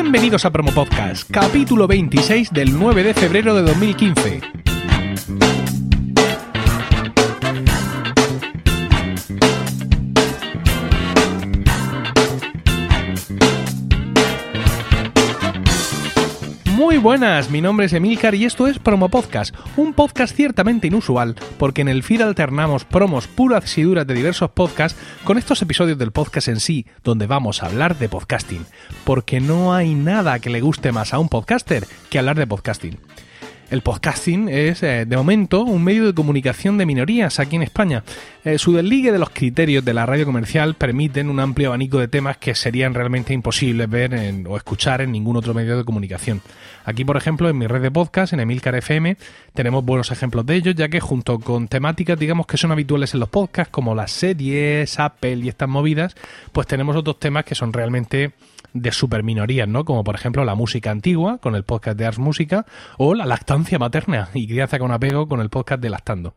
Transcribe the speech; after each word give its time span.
Bienvenidos 0.00 0.44
a 0.44 0.52
Promo 0.52 0.70
Podcast, 0.70 1.28
capítulo 1.28 1.88
26 1.88 2.52
del 2.52 2.78
9 2.78 3.02
de 3.02 3.14
febrero 3.14 3.52
de 3.56 3.62
2015. 3.62 4.67
Muy 16.98 17.04
buenas, 17.04 17.48
mi 17.48 17.60
nombre 17.60 17.86
es 17.86 17.92
Emilcar 17.92 18.34
y 18.34 18.44
esto 18.44 18.66
es 18.66 18.80
Promo 18.80 19.08
Podcast, 19.08 19.54
un 19.76 19.94
podcast 19.94 20.34
ciertamente 20.34 20.88
inusual 20.88 21.36
porque 21.56 21.82
en 21.82 21.86
el 21.86 22.02
feed 22.02 22.22
alternamos 22.22 22.84
promos 22.84 23.28
puras 23.28 23.78
y 23.78 23.82
duras 23.82 24.04
de 24.04 24.14
diversos 24.14 24.50
podcasts 24.50 24.98
con 25.22 25.38
estos 25.38 25.62
episodios 25.62 25.96
del 25.96 26.10
podcast 26.10 26.48
en 26.48 26.58
sí, 26.58 26.86
donde 27.04 27.28
vamos 27.28 27.62
a 27.62 27.66
hablar 27.66 27.96
de 27.98 28.08
podcasting, 28.08 28.66
porque 29.04 29.38
no 29.38 29.74
hay 29.74 29.94
nada 29.94 30.40
que 30.40 30.50
le 30.50 30.60
guste 30.60 30.90
más 30.90 31.14
a 31.14 31.20
un 31.20 31.28
podcaster 31.28 31.86
que 32.10 32.18
hablar 32.18 32.36
de 32.36 32.48
podcasting. 32.48 32.98
El 33.70 33.82
podcasting 33.82 34.48
es, 34.48 34.82
eh, 34.82 35.04
de 35.04 35.16
momento, 35.16 35.62
un 35.62 35.84
medio 35.84 36.06
de 36.06 36.14
comunicación 36.14 36.78
de 36.78 36.86
minorías 36.86 37.38
aquí 37.38 37.56
en 37.56 37.62
España. 37.62 38.02
Eh, 38.42 38.56
su 38.56 38.72
desligue 38.72 39.12
de 39.12 39.18
los 39.18 39.28
criterios 39.28 39.84
de 39.84 39.92
la 39.92 40.06
radio 40.06 40.24
comercial 40.24 40.74
permiten 40.74 41.28
un 41.28 41.38
amplio 41.38 41.68
abanico 41.68 41.98
de 41.98 42.08
temas 42.08 42.38
que 42.38 42.54
serían 42.54 42.94
realmente 42.94 43.34
imposibles 43.34 43.90
ver 43.90 44.18
o 44.48 44.56
escuchar 44.56 45.02
en 45.02 45.12
ningún 45.12 45.36
otro 45.36 45.52
medio 45.52 45.76
de 45.76 45.84
comunicación. 45.84 46.40
Aquí, 46.86 47.04
por 47.04 47.18
ejemplo, 47.18 47.50
en 47.50 47.58
mi 47.58 47.66
red 47.66 47.82
de 47.82 47.90
podcast, 47.90 48.32
en 48.32 48.40
Emilcar 48.40 48.74
FM, 48.74 49.18
tenemos 49.52 49.84
buenos 49.84 50.10
ejemplos 50.12 50.46
de 50.46 50.54
ellos, 50.54 50.74
ya 50.74 50.88
que 50.88 51.00
junto 51.00 51.38
con 51.38 51.68
temáticas, 51.68 52.18
digamos, 52.18 52.46
que 52.46 52.56
son 52.56 52.72
habituales 52.72 53.12
en 53.12 53.20
los 53.20 53.28
podcasts, 53.28 53.70
como 53.70 53.94
las 53.94 54.12
series, 54.12 54.98
Apple 54.98 55.36
y 55.36 55.48
estas 55.48 55.68
movidas, 55.68 56.16
pues 56.52 56.66
tenemos 56.66 56.96
otros 56.96 57.20
temas 57.20 57.44
que 57.44 57.54
son 57.54 57.74
realmente 57.74 58.32
de 58.72 58.92
super 58.92 59.22
minorías, 59.22 59.68
¿no? 59.68 59.84
Como 59.84 60.04
por 60.04 60.14
ejemplo 60.14 60.44
la 60.44 60.54
música 60.54 60.90
antigua 60.90 61.38
con 61.38 61.54
el 61.54 61.64
podcast 61.64 61.98
de 61.98 62.06
Ars 62.06 62.18
Música 62.18 62.66
o 62.96 63.14
la 63.14 63.26
lactancia 63.26 63.78
materna 63.78 64.28
y 64.34 64.46
crianza 64.46 64.78
con 64.78 64.92
apego 64.92 65.28
con 65.28 65.40
el 65.40 65.50
podcast 65.50 65.80
de 65.82 65.90
Lactando. 65.90 66.34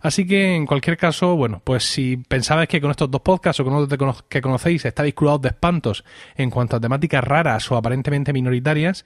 Así 0.00 0.26
que 0.26 0.54
en 0.54 0.66
cualquier 0.66 0.96
caso, 0.96 1.36
bueno, 1.36 1.62
pues 1.64 1.84
si 1.84 2.16
pensabais 2.16 2.68
que 2.68 2.80
con 2.80 2.90
estos 2.90 3.10
dos 3.10 3.20
podcasts 3.22 3.60
o 3.60 3.64
con 3.64 3.74
otros 3.74 4.24
que 4.28 4.40
conocéis 4.40 4.84
estáis 4.84 5.14
cruzados 5.14 5.42
de 5.42 5.48
espantos 5.48 6.04
en 6.36 6.50
cuanto 6.50 6.76
a 6.76 6.80
temáticas 6.80 7.24
raras 7.24 7.70
o 7.70 7.76
aparentemente 7.76 8.32
minoritarias, 8.32 9.04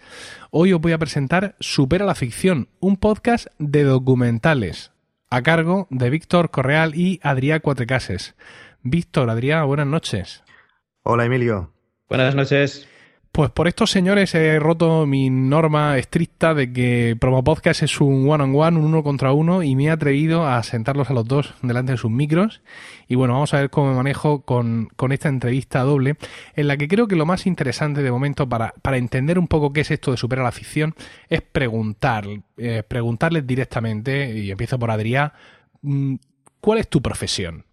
hoy 0.51 0.73
os 0.73 0.81
voy 0.81 0.93
a 0.93 0.99
presentar 0.99 1.57
Supera 1.61 2.05
la 2.05 2.15
ficción, 2.15 2.69
un 2.81 2.97
podcast 2.97 3.47
de 3.59 3.85
documentales 3.85 4.93
a 5.31 5.43
cargo 5.43 5.89
de 5.91 6.11
Víctor 6.11 6.51
Correal 6.51 6.95
y 6.95 7.19
Adrián 7.23 7.61
Cuatrecases. 7.61 8.37
Víctor, 8.83 9.31
Adrián, 9.31 9.67
buenas 9.67 9.87
noches. 9.87 10.45
Hola 11.03 11.25
Emilio, 11.25 11.74
Buenas 12.15 12.37
noches. 12.37 12.87
Pues 13.33 13.51
por 13.51 13.67
estos 13.67 13.91
señores 13.91 14.37
he 14.37 14.61
roto 14.61 15.05
mi 15.05 15.31
norma 15.31 15.99
estricta 15.99 16.55
de 16.55 16.73
que 16.73 17.17
Promo 17.21 17.43
Podcast 17.43 17.83
es 17.83 18.01
un 18.01 18.31
one-on-one, 18.31 18.79
un 18.79 18.85
uno 18.85 19.03
contra 19.03 19.33
uno, 19.33 19.65
y 19.65 19.75
me 19.75 19.87
he 19.87 19.91
atrevido 19.91 20.47
a 20.47 20.63
sentarlos 20.63 21.11
a 21.11 21.13
los 21.13 21.27
dos 21.27 21.55
delante 21.63 21.91
de 21.91 21.99
sus 21.99 22.13
micros. 22.13 22.63
Y 23.09 23.17
bueno, 23.17 23.35
vamos 23.35 23.53
a 23.53 23.59
ver 23.59 23.71
cómo 23.71 23.89
me 23.89 23.97
manejo 23.97 24.43
con, 24.43 24.91
esta 25.11 25.29
entrevista 25.29 25.81
doble, 25.81 26.15
en 26.55 26.69
la 26.69 26.77
que 26.77 26.87
creo 26.87 27.09
que 27.09 27.17
lo 27.17 27.27
más 27.27 27.49
interesante 27.49 28.05
de 28.05 28.13
momento 28.13 28.49
para, 28.49 28.75
para 28.81 28.97
entender 28.97 29.37
un 29.37 29.49
poco 29.49 29.73
qué 29.73 29.81
es 29.81 29.91
esto 29.91 30.13
de 30.13 30.17
superar 30.17 30.45
la 30.45 30.53
ficción 30.53 30.95
es 31.29 31.43
preguntar, 31.43 32.29
eh, 32.57 32.85
preguntarles 32.87 33.45
directamente, 33.45 34.39
y 34.39 34.53
empiezo 34.53 34.79
por 34.79 34.93
Adrián, 34.93 35.33
mm, 35.83 36.15
¿cuál 36.61 36.79
es 36.79 36.89
tu 36.89 37.03
profesión? 37.03 37.65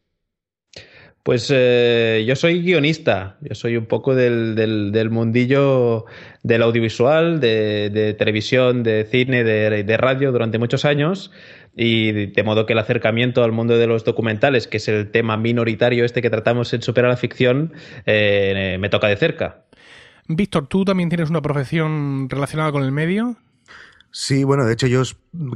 Pues 1.24 1.52
eh, 1.54 2.24
yo 2.28 2.36
soy 2.36 2.64
guionista, 2.64 3.38
yo 3.42 3.54
soy 3.54 3.78
un 3.78 3.86
poco 3.86 4.16
del, 4.16 4.56
del, 4.56 5.10
mundillo 5.12 6.06
del 6.42 6.64
audiovisual, 6.64 7.40
de, 7.40 8.16
televisión, 8.18 8.82
de 8.82 9.06
cine, 9.06 9.44
de, 9.44 9.98
radio 9.98 10.32
durante 10.32 10.58
muchos 10.58 10.84
años 10.84 11.32
y 11.76 12.12
de 12.28 12.44
modo 12.44 12.66
que 12.66 12.74
el 12.74 12.80
acercamiento 12.80 13.44
al 13.44 13.52
mundo 13.52 13.78
de 13.78 13.86
los 13.86 14.04
documentales, 14.04 14.68
que 14.68 14.78
es 14.78 14.88
el 14.88 15.12
tema 15.12 15.38
minoritario 15.38 16.06
este 16.06 16.24
que 16.24 16.32
tratamos 16.32 16.74
en 16.74 16.82
Superar 16.82 17.12
la 17.12 17.18
Ficción, 17.18 17.74
eh, 18.08 18.78
me 18.80 18.90
toca 18.90 19.08
de 19.08 19.16
cerca. 19.16 19.66
Víctor, 20.28 20.68
¿tú 20.68 20.86
también 20.86 21.10
tienes 21.10 21.30
una 21.30 21.42
profesión 21.42 22.30
relacionada 22.30 22.72
con 22.72 22.84
el 22.84 22.92
medio? 22.92 23.38
Sí, 24.10 24.44
bueno, 24.44 24.66
de 24.66 24.74
hecho 24.74 24.88
yo 24.88 25.04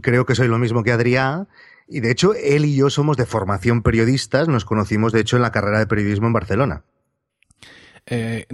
creo 0.01 0.25
que 0.25 0.35
soy 0.35 0.47
lo 0.47 0.59
mismo 0.59 0.83
que 0.83 0.91
Adrián 0.91 1.47
y 1.87 1.99
de 1.99 2.11
hecho, 2.11 2.33
él 2.33 2.65
y 2.65 2.75
yo 2.75 2.89
somos 2.89 3.17
de 3.17 3.25
formación 3.25 3.83
periodistas, 3.83 4.47
nos 4.47 4.65
conocimos 4.65 5.11
de 5.11 5.21
hecho 5.21 5.35
en 5.35 5.43
la 5.43 5.51
carrera 5.51 5.79
de 5.79 5.87
periodismo 5.87 6.27
en 6.27 6.33
Barcelona. 6.33 6.83
Eh, 8.07 8.45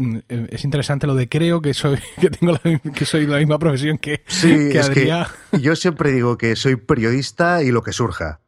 es 0.50 0.64
interesante 0.64 1.08
lo 1.08 1.16
de 1.16 1.28
creo 1.28 1.62
que 1.62 1.74
soy 1.74 2.00
que 2.22 2.30
tengo 2.30 2.54
la, 2.54 2.80
que 2.80 3.06
soy 3.06 3.28
la 3.28 3.38
misma 3.38 3.60
profesión 3.60 3.98
que, 3.98 4.24
sí, 4.26 4.70
que 4.70 5.14
yo 5.60 5.76
siempre 5.76 6.14
digo 6.14 6.38
que 6.38 6.56
soy 6.56 6.78
periodista 6.78 7.62
y 7.62 7.72
lo 7.72 7.84
que 7.84 7.92
surja 7.92 8.41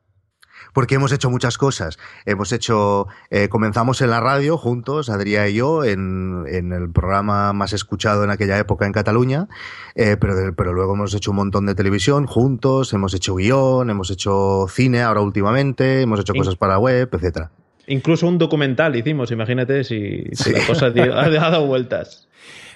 porque 0.74 0.96
hemos 0.96 1.12
hecho 1.12 1.30
muchas 1.30 1.58
cosas. 1.58 1.98
Hemos 2.26 2.52
hecho, 2.52 3.08
eh, 3.30 3.48
comenzamos 3.48 4.02
en 4.02 4.10
la 4.10 4.20
radio 4.20 4.58
juntos, 4.58 5.10
Adrián 5.10 5.50
y 5.50 5.54
yo, 5.54 5.84
en, 5.84 6.46
en, 6.48 6.74
el 6.74 6.90
programa 6.90 7.54
más 7.54 7.74
escuchado 7.74 8.24
en 8.24 8.32
aquella 8.32 8.58
época 8.58 8.86
en 8.86 8.92
Cataluña, 8.92 9.48
eh, 9.96 10.18
pero, 10.20 10.54
pero 10.56 10.74
luego 10.74 10.96
hemos 10.96 11.14
hecho 11.14 11.32
un 11.32 11.38
montón 11.38 11.66
de 11.66 11.76
televisión 11.76 12.26
juntos, 12.26 12.94
hemos 12.94 13.14
hecho 13.14 13.36
guion, 13.36 13.90
hemos 13.90 14.10
hecho 14.12 14.66
cine 14.70 15.02
ahora 15.02 15.22
últimamente, 15.22 16.02
hemos 16.02 16.20
hecho 16.20 16.34
cosas 16.34 16.56
para 16.56 16.78
web, 16.80 17.10
etcétera. 17.12 17.52
Incluso 17.88 18.28
un 18.28 18.38
documental 18.38 18.96
hicimos, 18.96 19.32
imagínate 19.32 19.84
si, 19.84 20.24
la 20.52 20.66
cosa 20.66 20.86
ha 20.96 21.30
dado 21.30 21.66
vueltas. 21.68 22.28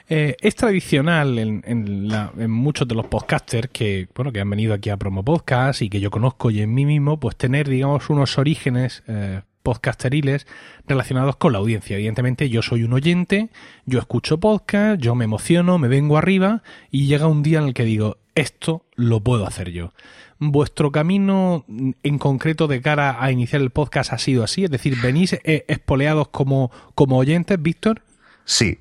Eh, 0.10 0.38
es 0.40 0.56
tradicional 0.56 1.38
en, 1.38 2.50
muchos 2.50 2.88
de 2.88 2.96
los 2.96 3.08
podcasters 3.08 3.70
que, 3.70 4.08
bueno, 4.16 4.32
que 4.32 4.40
han 4.40 4.50
venido 4.50 4.74
aquí 4.74 4.90
a 4.90 4.98
Promo 4.98 5.24
Podcast 5.24 5.82
y 5.82 5.90
que 5.90 6.00
yo 6.00 6.12
conozco 6.12 6.50
y 6.50 6.62
en 6.62 6.74
mí 6.74 6.86
mismo, 6.86 7.20
pues 7.20 7.36
tener, 7.36 7.68
digamos, 7.68 8.10
unos 8.10 8.38
orígenes 8.38 9.04
eh, 9.08 9.42
podcasteriles 9.64 10.48
relacionados 10.88 11.36
con 11.36 11.52
la 11.52 11.60
audiencia. 11.60 11.98
Evidentemente, 11.98 12.50
yo 12.50 12.62
soy 12.62 12.84
un 12.84 12.94
oyente, 12.94 13.50
yo 13.86 14.00
escucho 14.00 14.40
podcast, 14.40 15.02
yo 15.02 15.14
me 15.14 15.26
emociono, 15.26 15.78
me 15.78 15.90
vengo 15.90 16.18
arriba 16.18 16.64
y 16.90 17.08
llega 17.08 17.28
un 17.28 17.44
día 17.44 17.60
en 17.60 17.66
el 17.66 17.74
que 17.74 17.84
digo, 17.84 18.18
esto 18.34 18.86
lo 18.96 19.20
puedo 19.20 19.46
hacer 19.46 19.72
yo. 19.72 19.92
¿Vuestro 20.40 20.94
camino 20.94 21.66
en 21.68 22.18
concreto 22.18 22.68
de 22.68 22.82
cara 22.82 23.22
a 23.22 23.30
iniciar 23.32 23.62
el 23.62 23.72
podcast 23.72 24.14
ha 24.14 24.20
sido 24.20 24.46
así? 24.46 24.64
Es 24.64 24.72
decir, 24.72 24.96
¿venís 25.02 25.34
eh, 25.34 25.66
espoleados 25.68 26.30
como, 26.30 26.72
como 26.96 27.18
oyentes, 27.18 27.62
Víctor? 27.62 28.04
Sí. 28.46 28.80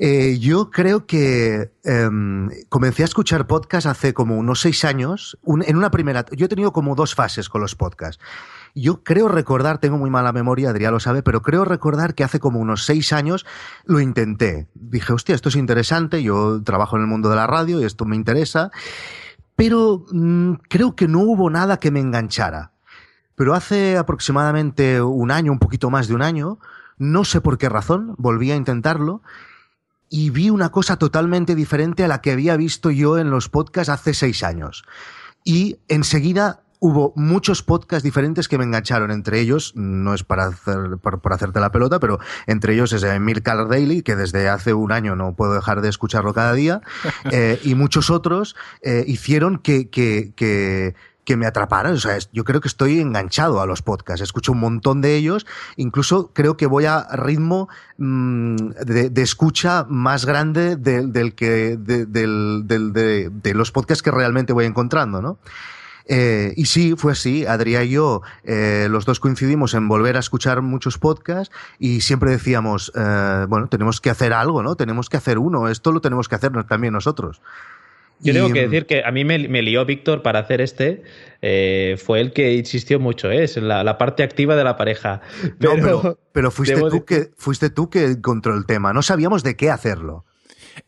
Eh, 0.00 0.38
yo 0.38 0.70
creo 0.70 1.06
que 1.06 1.72
em, 1.82 2.50
comencé 2.68 3.02
a 3.02 3.06
escuchar 3.06 3.48
podcast 3.48 3.88
hace 3.88 4.14
como 4.14 4.38
unos 4.38 4.60
seis 4.60 4.84
años. 4.84 5.36
en 5.44 5.76
una 5.76 5.90
primera, 5.90 6.24
yo 6.36 6.46
he 6.46 6.48
tenido 6.48 6.72
como 6.72 6.94
dos 6.94 7.16
fases 7.16 7.48
con 7.48 7.60
los 7.60 7.74
podcasts. 7.74 8.22
Yo 8.76 9.02
creo 9.02 9.26
recordar, 9.26 9.78
tengo 9.78 9.98
muy 9.98 10.08
mala 10.08 10.32
memoria, 10.32 10.70
Adrián 10.70 10.92
lo 10.92 11.00
sabe, 11.00 11.24
pero 11.24 11.42
creo 11.42 11.64
recordar 11.64 12.14
que 12.14 12.22
hace 12.22 12.38
como 12.38 12.60
unos 12.60 12.84
seis 12.84 13.12
años 13.12 13.44
lo 13.86 13.98
intenté. 13.98 14.68
Dije, 14.74 15.12
hostia, 15.12 15.34
esto 15.34 15.48
es 15.48 15.56
interesante, 15.56 16.22
yo 16.22 16.62
trabajo 16.62 16.94
en 16.94 17.02
el 17.02 17.08
mundo 17.08 17.28
de 17.28 17.34
la 17.34 17.48
radio 17.48 17.80
y 17.80 17.84
esto 17.84 18.04
me 18.04 18.14
interesa, 18.14 18.70
pero 19.56 20.04
mm, 20.12 20.52
creo 20.68 20.94
que 20.94 21.08
no 21.08 21.22
hubo 21.22 21.50
nada 21.50 21.80
que 21.80 21.90
me 21.90 21.98
enganchara. 21.98 22.70
Pero 23.34 23.52
hace 23.52 23.96
aproximadamente 23.96 25.02
un 25.02 25.32
año, 25.32 25.50
un 25.50 25.58
poquito 25.58 25.90
más 25.90 26.06
de 26.06 26.14
un 26.14 26.22
año, 26.22 26.60
no 26.98 27.24
sé 27.24 27.40
por 27.40 27.58
qué 27.58 27.68
razón, 27.68 28.14
volví 28.16 28.52
a 28.52 28.56
intentarlo 28.56 29.22
y 30.10 30.30
vi 30.30 30.50
una 30.50 30.70
cosa 30.70 30.96
totalmente 30.96 31.54
diferente 31.54 32.04
a 32.04 32.08
la 32.08 32.20
que 32.20 32.32
había 32.32 32.56
visto 32.56 32.90
yo 32.90 33.18
en 33.18 33.30
los 33.30 33.48
podcasts 33.48 33.90
hace 33.90 34.14
seis 34.14 34.42
años. 34.42 34.84
Y 35.44 35.78
enseguida 35.88 36.62
hubo 36.80 37.12
muchos 37.16 37.62
podcasts 37.62 38.04
diferentes 38.04 38.48
que 38.48 38.58
me 38.58 38.64
engancharon. 38.64 39.10
Entre 39.10 39.40
ellos, 39.40 39.72
no 39.74 40.14
es 40.14 40.24
para, 40.24 40.46
hacer, 40.46 40.98
por, 41.02 41.20
hacerte 41.32 41.60
la 41.60 41.72
pelota, 41.72 41.98
pero 42.00 42.18
entre 42.46 42.74
ellos 42.74 42.92
es 42.92 43.04
Car 43.42 43.68
Daily, 43.68 44.02
que 44.02 44.16
desde 44.16 44.48
hace 44.48 44.74
un 44.74 44.92
año 44.92 45.16
no 45.16 45.34
puedo 45.34 45.54
dejar 45.54 45.80
de 45.80 45.88
escucharlo 45.88 46.32
cada 46.34 46.52
día, 46.52 46.80
eh, 47.32 47.60
y 47.64 47.74
muchos 47.74 48.10
otros 48.10 48.56
eh, 48.82 49.04
hicieron 49.06 49.58
que, 49.58 49.88
que, 49.90 50.32
que, 50.36 50.94
que 51.28 51.36
me 51.36 51.44
atraparan. 51.44 51.92
O 51.92 51.98
sea, 51.98 52.16
yo 52.32 52.42
creo 52.42 52.62
que 52.62 52.68
estoy 52.68 53.00
enganchado 53.00 53.60
a 53.60 53.66
los 53.66 53.82
podcasts. 53.82 54.22
Escucho 54.22 54.52
un 54.52 54.60
montón 54.60 55.02
de 55.02 55.14
ellos. 55.14 55.44
Incluso 55.76 56.32
creo 56.32 56.56
que 56.56 56.64
voy 56.64 56.86
a 56.86 57.06
ritmo 57.12 57.68
mm, 57.98 58.56
de, 58.86 59.22
escucha 59.22 59.84
más 59.90 60.24
grande 60.24 60.76
del 60.76 61.34
que 61.34 61.76
de, 61.76 62.06
de, 62.06 63.54
los 63.54 63.72
podcasts 63.72 64.02
que 64.02 64.10
realmente 64.10 64.54
voy 64.54 64.64
encontrando, 64.64 65.20
¿no? 65.20 65.38
Eh, 66.06 66.54
y 66.56 66.64
sí, 66.64 66.94
fue 66.96 67.12
así. 67.12 67.44
Adrián 67.44 67.84
y 67.84 67.90
yo, 67.90 68.22
eh, 68.42 68.86
los 68.88 69.04
dos 69.04 69.20
coincidimos 69.20 69.74
en 69.74 69.86
volver 69.86 70.16
a 70.16 70.20
escuchar 70.20 70.62
muchos 70.62 70.96
podcasts 70.96 71.54
y 71.78 72.00
siempre 72.00 72.30
decíamos, 72.30 72.90
eh, 72.94 73.44
bueno, 73.50 73.66
tenemos 73.68 74.00
que 74.00 74.08
hacer 74.08 74.32
algo, 74.32 74.62
¿no? 74.62 74.76
Tenemos 74.76 75.10
que 75.10 75.18
hacer 75.18 75.38
uno. 75.38 75.68
Esto 75.68 75.92
lo 75.92 76.00
tenemos 76.00 76.26
que 76.26 76.36
hacer 76.36 76.52
también 76.64 76.94
nosotros. 76.94 77.42
Yo 78.20 78.32
tengo 78.32 78.52
que 78.52 78.62
decir 78.62 78.86
que 78.86 79.02
a 79.04 79.10
mí 79.10 79.24
me, 79.24 79.38
lió 79.38 79.84
Víctor 79.84 80.22
para 80.22 80.40
hacer 80.40 80.60
este. 80.60 81.02
Eh, 81.40 81.96
fue 82.04 82.20
el 82.20 82.32
que 82.32 82.54
insistió 82.54 82.98
mucho, 82.98 83.30
¿eh? 83.30 83.44
es 83.44 83.56
la, 83.56 83.98
parte 83.98 84.22
activa 84.22 84.56
de 84.56 84.64
la 84.64 84.76
pareja. 84.76 85.20
Pero, 85.58 86.18
pero, 86.32 86.50
fuiste, 86.50 86.76
tú 86.76 87.04
que, 87.04 87.30
fuiste 87.36 87.70
tú 87.70 87.90
que 87.90 88.04
encontró 88.04 88.54
el 88.56 88.66
tema. 88.66 88.92
No 88.92 89.02
sabíamos 89.02 89.42
de 89.42 89.56
qué 89.56 89.70
hacerlo. 89.70 90.24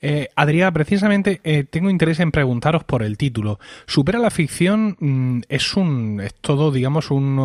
Eh, 0.00 0.28
Adrián, 0.36 0.72
precisamente 0.72 1.40
eh, 1.44 1.64
tengo 1.64 1.90
interés 1.90 2.20
en 2.20 2.30
preguntaros 2.30 2.84
por 2.84 3.02
el 3.02 3.16
título. 3.16 3.58
Supera 3.86 4.18
la 4.18 4.30
ficción 4.30 4.96
mm, 4.98 5.42
es 5.48 5.74
un 5.74 6.20
es 6.20 6.34
todo, 6.34 6.70
digamos, 6.70 7.10
un, 7.10 7.38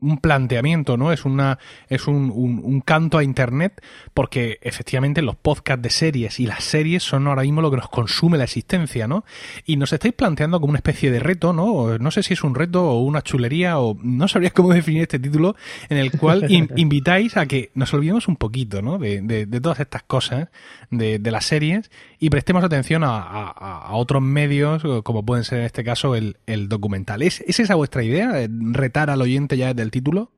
un, 0.00 0.18
planteamiento, 0.18 0.96
¿no? 0.96 1.12
Es 1.12 1.24
una 1.24 1.58
es 1.88 2.06
un, 2.06 2.30
un, 2.34 2.80
canto 2.80 3.18
a 3.18 3.24
internet, 3.24 3.82
porque 4.14 4.58
efectivamente 4.62 5.22
los 5.22 5.36
podcasts 5.36 5.82
de 5.82 5.90
series 5.90 6.40
y 6.40 6.46
las 6.46 6.64
series 6.64 7.02
son 7.02 7.26
ahora 7.26 7.42
mismo 7.42 7.62
lo 7.62 7.70
que 7.70 7.76
nos 7.76 7.88
consume 7.88 8.38
la 8.38 8.44
existencia, 8.44 9.06
¿no? 9.06 9.24
Y 9.64 9.76
nos 9.76 9.92
estáis 9.92 10.14
planteando 10.14 10.60
como 10.60 10.70
una 10.70 10.78
especie 10.78 11.10
de 11.10 11.20
reto, 11.20 11.52
¿no? 11.52 11.98
No 11.98 12.10
sé 12.10 12.22
si 12.22 12.34
es 12.34 12.42
un 12.42 12.54
reto 12.54 12.84
o 12.84 13.00
una 13.00 13.22
chulería 13.22 13.78
o 13.78 13.96
no 14.02 14.28
sabría 14.28 14.50
cómo 14.50 14.72
definir 14.74 15.02
este 15.02 15.18
título, 15.18 15.56
en 15.88 15.98
el 15.98 16.12
cual 16.12 16.46
invitáis 16.76 17.36
a 17.36 17.46
que 17.46 17.70
nos 17.74 17.92
olvidemos 17.94 18.28
un 18.28 18.36
poquito, 18.36 18.82
¿no? 18.82 18.98
De, 18.98 19.20
de, 19.22 19.46
de 19.46 19.60
todas 19.60 19.80
estas 19.80 20.02
cosas, 20.02 20.48
de, 20.90 21.18
de 21.18 21.30
las 21.30 21.44
series 21.44 21.87
y 22.18 22.30
prestemos 22.30 22.64
atención 22.64 23.02
a, 23.04 23.88
otros 23.92 24.22
medios, 24.22 24.82
como 25.02 25.24
pueden 25.24 25.44
ser 25.44 25.60
en 25.60 25.64
este 25.64 25.84
caso 25.84 26.14
el, 26.14 26.36
documental. 26.68 27.22
¿Es, 27.22 27.40
esa 27.46 27.74
vuestra 27.74 28.02
idea? 28.02 28.46
¿Retar 28.48 29.10
al 29.10 29.22
oyente 29.22 29.56
ya 29.56 29.68
desde 29.68 29.82
el 29.82 29.90
título? 29.90 30.30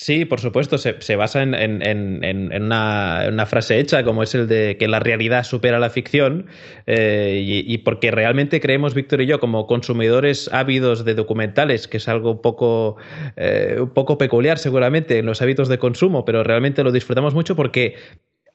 Sí, 0.00 0.24
por 0.26 0.38
supuesto, 0.38 0.78
se, 0.78 1.16
basa 1.16 1.42
en, 1.42 2.62
una, 2.62 3.46
frase 3.46 3.80
hecha 3.80 4.04
como 4.04 4.22
es 4.22 4.32
el 4.32 4.46
de 4.46 4.76
que 4.78 4.86
la 4.86 5.00
realidad 5.00 5.42
supera 5.42 5.80
la 5.80 5.90
ficción 5.90 6.46
eh, 6.86 7.42
y, 7.44 7.78
porque 7.78 8.12
realmente 8.12 8.60
creemos, 8.60 8.94
Víctor 8.94 9.22
y 9.22 9.26
yo, 9.26 9.40
como 9.40 9.66
consumidores 9.66 10.50
ávidos 10.52 11.04
de 11.04 11.14
documentales, 11.14 11.88
que 11.88 11.96
es 11.96 12.06
algo 12.06 12.30
un 12.30 12.42
poco, 12.42 12.96
eh, 13.36 13.78
un 13.80 13.90
poco 13.90 14.18
peculiar 14.18 14.58
seguramente 14.58 15.18
en 15.18 15.26
los 15.26 15.42
hábitos 15.42 15.68
de 15.68 15.78
consumo, 15.78 16.24
pero 16.24 16.44
realmente 16.44 16.84
lo 16.84 16.92
disfrutamos 16.92 17.34
mucho 17.34 17.56
porque 17.56 17.96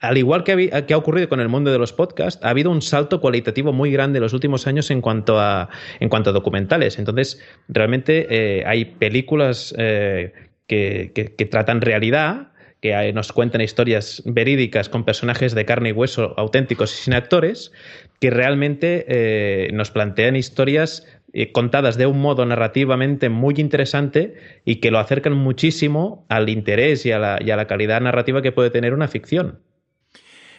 al 0.03 0.17
igual 0.17 0.43
que 0.43 0.69
ha, 0.73 0.97
ocurrido 0.97 1.29
con 1.29 1.39
el 1.39 1.47
mundo 1.47 1.71
de 1.71 1.79
los 1.79 1.93
podcasts, 1.93 2.43
ha 2.43 2.49
habido 2.49 2.69
un 2.69 2.81
salto 2.81 3.21
cualitativo 3.21 3.71
muy 3.71 3.89
grande 3.89 4.17
en 4.17 4.23
los 4.23 4.33
últimos 4.33 4.67
años 4.67 4.91
en 4.91 4.99
cuanto 4.99 5.39
a, 5.39 5.69
en 6.01 6.09
cuanto 6.09 6.31
a 6.31 6.33
documentales. 6.33 6.99
Entonces, 6.99 7.39
realmente 7.69 8.27
eh, 8.29 8.65
hay 8.65 8.83
películas 8.83 9.73
eh, 9.77 10.33
que, 10.67 11.47
tratan 11.49 11.79
realidad, 11.79 12.51
que 12.81 13.13
nos 13.13 13.31
cuentan 13.31 13.61
historias 13.61 14.21
verídicas 14.25 14.89
con 14.89 15.05
personajes 15.05 15.55
de 15.55 15.63
carne 15.63 15.89
y 15.89 15.91
hueso 15.93 16.33
auténticos 16.35 16.93
y 16.93 17.03
sin 17.03 17.13
actores, 17.13 17.71
que 18.19 18.29
realmente 18.29 19.05
eh, 19.07 19.69
nos 19.71 19.89
plantean 19.89 20.35
historias 20.35 21.07
contadas 21.53 21.97
de 21.97 22.07
un 22.07 22.19
modo 22.19 22.45
narrativamente 22.45 23.29
muy 23.29 23.55
interesante 23.57 24.35
y 24.65 24.75
que 24.75 24.91
lo 24.91 24.99
acercan 24.99 25.33
muchísimo 25.33 26.25
al 26.27 26.49
interés 26.49 27.05
y 27.05 27.13
a 27.13 27.19
la, 27.19 27.39
y 27.41 27.51
a 27.51 27.55
la 27.55 27.67
calidad 27.67 28.01
narrativa 28.01 28.41
que 28.41 28.51
puede 28.51 28.69
tener 28.69 28.93
una 28.93 29.07
ficción. 29.07 29.59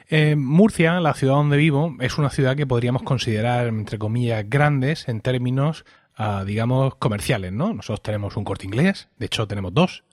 Eh, 0.09 0.37
Murcia, 0.37 1.01
la 1.01 1.15
ciudad 1.15 1.35
donde 1.35 1.57
vivo, 1.57 1.97
es 2.01 2.19
una 2.19 2.31
ciudad 2.31 2.57
que 2.57 2.67
podríamos 2.67 3.03
considerar, 3.03 3.67
entre 3.67 3.99
comillas, 3.99 4.45
grandes 4.49 5.09
en 5.09 5.21
términos, 5.21 5.85
ah, 6.17 6.45
digamos, 6.47 6.95
comerciales, 6.97 7.53
¿no? 7.53 7.73
Nosotros 7.73 8.03
tenemos 8.03 8.37
un 8.37 8.45
corte 8.45 8.67
inglés, 8.67 9.09
de 9.19 9.27
hecho 9.27 9.47
tenemos 9.47 9.73
dos. 9.73 10.05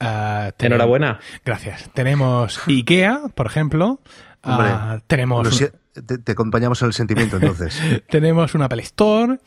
Uh, 0.00 0.52
Enhorabuena. 0.58 1.20
Gracias. 1.44 1.90
Tenemos 1.94 2.60
IKEA, 2.66 3.22
por 3.34 3.46
ejemplo. 3.46 4.00
Ah, 4.42 5.00
tenemos 5.06 5.72
te, 6.02 6.32
acompañamos 6.32 6.80
en 6.82 6.88
el 6.88 6.92
sentimiento 6.94 7.36
entonces. 7.36 7.80
tenemos 8.08 8.54
un 8.54 8.62
Apple 8.62 8.82
Store, 8.82 9.38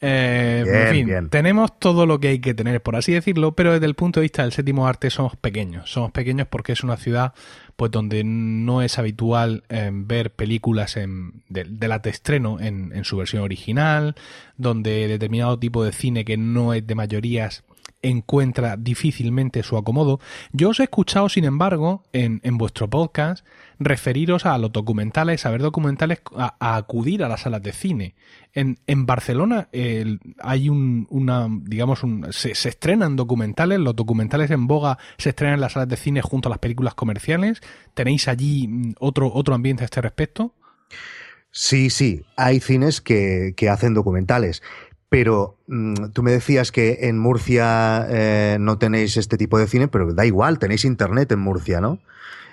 eh, 0.00 0.64
en 0.66 0.90
fin, 0.90 1.28
tenemos 1.30 1.78
todo 1.78 2.06
lo 2.06 2.20
que 2.20 2.28
hay 2.28 2.38
que 2.40 2.54
tener, 2.54 2.82
por 2.82 2.96
así 2.96 3.12
decirlo, 3.12 3.52
pero 3.52 3.72
desde 3.72 3.86
el 3.86 3.94
punto 3.94 4.20
de 4.20 4.24
vista 4.24 4.42
del 4.42 4.52
séptimo 4.52 4.86
arte 4.86 5.10
somos 5.10 5.36
pequeños. 5.36 5.90
Somos 5.90 6.12
pequeños 6.12 6.46
porque 6.48 6.72
es 6.72 6.82
una 6.82 6.96
ciudad 6.96 7.34
pues 7.76 7.92
donde 7.92 8.24
no 8.24 8.82
es 8.82 8.98
habitual 8.98 9.62
eh, 9.68 9.90
ver 9.92 10.32
películas 10.32 10.96
en, 10.96 11.44
de, 11.48 11.62
de 11.64 11.86
la 11.86 12.00
de 12.00 12.10
estreno 12.10 12.58
en, 12.58 12.90
en 12.92 13.04
su 13.04 13.16
versión 13.16 13.42
original, 13.42 14.16
donde 14.56 15.06
determinado 15.06 15.58
tipo 15.58 15.84
de 15.84 15.92
cine 15.92 16.24
que 16.24 16.36
no 16.36 16.74
es 16.74 16.84
de 16.84 16.94
mayorías 16.96 17.62
encuentra 18.02 18.76
difícilmente 18.76 19.62
su 19.62 19.76
acomodo. 19.76 20.20
Yo 20.52 20.70
os 20.70 20.80
he 20.80 20.84
escuchado, 20.84 21.28
sin 21.28 21.44
embargo, 21.44 22.02
en, 22.12 22.40
en 22.44 22.58
vuestro 22.58 22.88
podcast, 22.88 23.44
referiros 23.78 24.46
a 24.46 24.58
los 24.58 24.72
documentales, 24.72 25.46
a 25.46 25.50
ver 25.50 25.62
documentales, 25.62 26.20
a, 26.36 26.76
acudir 26.76 27.22
a 27.22 27.28
las 27.28 27.42
salas 27.42 27.62
de 27.62 27.72
cine. 27.72 28.14
En, 28.52 28.78
en 28.86 29.06
Barcelona 29.06 29.68
hay 30.40 30.68
un, 30.68 31.06
una, 31.10 31.48
digamos, 31.50 32.00
se, 32.30 32.50
estrenan 32.50 33.16
documentales, 33.16 33.78
los 33.78 33.94
documentales 33.94 34.50
en 34.50 34.66
boga 34.66 34.98
se 35.18 35.30
estrenan 35.30 35.54
en 35.54 35.60
las 35.60 35.72
salas 35.72 35.88
de 35.88 35.96
cine 35.96 36.22
junto 36.22 36.48
a 36.48 36.50
las 36.50 36.58
películas 36.58 36.94
comerciales. 36.94 37.60
¿Tenéis 37.94 38.28
allí 38.28 38.66
mm, 38.68 38.94
otro, 38.98 39.32
otro 39.32 39.54
ambiente 39.54 39.84
a 39.84 39.86
este 39.86 40.00
respecto? 40.00 40.54
Sí, 41.50 41.90
sí, 41.90 42.24
hay 42.36 42.60
cines 42.60 43.00
que, 43.00 43.54
que 43.56 43.68
hacen 43.68 43.94
documentales. 43.94 44.62
Pero 45.08 45.58
mm, 45.68 46.10
tú 46.12 46.22
me 46.22 46.32
decías 46.32 46.70
que 46.72 46.98
en 47.02 47.18
Murcia 47.18 48.06
eh, 48.10 48.58
no 48.60 48.78
tenéis 48.78 49.16
este 49.16 49.38
tipo 49.38 49.58
de 49.58 49.66
cine, 49.66 49.88
pero 49.88 50.12
da 50.12 50.26
igual, 50.26 50.58
tenéis 50.58 50.84
internet 50.84 51.32
en 51.32 51.38
Murcia, 51.38 51.80
¿no? 51.80 52.00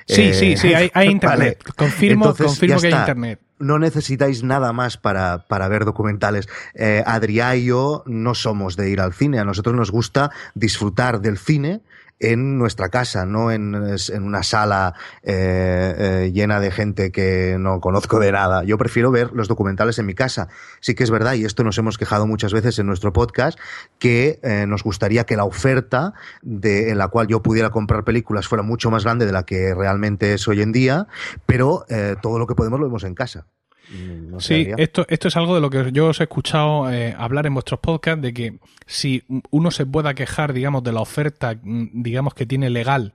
Sí, 0.07 0.33
sí, 0.33 0.55
sí, 0.55 0.73
hay, 0.73 0.91
internet. 1.09 1.63
Confirmo, 1.75 2.35
confirmo 2.35 2.79
que 2.79 2.87
hay 2.87 2.93
internet. 2.93 3.39
No 3.57 3.79
necesitáis 3.79 4.43
nada 4.43 4.73
más 4.73 4.97
para, 4.97 5.47
para 5.47 5.67
ver 5.67 5.85
documentales. 5.85 6.47
Eh, 6.73 7.03
Adrián 7.05 7.57
y 7.57 7.65
yo 7.65 8.03
no 8.05 8.35
somos 8.35 8.75
de 8.75 8.89
ir 8.89 8.99
al 8.99 9.13
cine. 9.13 9.39
A 9.39 9.45
nosotros 9.45 9.75
nos 9.75 9.91
gusta 9.91 10.29
disfrutar 10.53 11.21
del 11.21 11.37
cine 11.37 11.81
en 12.19 12.57
nuestra 12.57 12.89
casa, 12.89 13.25
no 13.25 13.51
en, 13.51 13.75
en 13.75 14.23
una 14.23 14.43
sala 14.43 14.93
eh, 15.23 15.95
eh, 15.97 16.31
llena 16.33 16.59
de 16.59 16.71
gente 16.71 17.11
que 17.11 17.57
no 17.59 17.79
conozco 17.81 18.19
de 18.19 18.31
nada. 18.31 18.63
Yo 18.63 18.77
prefiero 18.77 19.11
ver 19.11 19.31
los 19.33 19.47
documentales 19.47 19.99
en 19.99 20.05
mi 20.05 20.13
casa. 20.13 20.47
Sí 20.79 20.95
que 20.95 21.03
es 21.03 21.11
verdad, 21.11 21.33
y 21.33 21.45
esto 21.45 21.63
nos 21.63 21.77
hemos 21.77 21.97
quejado 21.97 22.25
muchas 22.27 22.53
veces 22.53 22.79
en 22.79 22.87
nuestro 22.87 23.11
podcast, 23.13 23.59
que 23.99 24.39
eh, 24.43 24.65
nos 24.67 24.83
gustaría 24.83 25.25
que 25.25 25.35
la 25.35 25.45
oferta 25.45 26.13
de, 26.41 26.91
en 26.91 26.97
la 26.97 27.09
cual 27.09 27.27
yo 27.27 27.41
pudiera 27.41 27.69
comprar 27.69 28.03
películas 28.03 28.47
fuera 28.47 28.63
mucho 28.63 28.89
más 28.89 29.03
grande 29.03 29.25
de 29.25 29.31
la 29.31 29.43
que 29.43 29.73
realmente 29.73 30.33
es 30.33 30.47
hoy 30.47 30.61
en 30.61 30.71
día, 30.71 31.07
pero 31.45 31.85
todo 32.21 32.39
lo 32.39 32.47
que 32.47 32.55
podemos 32.55 32.79
lo 32.79 32.85
vemos 32.85 33.03
en 33.03 33.15
casa. 33.15 33.45
Mm, 33.89 34.39
sí, 34.39 34.67
esto, 34.77 35.05
esto 35.09 35.27
es 35.27 35.37
algo 35.37 35.55
de 35.55 35.61
lo 35.61 35.69
que 35.69 35.91
yo 35.91 36.07
os 36.07 36.19
he 36.19 36.23
escuchado 36.23 36.91
eh, 36.91 37.15
hablar 37.17 37.45
en 37.45 37.53
vuestros 37.53 37.79
podcasts, 37.79 38.21
de 38.21 38.33
que 38.33 38.59
si 38.85 39.23
uno 39.51 39.71
se 39.71 39.85
pueda 39.85 40.13
quejar, 40.13 40.53
digamos, 40.53 40.83
de 40.83 40.91
la 40.91 41.01
oferta, 41.01 41.55
mm, 41.61 42.01
digamos, 42.01 42.33
que 42.33 42.45
tiene 42.45 42.69
legal 42.69 43.13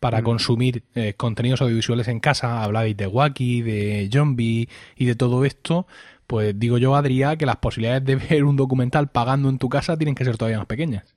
para 0.00 0.20
mm. 0.20 0.24
consumir 0.24 0.82
eh, 0.94 1.14
contenidos 1.16 1.60
audiovisuales 1.62 2.08
en 2.08 2.20
casa, 2.20 2.62
habláis 2.62 2.96
de 2.96 3.06
Wacky, 3.06 3.62
de 3.62 4.08
Zombie 4.12 4.68
y 4.96 5.04
de 5.04 5.14
todo 5.14 5.44
esto, 5.44 5.86
pues 6.26 6.58
digo 6.58 6.78
yo, 6.78 6.94
Adrián, 6.94 7.36
que 7.36 7.46
las 7.46 7.56
posibilidades 7.56 8.04
de 8.04 8.16
ver 8.30 8.44
un 8.44 8.56
documental 8.56 9.08
pagando 9.08 9.48
en 9.48 9.58
tu 9.58 9.68
casa 9.68 9.96
tienen 9.96 10.14
que 10.14 10.24
ser 10.24 10.36
todavía 10.36 10.58
más 10.58 10.66
pequeñas. 10.66 11.14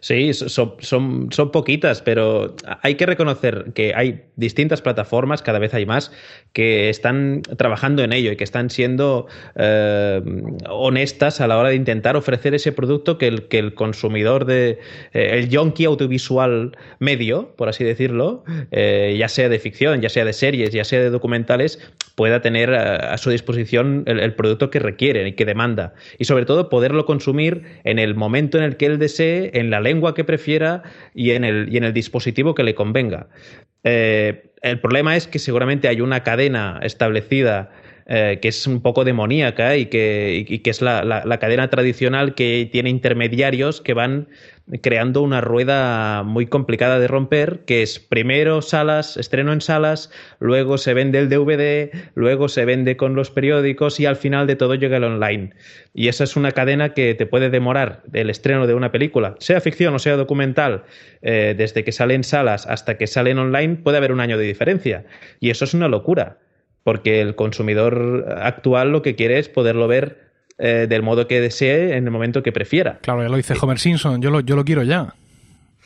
Sí, 0.00 0.32
son, 0.34 0.74
son, 0.80 1.28
son, 1.30 1.50
poquitas, 1.52 2.02
pero 2.02 2.56
hay 2.82 2.96
que 2.96 3.06
reconocer 3.06 3.72
que 3.74 3.94
hay 3.94 4.22
distintas 4.36 4.82
plataformas, 4.82 5.42
cada 5.42 5.58
vez 5.58 5.74
hay 5.74 5.86
más, 5.86 6.12
que 6.52 6.88
están 6.88 7.42
trabajando 7.56 8.02
en 8.02 8.12
ello 8.12 8.32
y 8.32 8.36
que 8.36 8.44
están 8.44 8.70
siendo 8.70 9.26
eh, 9.56 10.20
honestas 10.68 11.40
a 11.40 11.46
la 11.46 11.58
hora 11.58 11.70
de 11.70 11.76
intentar 11.76 12.16
ofrecer 12.16 12.54
ese 12.54 12.72
producto 12.72 13.18
que 13.18 13.28
el, 13.28 13.48
que 13.48 13.58
el 13.58 13.74
consumidor 13.74 14.44
de 14.44 14.80
eh, 15.12 15.30
el 15.32 15.48
yonki 15.48 15.84
audiovisual 15.84 16.76
medio, 16.98 17.54
por 17.56 17.68
así 17.68 17.84
decirlo, 17.84 18.44
eh, 18.70 19.16
ya 19.18 19.28
sea 19.28 19.48
de 19.48 19.58
ficción, 19.58 20.00
ya 20.00 20.08
sea 20.08 20.24
de 20.24 20.32
series, 20.32 20.72
ya 20.72 20.84
sea 20.84 21.00
de 21.00 21.10
documentales, 21.10 21.78
pueda 22.14 22.42
tener 22.42 22.74
a, 22.74 23.16
su 23.18 23.30
disposición 23.30 24.04
el, 24.06 24.34
producto 24.34 24.70
que 24.70 24.78
requiere 24.78 25.26
y 25.26 25.32
que 25.32 25.44
demanda. 25.44 25.94
Y 26.18 26.24
sobre 26.24 26.44
todo 26.44 26.68
poderlo 26.68 27.06
consumir 27.06 27.62
en 27.84 27.98
el 27.98 28.14
momento 28.14 28.58
en 28.58 28.64
el 28.64 28.76
que 28.76 28.86
él 28.86 28.98
desee 28.98 29.50
la 29.70 29.80
lengua 29.80 30.14
que 30.14 30.24
prefiera 30.24 30.82
y 31.14 31.30
en 31.30 31.44
el, 31.44 31.72
y 31.72 31.76
en 31.76 31.84
el 31.84 31.92
dispositivo 31.92 32.54
que 32.54 32.62
le 32.62 32.74
convenga. 32.74 33.28
Eh, 33.84 34.50
el 34.62 34.80
problema 34.80 35.16
es 35.16 35.26
que 35.26 35.38
seguramente 35.38 35.88
hay 35.88 36.00
una 36.00 36.22
cadena 36.22 36.80
establecida 36.82 37.70
eh, 38.06 38.38
que 38.42 38.48
es 38.48 38.66
un 38.66 38.82
poco 38.82 39.04
demoníaca 39.04 39.76
y 39.76 39.86
que, 39.86 40.44
y 40.48 40.58
que 40.58 40.70
es 40.70 40.82
la, 40.82 41.04
la, 41.04 41.38
cadena 41.38 41.70
tradicional 41.70 42.34
que 42.34 42.68
tiene 42.70 42.90
intermediarios 42.90 43.80
que 43.80 43.94
van 43.94 44.28
creando 44.80 45.22
una 45.22 45.40
rueda 45.40 46.22
muy 46.22 46.46
complicada 46.46 46.98
de 46.98 47.08
romper, 47.08 47.60
que 47.66 47.82
es 47.82 47.98
primero 47.98 48.62
salas, 48.62 49.16
estreno 49.16 49.52
en 49.52 49.60
salas, 49.60 50.10
luego 50.38 50.78
se 50.78 50.94
vende 50.94 51.18
el 51.18 51.28
DVD, 51.28 51.90
luego 52.14 52.48
se 52.48 52.64
vende 52.64 52.96
con 52.96 53.14
los 53.14 53.30
periódicos 53.30 54.00
y 54.00 54.06
al 54.06 54.16
final 54.16 54.46
de 54.46 54.56
todo 54.56 54.74
llega 54.74 54.96
el 54.96 55.04
online. 55.04 55.50
Y 55.94 56.08
esa 56.08 56.24
es 56.24 56.36
una 56.36 56.52
cadena 56.52 56.94
que 56.94 57.14
te 57.14 57.26
puede 57.26 57.50
demorar 57.50 58.02
el 58.12 58.30
estreno 58.30 58.66
de 58.66 58.74
una 58.74 58.92
película, 58.92 59.34
sea 59.38 59.60
ficción 59.60 59.94
o 59.94 59.98
sea 59.98 60.16
documental, 60.16 60.84
eh, 61.22 61.54
desde 61.56 61.84
que 61.84 61.92
sale 61.92 62.14
en 62.14 62.24
salas 62.24 62.66
hasta 62.66 62.96
que 62.96 63.06
sale 63.06 63.30
en 63.30 63.38
online, 63.38 63.76
puede 63.76 63.98
haber 63.98 64.12
un 64.12 64.20
año 64.20 64.38
de 64.38 64.44
diferencia. 64.44 65.04
Y 65.40 65.50
eso 65.50 65.64
es 65.64 65.74
una 65.74 65.88
locura, 65.88 66.38
porque 66.84 67.20
el 67.20 67.34
consumidor 67.34 68.26
actual 68.38 68.90
lo 68.90 69.02
que 69.02 69.14
quiere 69.14 69.38
es 69.38 69.48
poderlo 69.48 69.88
ver 69.88 70.21
eh, 70.64 70.86
del 70.88 71.02
modo 71.02 71.26
que 71.26 71.40
desee 71.40 71.96
en 71.96 72.04
el 72.04 72.12
momento 72.12 72.44
que 72.44 72.52
prefiera. 72.52 73.00
Claro, 73.02 73.20
ya 73.22 73.28
lo 73.28 73.36
dice 73.36 73.54
Homer 73.60 73.80
Simpson, 73.80 74.22
yo 74.22 74.30
lo, 74.30 74.38
yo 74.38 74.54
lo 74.54 74.64
quiero 74.64 74.84
ya. 74.84 75.12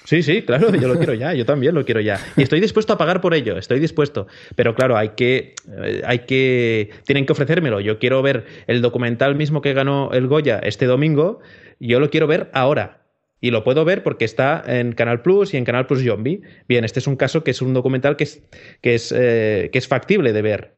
Sí, 0.05 0.23
sí, 0.23 0.43
claro, 0.43 0.71
yo 0.75 0.87
lo 0.87 0.99
quiero 0.99 1.15
ya, 1.15 1.33
yo 1.33 1.47
también 1.47 1.75
lo 1.75 1.85
quiero 1.87 2.03
ya. 2.03 2.21
Y 2.37 2.43
estoy 2.43 2.61
dispuesto 2.61 2.93
a 2.93 2.99
pagar 2.99 3.23
por 3.23 3.33
ello, 3.33 3.57
estoy 3.57 3.81
dispuesto. 3.81 4.27
Pero 4.55 4.75
claro, 4.75 4.99
hay 4.99 5.11
que, 5.17 5.55
eh, 5.83 6.03
hay 6.05 6.21
que, 6.21 6.91
tienen 7.07 7.25
que 7.25 7.33
ofrecérmelo. 7.33 7.81
Yo 7.81 7.99
quiero 7.99 8.21
ver 8.21 8.45
el 8.67 8.83
documental 8.83 9.35
mismo 9.35 9.63
que 9.63 9.73
ganó 9.73 10.11
el 10.13 10.27
Goya 10.27 10.59
este 10.59 10.85
domingo, 10.85 11.41
yo 11.81 11.99
lo 11.99 12.11
quiero 12.11 12.27
ver 12.27 12.51
ahora. 12.53 13.01
Y 13.41 13.51
lo 13.53 13.65
puedo 13.65 13.85
ver 13.87 14.03
porque 14.03 14.27
está 14.27 14.63
en 14.67 14.93
Canal 14.93 15.23
Plus 15.23 15.55
y 15.55 15.57
en 15.57 15.65
Canal 15.65 15.87
Plus 15.87 16.05
Zombie. 16.05 16.43
Bien, 16.69 16.85
este 16.85 17.01
es 17.01 17.07
un 17.07 17.17
caso 17.17 17.43
que 17.43 17.51
es 17.51 17.63
un 17.63 17.73
documental 17.73 18.17
que 18.17 18.25
es, 18.25 18.43
que 18.83 18.95
es, 18.95 19.13
eh, 19.17 19.71
que 19.73 19.79
es 19.79 19.89
factible 19.89 20.35
de 20.35 20.43
ver. 20.43 20.75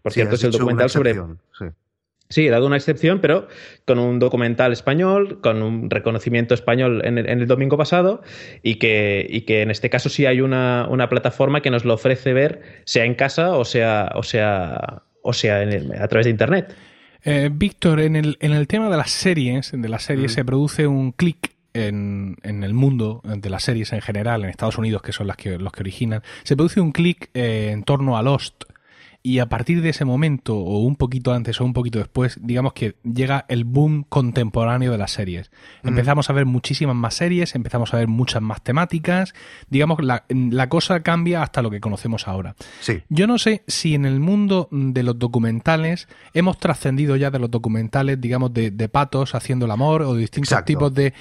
Por 0.00 0.12
cierto, 0.12 0.34
es 0.36 0.44
el 0.44 0.52
documental 0.52 0.88
sobre. 0.88 1.14
Sí, 1.14 1.66
he 2.40 2.50
dado 2.50 2.66
una 2.66 2.76
excepción, 2.76 3.20
pero 3.20 3.48
con 3.84 3.98
un 3.98 4.18
documental 4.18 4.72
español, 4.72 5.40
con 5.40 5.62
un 5.62 5.90
reconocimiento 5.90 6.54
español 6.54 7.02
en 7.04 7.18
el, 7.18 7.46
domingo 7.46 7.76
pasado, 7.76 8.22
y 8.62 8.76
que, 8.76 9.26
y 9.28 9.42
que, 9.42 9.62
en 9.62 9.70
este 9.70 9.90
caso 9.90 10.08
sí 10.08 10.26
hay 10.26 10.40
una, 10.40 10.88
plataforma 11.08 11.60
que 11.60 11.70
nos 11.70 11.84
lo 11.84 11.94
ofrece 11.94 12.32
ver, 12.32 12.62
sea 12.84 13.04
en 13.04 13.14
casa 13.14 13.56
o 13.56 13.64
sea, 13.64 14.12
o 14.14 14.22
sea, 14.22 15.02
o 15.22 15.32
sea 15.32 15.60
a 15.60 16.08
través 16.08 16.24
de 16.24 16.30
internet. 16.30 16.74
Eh, 17.24 17.50
Víctor, 17.52 18.00
en 18.00 18.16
el, 18.16 18.36
en 18.40 18.52
el 18.52 18.66
tema 18.66 18.88
de 18.88 18.96
las 18.96 19.10
series, 19.10 19.72
de 19.72 19.88
las 19.88 20.04
series 20.04 20.32
se 20.32 20.44
produce 20.44 20.86
un 20.86 21.12
clic 21.12 21.52
en, 21.74 22.36
en, 22.42 22.64
el 22.64 22.74
mundo 22.74 23.22
de 23.24 23.48
las 23.50 23.62
series 23.62 23.92
en 23.92 24.00
general, 24.00 24.42
en 24.42 24.50
Estados 24.50 24.78
Unidos, 24.78 25.02
que 25.02 25.12
son 25.12 25.26
las 25.26 25.36
que, 25.36 25.58
los 25.58 25.72
que 25.72 25.82
originan, 25.82 26.22
se 26.42 26.56
produce 26.56 26.80
un 26.80 26.92
clic 26.92 27.30
eh, 27.34 27.70
en 27.72 27.84
torno 27.84 28.16
a 28.16 28.22
Lost 28.22 28.64
y 29.24 29.38
a 29.38 29.46
partir 29.48 29.82
de 29.82 29.90
ese 29.90 30.04
momento, 30.04 30.56
o 30.56 30.80
un 30.80 30.96
poquito 30.96 31.32
antes 31.32 31.60
o 31.60 31.64
un 31.64 31.72
poquito 31.72 32.00
después, 32.00 32.40
digamos 32.42 32.72
que 32.72 32.96
llega 33.04 33.44
el 33.48 33.64
boom 33.64 34.04
contemporáneo 34.08 34.90
de 34.90 34.98
las 34.98 35.12
series. 35.12 35.52
Empezamos 35.84 36.28
a 36.28 36.32
ver 36.32 36.44
muchísimas 36.44 36.96
más 36.96 37.14
series, 37.14 37.54
empezamos 37.54 37.94
a 37.94 37.98
ver 37.98 38.08
muchas 38.08 38.42
más 38.42 38.62
temáticas, 38.62 39.32
digamos, 39.70 40.02
la, 40.02 40.24
la 40.28 40.68
cosa 40.68 41.00
cambia 41.04 41.42
hasta 41.42 41.62
lo 41.62 41.70
que 41.70 41.80
conocemos 41.80 42.26
ahora. 42.26 42.56
Sí. 42.80 43.02
Yo 43.10 43.28
no 43.28 43.38
sé 43.38 43.62
si 43.68 43.94
en 43.94 44.06
el 44.06 44.18
mundo 44.18 44.68
de 44.72 45.04
los 45.04 45.16
documentales 45.16 46.08
hemos 46.34 46.58
trascendido 46.58 47.14
ya 47.14 47.30
de 47.30 47.38
los 47.38 47.50
documentales, 47.50 48.20
digamos, 48.20 48.52
de, 48.52 48.72
patos 48.88 49.36
haciendo 49.36 49.66
el 49.66 49.70
amor 49.70 50.02
o 50.02 50.14
de 50.14 50.20
distintos 50.22 50.64
tipos 50.64 50.92
de... 50.92 51.14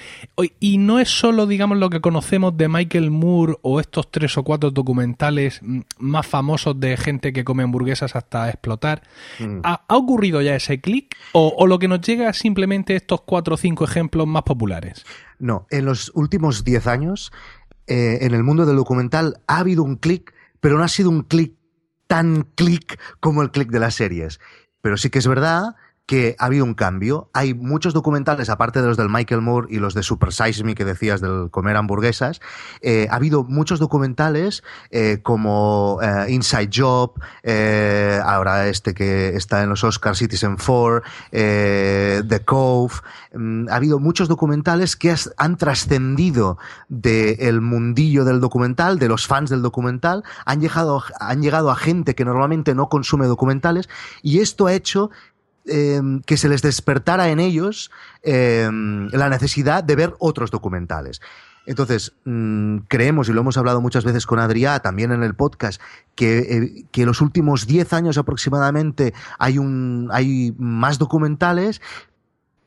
Y 0.60 0.80
no 0.80 1.00
es 1.00 1.10
solo, 1.10 1.46
digamos, 1.46 1.78
lo 1.78 1.92
que 1.92 2.02
conocemos 2.02 2.58
de 2.58 2.68
Michael 2.68 3.12
Moore 3.12 3.58
o 3.62 3.80
estos 3.80 4.10
tres 4.10 4.38
o 4.38 4.44
cuatro 4.44 4.72
documentales 4.72 5.60
mm, 5.62 5.82
más 6.00 6.26
famosos 6.26 6.80
de 6.80 6.98
gente 6.98 7.32
que 7.32 7.44
come 7.44 7.64
hamburguesas 7.64 7.91
hasta 7.92 8.50
explotar. 8.50 9.04
Mm. 9.40 9.60
¿Ha, 9.64 9.86
ocurrido 9.90 10.42
ya 10.42 10.56
ese 10.56 10.82
clic? 10.82 11.16
O, 11.34 11.68
lo 11.68 11.80
que 11.80 11.88
nos 11.88 12.02
llega 12.02 12.30
es 12.30 12.38
simplemente 12.38 12.96
estos 12.96 13.22
cuatro 13.22 13.56
o 13.56 13.58
cinco 13.58 13.84
ejemplos 13.84 14.28
más 14.28 14.44
populares? 14.44 15.06
No, 15.40 15.68
en 15.70 15.86
los 15.86 16.12
últimos 16.16 16.64
diez 16.64 16.88
años, 16.88 17.32
eh, 17.88 18.20
en 18.22 18.34
el 18.34 18.44
mundo 18.44 18.66
del 18.66 18.76
documental 18.76 19.42
ha 19.48 19.60
habido 19.60 19.84
un 19.84 19.96
clic, 19.96 20.34
pero 20.60 20.78
no 20.78 20.84
ha 20.84 20.88
sido 20.88 21.10
un 21.10 21.24
clic 21.24 21.54
tan 22.08 22.48
clic 22.56 23.00
como 23.20 23.42
el 23.42 23.52
clic 23.52 23.70
de 23.70 23.80
las 23.80 23.96
series. 23.96 24.40
Pero 24.82 24.98
sí 24.98 25.10
que 25.10 25.20
es 25.20 25.28
verdad 25.28 25.76
que 26.06 26.36
ha 26.40 26.46
habido 26.46 26.66
un 26.66 26.74
cambio. 26.74 27.30
Hay 27.34 27.54
muchos 27.54 27.94
documentales, 27.94 28.50
aparte 28.50 28.82
de 28.82 28.88
los 28.88 28.98
del 28.98 29.10
Michael 29.10 29.42
Moore 29.42 29.68
y 29.70 29.78
los 29.78 29.94
de 29.94 30.04
Super 30.04 30.34
Size 30.34 30.64
Me 30.64 30.76
que 30.76 30.86
decías 30.86 31.22
del 31.22 31.50
comer 31.52 31.78
hamburguesas, 31.78 32.42
eh, 32.82 33.08
ha 33.10 33.16
habido 33.16 33.44
muchos 33.44 33.80
documentales 33.80 34.64
eh, 34.90 35.20
como 35.24 36.00
eh, 36.02 36.26
Inside 36.30 36.70
Job, 36.74 37.14
ahora 38.26 38.68
este 38.68 38.94
que 38.94 39.36
está 39.36 39.64
en 39.64 39.70
los 39.70 39.84
Oscars 39.84 40.18
Citizen 40.18 40.58
4, 40.58 41.02
The 41.32 42.42
Cove. 42.46 42.96
Mm, 43.34 43.70
ha 43.70 43.76
habido 43.76 44.00
muchos 44.00 44.28
documentales 44.28 44.96
que 44.96 45.16
han 45.38 45.58
trascendido 45.58 46.58
del 46.90 47.62
mundillo 47.62 48.26
del 48.26 48.42
documental, 48.42 49.00
de 49.00 49.08
los 49.08 49.28
fans 49.28 49.50
del 49.50 49.62
documental, 49.62 50.24
han 50.46 50.60
llegado, 50.60 51.04
han 51.20 51.42
llegado 51.42 51.72
a 51.72 51.76
gente 51.76 52.16
que 52.16 52.26
normalmente 52.26 52.76
no 52.76 52.90
consume 52.90 53.28
documentales 53.28 53.88
y 54.22 54.40
esto 54.40 54.68
ha 54.68 54.74
hecho 54.74 55.10
Em, 55.66 56.22
que 56.22 56.38
se 56.38 56.50
les 56.50 56.64
despertara 56.64 57.30
en 57.30 57.40
ellos 57.40 57.92
em, 58.24 59.10
la 59.10 59.30
necesidad 59.30 59.84
de 59.84 59.96
ver 59.96 60.16
otros 60.18 60.50
documentales. 60.50 61.22
Entonces, 61.68 62.14
mm, 62.26 62.78
creemos, 62.88 63.30
y 63.30 63.34
lo 63.34 63.42
hemos 63.42 63.58
hablado 63.58 63.80
muchas 63.80 64.04
veces 64.04 64.26
con 64.26 64.40
Adrià, 64.40 64.82
también 64.82 65.12
en 65.12 65.22
el 65.22 65.36
podcast, 65.36 65.80
que, 66.16 66.40
eh, 66.40 66.86
que 66.92 67.06
los 67.06 67.22
últimos 67.22 67.68
10 67.68 67.94
años 67.94 68.18
aproximadamente 68.18 69.14
hay, 69.38 69.60
un, 69.60 70.10
hay 70.12 70.56
más 70.58 70.98
documentales, 70.98 71.80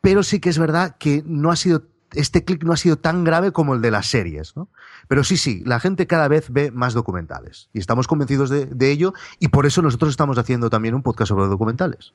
pero 0.01 0.23
sí 0.23 0.39
que 0.39 0.51
es 0.51 0.59
verdad 0.59 0.95
que 0.97 1.25
no 1.27 1.51
ha 1.51 1.57
sido, 1.57 1.89
este 2.13 2.45
clic 2.45 2.63
no 2.63 2.73
ha 2.73 2.77
sido 2.77 2.97
tan 2.97 3.25
grave 3.25 3.51
como 3.51 3.75
el 3.75 3.81
de 3.81 3.91
las 3.91 4.07
series, 4.07 4.57
¿no? 4.57 4.69
Pero 5.09 5.25
sí, 5.25 5.37
sí, 5.37 5.65
la 5.67 5.81
gente 5.81 6.07
cada 6.07 6.29
vez 6.29 6.53
ve 6.53 6.71
más 6.71 6.95
documentales 6.95 7.71
y 7.73 7.81
estamos 7.81 8.07
convencidos 8.07 8.51
de 8.51 8.91
ello 8.93 9.15
y 9.41 9.49
por 9.49 9.67
eso 9.67 9.83
nosotros 9.83 10.11
estamos 10.11 10.39
haciendo 10.39 10.71
también 10.71 10.95
un 10.95 11.03
podcast 11.03 11.31
sobre 11.31 11.49
documentales. 11.49 12.13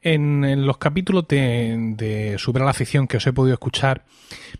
En, 0.00 0.66
los 0.66 0.78
capítulos 0.78 1.26
de, 1.28 1.94
de 1.96 2.38
Supera 2.38 2.64
la 2.64 2.72
Ficción 2.72 3.08
que 3.08 3.16
os 3.16 3.26
he 3.26 3.32
podido 3.32 3.54
escuchar, 3.54 4.04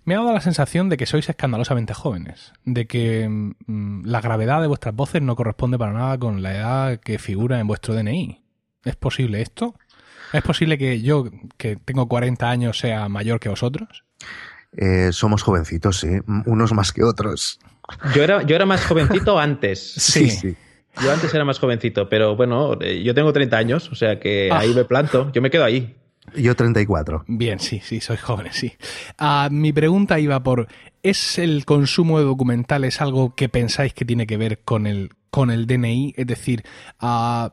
me 0.05 0.15
ha 0.15 0.19
dado 0.19 0.33
la 0.33 0.41
sensación 0.41 0.89
de 0.89 0.97
que 0.97 1.07
sois 1.07 1.29
escandalosamente 1.29 1.95
jóvenes, 1.95 2.53
de 2.65 2.87
que 2.87 3.29
mm, 3.29 4.05
la 4.05 4.21
gravedad 4.21 4.61
de 4.61 4.67
vuestras 4.67 4.95
voces 4.95 5.23
no 5.23 5.37
corresponde 5.37 5.79
para 5.79 5.93
nada 5.93 6.19
con 6.19 6.43
la 6.43 6.57
edad 6.57 7.01
que 7.01 7.19
figura 7.19 7.61
en 7.61 7.67
vuestro 7.67 7.95
DNI. 7.95 8.43
¿Es 8.85 8.97
posible 8.97 9.41
esto? 9.43 9.75
¿Es 10.33 10.43
posible 10.43 10.77
que 10.77 11.01
yo, 11.01 11.27
que 11.57 11.77
tengo 11.77 12.09
40 12.09 12.51
años, 12.51 12.79
sea 12.79 13.09
mayor 13.09 13.41
que 13.41 13.49
vosotros? 13.49 14.05
Eh, 14.77 15.11
somos 15.13 15.43
jovencitos, 15.43 16.01
sí, 16.01 16.09
unos 16.47 16.73
más 16.73 16.93
que 16.93 17.03
otros. 17.03 17.59
Yo 18.15 18.23
era, 18.23 18.43
yo 18.43 18.57
era 18.57 18.67
más 18.67 18.85
jovencito 18.85 19.39
antes. 19.39 19.93
sí. 19.95 20.31
sí. 20.31 20.57
Yo 21.03 21.13
antes 21.13 21.33
era 21.33 21.45
más 21.45 21.59
jovencito, 21.59 22.09
pero 22.09 22.37
bueno, 22.37 22.77
eh, 22.81 23.03
yo 23.03 23.15
tengo 23.15 23.33
30 23.33 23.57
años, 23.57 23.91
o 23.91 23.95
sea 23.95 24.19
que 24.19 24.49
ah. 24.51 24.59
ahí 24.59 24.75
me 24.75 24.85
planto, 24.85 25.31
yo 25.33 25.41
me 25.41 25.51
quedo 25.51 25.65
ahí. 25.65 25.95
Yo 26.37 26.55
34. 26.55 27.25
Bien, 27.27 27.59
sí, 27.59 27.81
sí, 27.83 28.01
soy 28.01 28.17
joven, 28.17 28.49
sí. 28.53 28.73
Ah, 29.17 29.49
mi 29.51 29.73
pregunta 29.73 30.19
iba 30.19 30.43
por, 30.43 30.69
¿es 31.03 31.39
el 31.39 31.65
consumo 31.65 32.19
de 32.19 32.25
documentales 32.25 33.01
algo 33.01 33.35
que 33.35 33.49
pensáis 33.49 33.95
que 33.95 34.05
tiene 34.05 34.27
que 34.27 34.37
ver 34.37 34.61
con 34.61 34.87
el, 34.87 35.11
con 35.31 35.51
el 35.51 35.67
DNI? 35.67 36.15
Es 36.17 36.27
decir, 36.27 36.65
uh, 37.01 37.49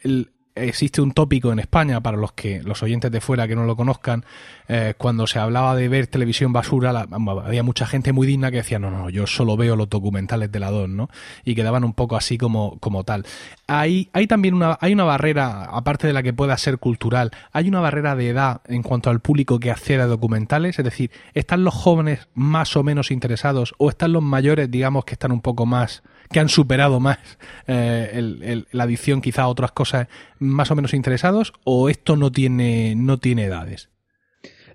el, 0.00 0.32
existe 0.66 1.00
un 1.00 1.12
tópico 1.12 1.52
en 1.52 1.58
España 1.58 2.00
para 2.00 2.16
los 2.16 2.32
que 2.32 2.62
los 2.62 2.82
oyentes 2.82 3.10
de 3.10 3.20
fuera 3.20 3.46
que 3.46 3.56
no 3.56 3.64
lo 3.64 3.76
conozcan 3.76 4.24
eh, 4.68 4.94
cuando 4.96 5.26
se 5.26 5.38
hablaba 5.38 5.74
de 5.74 5.88
ver 5.88 6.06
televisión 6.06 6.52
basura 6.52 7.06
había 7.44 7.62
mucha 7.62 7.86
gente 7.86 8.12
muy 8.12 8.26
digna 8.26 8.50
que 8.50 8.58
decía 8.58 8.78
no 8.78 8.90
no 8.90 9.10
yo 9.10 9.26
solo 9.26 9.56
veo 9.56 9.76
los 9.76 9.88
documentales 9.88 10.50
de 10.50 10.60
la 10.60 10.70
DON 10.70 10.96
no 10.96 11.10
y 11.44 11.54
quedaban 11.54 11.84
un 11.84 11.92
poco 11.92 12.16
así 12.16 12.38
como 12.38 12.78
como 12.80 13.04
tal. 13.04 13.24
Hay 13.66 14.10
hay 14.12 14.26
también 14.26 14.54
una 14.54 14.78
hay 14.80 14.92
una 14.92 15.04
barrera 15.04 15.64
aparte 15.64 16.06
de 16.06 16.12
la 16.12 16.22
que 16.22 16.32
pueda 16.32 16.56
ser 16.56 16.78
cultural 16.78 17.30
hay 17.52 17.68
una 17.68 17.80
barrera 17.80 18.16
de 18.16 18.28
edad 18.28 18.60
en 18.66 18.82
cuanto 18.82 19.10
al 19.10 19.20
público 19.20 19.60
que 19.60 19.70
accede 19.70 20.02
a 20.02 20.06
documentales 20.06 20.78
es 20.78 20.84
decir 20.84 21.10
están 21.34 21.64
los 21.64 21.74
jóvenes 21.74 22.28
más 22.34 22.76
o 22.76 22.82
menos 22.82 23.10
interesados 23.10 23.74
o 23.78 23.88
están 23.88 24.12
los 24.12 24.22
mayores 24.22 24.70
digamos 24.70 25.04
que 25.04 25.14
están 25.14 25.32
un 25.32 25.40
poco 25.40 25.66
más 25.66 26.02
que 26.30 26.40
han 26.40 26.48
superado 26.48 27.00
más 27.00 27.18
eh, 27.66 28.64
la 28.70 28.84
adicción 28.84 29.20
quizá 29.20 29.42
a 29.42 29.48
otras 29.48 29.72
cosas 29.72 30.08
más 30.38 30.70
o 30.70 30.76
menos 30.76 30.94
interesados 30.94 31.52
o 31.64 31.88
esto 31.88 32.16
no 32.16 32.30
tiene, 32.30 32.94
no 32.96 33.18
tiene 33.18 33.44
edades? 33.44 33.88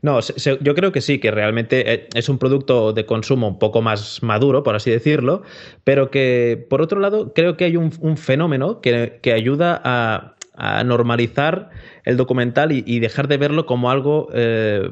No, 0.01 0.19
yo 0.19 0.75
creo 0.75 0.91
que 0.91 0.99
sí, 0.99 1.19
que 1.19 1.31
realmente 1.31 1.93
eh, 1.93 2.09
es 2.13 2.27
un 2.27 2.37
producto 2.37 2.91
de 2.91 3.05
consumo 3.05 3.47
un 3.47 3.57
poco 3.57 3.81
más 3.81 4.21
maduro, 4.21 4.61
por 4.61 4.75
así 4.75 4.91
decirlo, 4.91 5.43
pero 5.85 6.11
que 6.11 6.65
por 6.69 6.81
otro 6.81 6.99
lado 6.99 7.33
creo 7.33 7.55
que 7.55 7.63
hay 7.63 7.77
un, 7.77 8.17
fenómeno 8.17 8.81
que, 8.81 9.21
ayuda 9.33 9.81
a, 9.83 10.35
normalizar 10.83 11.69
el 12.03 12.17
documental 12.17 12.73
y, 12.73 12.99
dejar 12.99 13.29
de 13.29 13.37
verlo 13.37 13.65
como 13.65 13.89
algo 13.89 14.27
eh, 14.33 14.91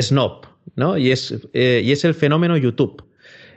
snob, 0.00 0.46
¿no? 0.76 0.98
Y 0.98 1.10
es, 1.10 1.34
y 1.54 1.90
es 1.90 2.04
el 2.04 2.14
fenómeno 2.14 2.56
YouTube. 2.56 3.02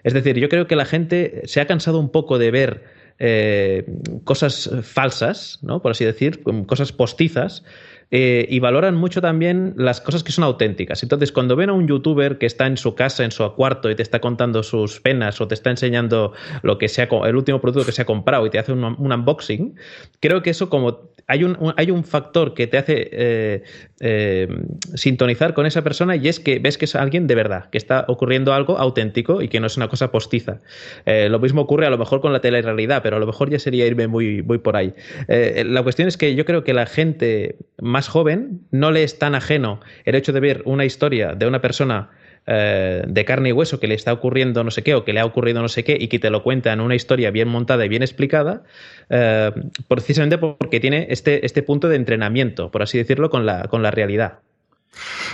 Es 0.05 0.13
decir, 0.13 0.37
yo 0.37 0.49
creo 0.49 0.67
que 0.67 0.75
la 0.75 0.85
gente 0.85 1.41
se 1.45 1.59
ha 1.59 1.65
cansado 1.65 1.99
un 1.99 2.09
poco 2.09 2.37
de 2.37 2.51
ver 2.51 2.83
eh, 3.17 3.85
cosas 4.23 4.69
falsas, 4.83 5.57
¿no? 5.63 5.81
Por 5.81 5.91
así 5.91 6.05
decir, 6.05 6.43
cosas 6.67 6.91
postizas. 6.91 7.63
Eh, 8.11 8.45
y 8.49 8.59
valoran 8.59 8.95
mucho 8.95 9.21
también 9.21 9.73
las 9.77 10.01
cosas 10.01 10.23
que 10.23 10.31
son 10.31 10.43
auténticas. 10.43 11.01
Entonces, 11.03 11.31
cuando 11.31 11.55
ven 11.55 11.69
a 11.69 11.73
un 11.73 11.87
youtuber 11.87 12.37
que 12.37 12.45
está 12.45 12.67
en 12.67 12.77
su 12.77 12.95
casa, 12.95 13.23
en 13.23 13.31
su 13.31 13.43
cuarto, 13.53 13.89
y 13.89 13.95
te 13.95 14.03
está 14.03 14.19
contando 14.19 14.63
sus 14.63 14.99
penas 15.01 15.41
o 15.41 15.47
te 15.47 15.55
está 15.55 15.71
enseñando 15.71 16.33
lo 16.61 16.77
que 16.77 16.87
sea, 16.87 17.09
el 17.25 17.35
último 17.35 17.59
producto 17.61 17.85
que 17.85 17.91
se 17.91 18.01
ha 18.01 18.05
comprado 18.05 18.45
y 18.45 18.49
te 18.49 18.59
hace 18.59 18.71
un, 18.71 18.83
un 18.83 19.11
unboxing, 19.11 19.75
creo 20.19 20.41
que 20.41 20.51
eso 20.51 20.69
como 20.69 21.15
hay 21.27 21.43
un, 21.43 21.73
hay 21.77 21.89
un 21.89 22.03
factor 22.03 22.53
que 22.53 22.67
te 22.67 22.77
hace 22.77 23.09
eh, 23.11 23.63
eh, 23.99 24.47
sintonizar 24.93 25.53
con 25.53 25.65
esa 25.65 25.83
persona 25.83 26.15
y 26.15 26.27
es 26.27 26.39
que 26.39 26.59
ves 26.59 26.77
que 26.77 26.85
es 26.85 26.95
alguien 26.95 27.25
de 27.25 27.33
verdad, 27.33 27.69
que 27.71 27.77
está 27.77 28.05
ocurriendo 28.07 28.53
algo 28.53 28.77
auténtico 28.77 29.41
y 29.41 29.47
que 29.47 29.59
no 29.59 29.67
es 29.67 29.75
una 29.77 29.87
cosa 29.87 30.11
postiza. 30.11 30.59
Lo 31.05 31.39
mismo 31.39 31.61
ocurre 31.61 31.87
a 31.87 31.89
lo 31.89 31.97
mejor 31.97 32.21
con 32.21 32.31
la 32.31 32.41
telerrealidad, 32.41 33.01
pero 33.01 33.17
a 33.17 33.19
lo 33.19 33.25
mejor 33.25 33.49
ya 33.49 33.59
sería 33.59 33.87
irme 33.87 34.07
muy, 34.07 34.43
muy 34.43 34.59
por 34.59 34.75
ahí. 34.75 34.93
la 35.27 35.81
cuestión 35.83 36.07
es 36.07 36.17
que 36.17 36.35
yo 36.35 36.45
creo 36.45 36.63
que 36.63 36.73
la 36.73 36.85
gente 36.85 37.57
más 37.79 37.94
joven 38.01 38.61
no 38.71 38.91
le 38.91 39.03
es 39.03 39.17
tan 39.19 39.35
ajeno 39.35 39.79
el 40.05 40.15
hecho 40.15 40.33
de 40.33 40.39
ver 40.39 40.61
una 40.65 40.85
historia 40.85 41.33
de 41.33 41.47
una 41.47 41.61
persona 41.61 42.09
eh, 42.47 43.03
de 43.07 43.25
carne 43.25 43.49
y 43.49 43.51
hueso 43.53 43.79
que 43.79 43.87
le 43.87 43.95
está 43.95 44.13
ocurriendo 44.13 44.63
no 44.63 44.69
sé 44.69 44.83
qué 44.83 44.93
o 44.93 45.03
que 45.03 45.13
le 45.13 45.19
ha 45.19 45.25
ocurrido 45.25 45.63
no 45.63 45.67
sé 45.67 45.83
qué 45.83 45.97
y 45.99 46.09
que 46.09 46.19
te 46.19 46.29
lo 46.29 46.43
cuenta 46.43 46.71
en 46.71 46.79
una 46.79 46.93
historia 46.93 47.31
bien 47.31 47.47
montada 47.47 47.83
y 47.85 47.89
bien 47.89 48.03
explicada, 48.03 48.61
eh, 49.09 49.51
precisamente 49.87 50.37
porque 50.37 50.79
tiene 50.79 51.07
este, 51.09 51.43
este 51.43 51.63
punto 51.63 51.89
de 51.89 51.95
entrenamiento, 51.95 52.69
por 52.69 52.83
así 52.83 52.99
decirlo, 52.99 53.31
con 53.31 53.47
la, 53.47 53.63
con 53.63 53.81
la 53.81 53.89
realidad. 53.89 54.39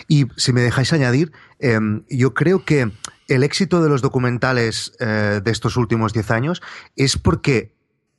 Y 0.08 0.27
si 0.38 0.53
me 0.53 0.62
dejáis 0.62 0.94
añadir, 0.94 1.34
em, 1.60 2.03
yo 2.10 2.34
creo 2.34 2.63
que 2.63 2.89
el 3.27 3.44
éxito 3.44 3.84
de 3.84 3.89
los 3.89 4.01
documentales 4.01 4.94
de 5.00 5.51
estos 5.51 5.77
últimos 5.77 6.13
10 6.13 6.32
años 6.32 6.62
es 6.96 7.18
porque 7.18 7.72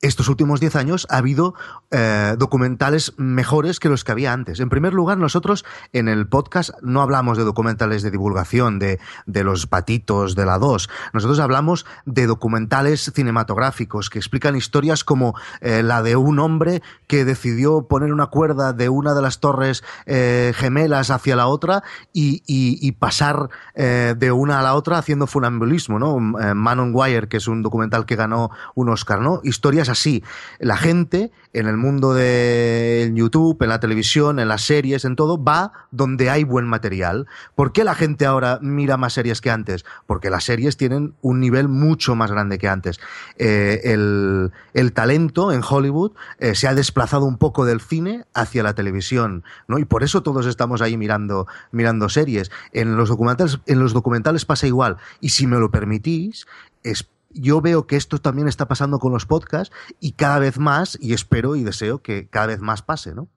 estos 0.02 0.28
últimos 0.28 0.58
10 0.58 0.74
años 0.74 1.06
ha 1.10 1.18
habido 1.18 1.54
eh, 1.92 2.34
documentales 2.36 3.14
mejores 3.18 3.78
que 3.78 3.88
los 3.88 4.02
que 4.02 4.10
había 4.10 4.32
antes. 4.32 4.58
En 4.58 4.68
primer 4.68 4.92
lugar, 4.92 5.16
nosotros 5.16 5.64
en 5.92 6.08
el 6.08 6.26
podcast 6.26 6.70
no 6.82 7.02
hablamos 7.02 7.38
de 7.38 7.44
documentales 7.44 8.02
de 8.02 8.10
divulgación, 8.10 8.80
de, 8.80 8.98
de 9.26 9.44
los 9.44 9.68
patitos 9.68 10.34
de 10.34 10.44
la 10.44 10.58
2. 10.58 10.90
Nosotros 11.12 11.38
hablamos 11.38 11.86
de 12.04 12.26
documentales 12.26 13.12
cinematográficos 13.14 14.10
que 14.10 14.18
explican 14.18 14.56
historias 14.56 15.04
como 15.04 15.36
eh, 15.60 15.84
la 15.84 16.02
de 16.02 16.16
un 16.16 16.40
hombre 16.40 16.82
que 17.06 17.24
decidió 17.24 17.86
poner 17.86 18.12
una 18.12 18.26
cuerda 18.26 18.72
de 18.72 18.88
una 18.88 19.14
de 19.14 19.22
las 19.22 19.38
torres 19.38 19.84
eh, 20.06 20.52
gemelas 20.56 21.10
hacia 21.10 21.36
la 21.36 21.46
otra 21.46 21.84
y, 22.12 22.42
y, 22.46 22.76
y 22.80 22.92
pasar 22.92 23.48
de 23.74 24.32
una 24.32 24.60
a 24.60 24.62
la 24.62 24.74
otra 24.74 24.98
haciendo 24.98 25.26
funambulismo, 25.26 25.98
¿no? 25.98 26.18
Man 26.18 26.80
on 26.80 26.92
Wire, 26.94 27.28
que 27.28 27.38
es 27.38 27.48
un 27.48 27.62
documental 27.62 28.06
que 28.06 28.16
ganó 28.16 28.50
un 28.74 28.88
Oscar, 28.88 29.20
¿no? 29.20 29.40
Historias 29.44 29.88
así. 29.92 30.24
La 30.58 30.76
gente 30.76 31.30
en 31.52 31.66
el 31.66 31.76
mundo 31.76 32.14
de 32.14 33.10
YouTube, 33.14 33.62
en 33.62 33.68
la 33.68 33.80
televisión, 33.80 34.38
en 34.38 34.48
las 34.48 34.62
series, 34.62 35.04
en 35.04 35.16
todo, 35.16 35.42
va 35.42 35.72
donde 35.90 36.30
hay 36.30 36.44
buen 36.44 36.66
material. 36.66 37.26
¿Por 37.54 37.72
qué 37.72 37.84
la 37.84 37.94
gente 37.94 38.26
ahora 38.26 38.58
mira 38.62 38.96
más 38.96 39.12
series 39.12 39.40
que 39.40 39.50
antes? 39.50 39.84
Porque 40.06 40.30
las 40.30 40.44
series 40.44 40.76
tienen 40.76 41.14
un 41.20 41.40
nivel 41.40 41.68
mucho 41.68 42.14
más 42.14 42.30
grande 42.30 42.58
que 42.58 42.68
antes. 42.68 43.00
Eh, 43.38 43.80
el, 43.84 44.92
talento 44.92 45.52
en 45.52 45.62
Hollywood 45.68 46.12
eh, 46.38 46.54
se 46.54 46.68
ha 46.68 46.74
desplazado 46.74 47.24
un 47.24 47.38
poco 47.38 47.64
del 47.64 47.80
cine 47.80 48.24
hacia 48.34 48.62
la 48.62 48.74
televisión, 48.74 49.44
¿no? 49.68 49.78
Y 49.78 49.84
por 49.84 50.02
eso 50.02 50.22
todos 50.22 50.46
estamos 50.46 50.82
ahí 50.82 50.96
mirando, 50.96 51.46
mirando 51.70 52.08
series. 52.08 52.50
En 52.72 52.96
los 52.96 53.08
documentales, 53.08 53.60
en 53.66 53.78
los 53.78 53.92
documentales 53.92 54.44
pasa 54.44 54.66
igual. 54.66 54.96
Y 55.20 55.30
si 55.30 55.46
me 55.46 55.58
lo 55.58 55.70
permitís, 55.70 56.46
es 56.82 57.08
yo 57.34 57.60
veo 57.60 57.86
que 57.86 57.96
esto 57.96 58.18
también 58.18 58.48
está 58.48 58.68
pasando 58.68 58.98
con 58.98 59.12
los 59.12 59.26
podcasts 59.26 59.74
y 60.00 60.12
cada 60.12 60.38
vez 60.38 60.58
más, 60.58 60.98
y 61.00 61.12
espero 61.12 61.56
y 61.56 61.62
deseo 61.62 62.02
que 62.02 62.28
cada 62.28 62.46
vez 62.46 62.60
más 62.60 62.82
pase, 62.82 63.14
¿no? 63.14 63.28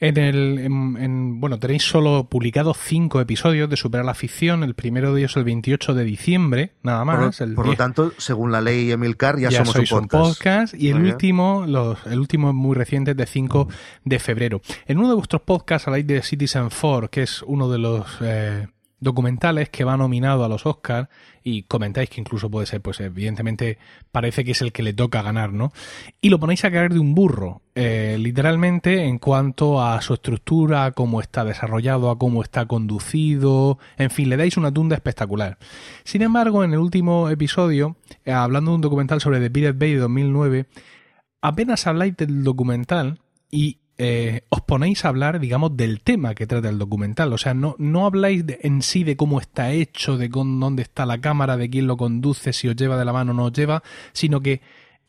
En 0.00 0.16
el, 0.16 0.58
en, 0.60 1.40
bueno, 1.40 1.58
tenéis 1.58 1.82
solo 1.82 2.28
publicados 2.28 2.78
cinco 2.80 3.20
episodios 3.20 3.68
de 3.68 3.76
Superar 3.76 4.04
la 4.04 4.14
Ficción. 4.14 4.62
El 4.62 4.74
primero 4.74 5.12
de 5.12 5.20
ellos 5.22 5.36
el 5.36 5.42
28 5.42 5.92
de 5.94 6.04
diciembre, 6.04 6.72
nada 6.84 7.04
más. 7.04 7.36
Por, 7.36 7.54
por 7.54 7.66
lo 7.66 7.74
tanto, 7.74 8.12
según 8.16 8.52
la 8.52 8.60
ley 8.60 8.92
Emilcar, 8.92 9.38
ya, 9.40 9.50
somos 9.50 9.90
un 9.90 10.06
podcast. 10.06 10.74
y 10.74 10.90
el 10.90 11.02
último, 11.02 11.64
los, 11.66 11.98
el 12.06 12.20
último 12.20 12.50
es 12.50 12.54
muy 12.54 12.76
reciente, 12.76 13.14
de 13.14 13.26
5 13.26 13.68
de 14.04 14.18
febrero. 14.20 14.60
En 14.86 14.98
uno 14.98 15.08
de 15.08 15.14
vuestros 15.14 15.42
podcasts 15.42 15.88
habláis 15.88 16.06
de 16.06 16.22
Citizen 16.22 16.68
4, 16.70 17.10
que 17.10 17.22
es 17.22 17.42
uno 17.42 17.68
de 17.68 17.78
los 17.78 18.06
eh, 18.20 18.68
documentales 19.00 19.68
que 19.68 19.84
va 19.84 19.96
nominado 19.96 20.44
a 20.44 20.48
los 20.48 20.66
Oscars 20.66 21.08
y 21.42 21.62
comentáis 21.62 22.10
que 22.10 22.20
incluso 22.20 22.50
puede 22.50 22.66
ser, 22.66 22.80
pues 22.80 23.00
evidentemente 23.00 23.78
parece 24.12 24.44
que 24.44 24.52
es 24.52 24.62
el 24.62 24.72
que 24.72 24.82
le 24.82 24.92
toca 24.92 25.22
ganar, 25.22 25.52
¿no? 25.52 25.72
Y 26.20 26.30
lo 26.30 26.38
ponéis 26.38 26.64
a 26.64 26.70
caer 26.70 26.92
de 26.92 26.98
un 26.98 27.14
burro, 27.14 27.62
eh, 27.74 28.16
literalmente 28.18 29.04
en 29.04 29.18
cuanto 29.18 29.82
a 29.82 30.00
su 30.00 30.14
estructura, 30.14 30.84
a 30.84 30.92
cómo 30.92 31.20
está 31.20 31.44
desarrollado, 31.44 32.10
a 32.10 32.18
cómo 32.18 32.42
está 32.42 32.66
conducido, 32.66 33.78
en 33.96 34.10
fin, 34.10 34.28
le 34.28 34.36
dais 34.36 34.56
una 34.56 34.72
tunda 34.72 34.96
espectacular. 34.96 35.58
Sin 36.04 36.22
embargo, 36.22 36.64
en 36.64 36.72
el 36.72 36.78
último 36.78 37.28
episodio, 37.28 37.96
eh, 38.24 38.32
hablando 38.32 38.72
de 38.72 38.76
un 38.76 38.80
documental 38.82 39.20
sobre 39.20 39.40
The 39.40 39.50
Pirate 39.50 39.78
Bay 39.78 39.94
de 39.94 40.00
2009, 40.00 40.66
apenas 41.40 41.86
habláis 41.86 42.16
del 42.16 42.42
documental 42.42 43.20
y 43.50 43.78
eh, 44.00 44.42
os 44.48 44.60
ponéis 44.60 45.04
a 45.04 45.08
hablar, 45.08 45.40
digamos, 45.40 45.76
del 45.76 46.00
tema 46.00 46.36
que 46.36 46.46
trata 46.46 46.68
el 46.68 46.78
documental. 46.78 47.32
O 47.32 47.38
sea, 47.38 47.52
no, 47.52 47.74
no 47.78 48.06
habláis 48.06 48.44
en 48.60 48.82
sí 48.82 49.02
de 49.02 49.16
cómo 49.16 49.40
está 49.40 49.72
hecho, 49.72 50.16
de 50.16 50.28
dónde 50.28 50.82
está 50.82 51.04
la 51.04 51.20
cámara, 51.20 51.56
de 51.56 51.68
quién 51.68 51.88
lo 51.88 51.96
conduce, 51.96 52.52
si 52.52 52.68
os 52.68 52.76
lleva 52.76 52.96
de 52.96 53.04
la 53.04 53.12
mano 53.12 53.32
o 53.32 53.34
no 53.34 53.46
os 53.46 53.52
lleva, 53.52 53.82
sino 54.12 54.40
que 54.40 54.60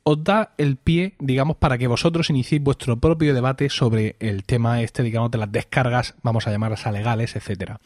os 0.02 0.24
da 0.24 0.56
el 0.58 0.78
pie, 0.78 1.14
digamos, 1.20 1.58
para 1.58 1.78
que 1.78 1.86
vosotros 1.86 2.32
iniciéis 2.32 2.64
vuestro 2.64 3.00
propio 3.00 3.36
debate 3.36 3.70
sobre 3.70 4.16
el 4.20 4.44
tema 4.44 4.82
este, 4.82 5.04
digamos, 5.04 5.30
de 5.30 5.38
las 5.38 5.52
descargas, 5.52 6.16
vamos 6.24 6.48
a 6.48 6.52
llamarlas 6.52 6.92
legales, 6.92 7.36
etcétera. 7.36 7.80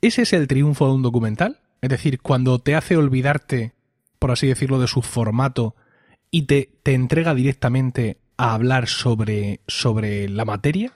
¿Ese 0.00 0.22
es 0.22 0.32
el 0.32 0.48
triunfo 0.48 0.86
de 0.86 0.94
un 0.94 1.02
documental? 1.02 1.60
Es 1.82 1.90
decir, 1.90 2.20
cuando 2.20 2.58
te 2.60 2.74
hace 2.74 2.96
olvidarte, 2.96 3.72
por 4.18 4.30
así 4.30 4.46
decirlo, 4.46 4.80
de 4.80 4.88
su 4.88 5.02
formato 5.02 5.74
y 6.30 6.42
te, 6.42 6.70
te 6.82 6.94
entrega 6.94 7.34
directamente 7.34 8.16
a 8.36 8.54
hablar 8.54 8.88
sobre, 8.88 9.60
sobre 9.66 10.28
la 10.28 10.44
materia? 10.44 10.92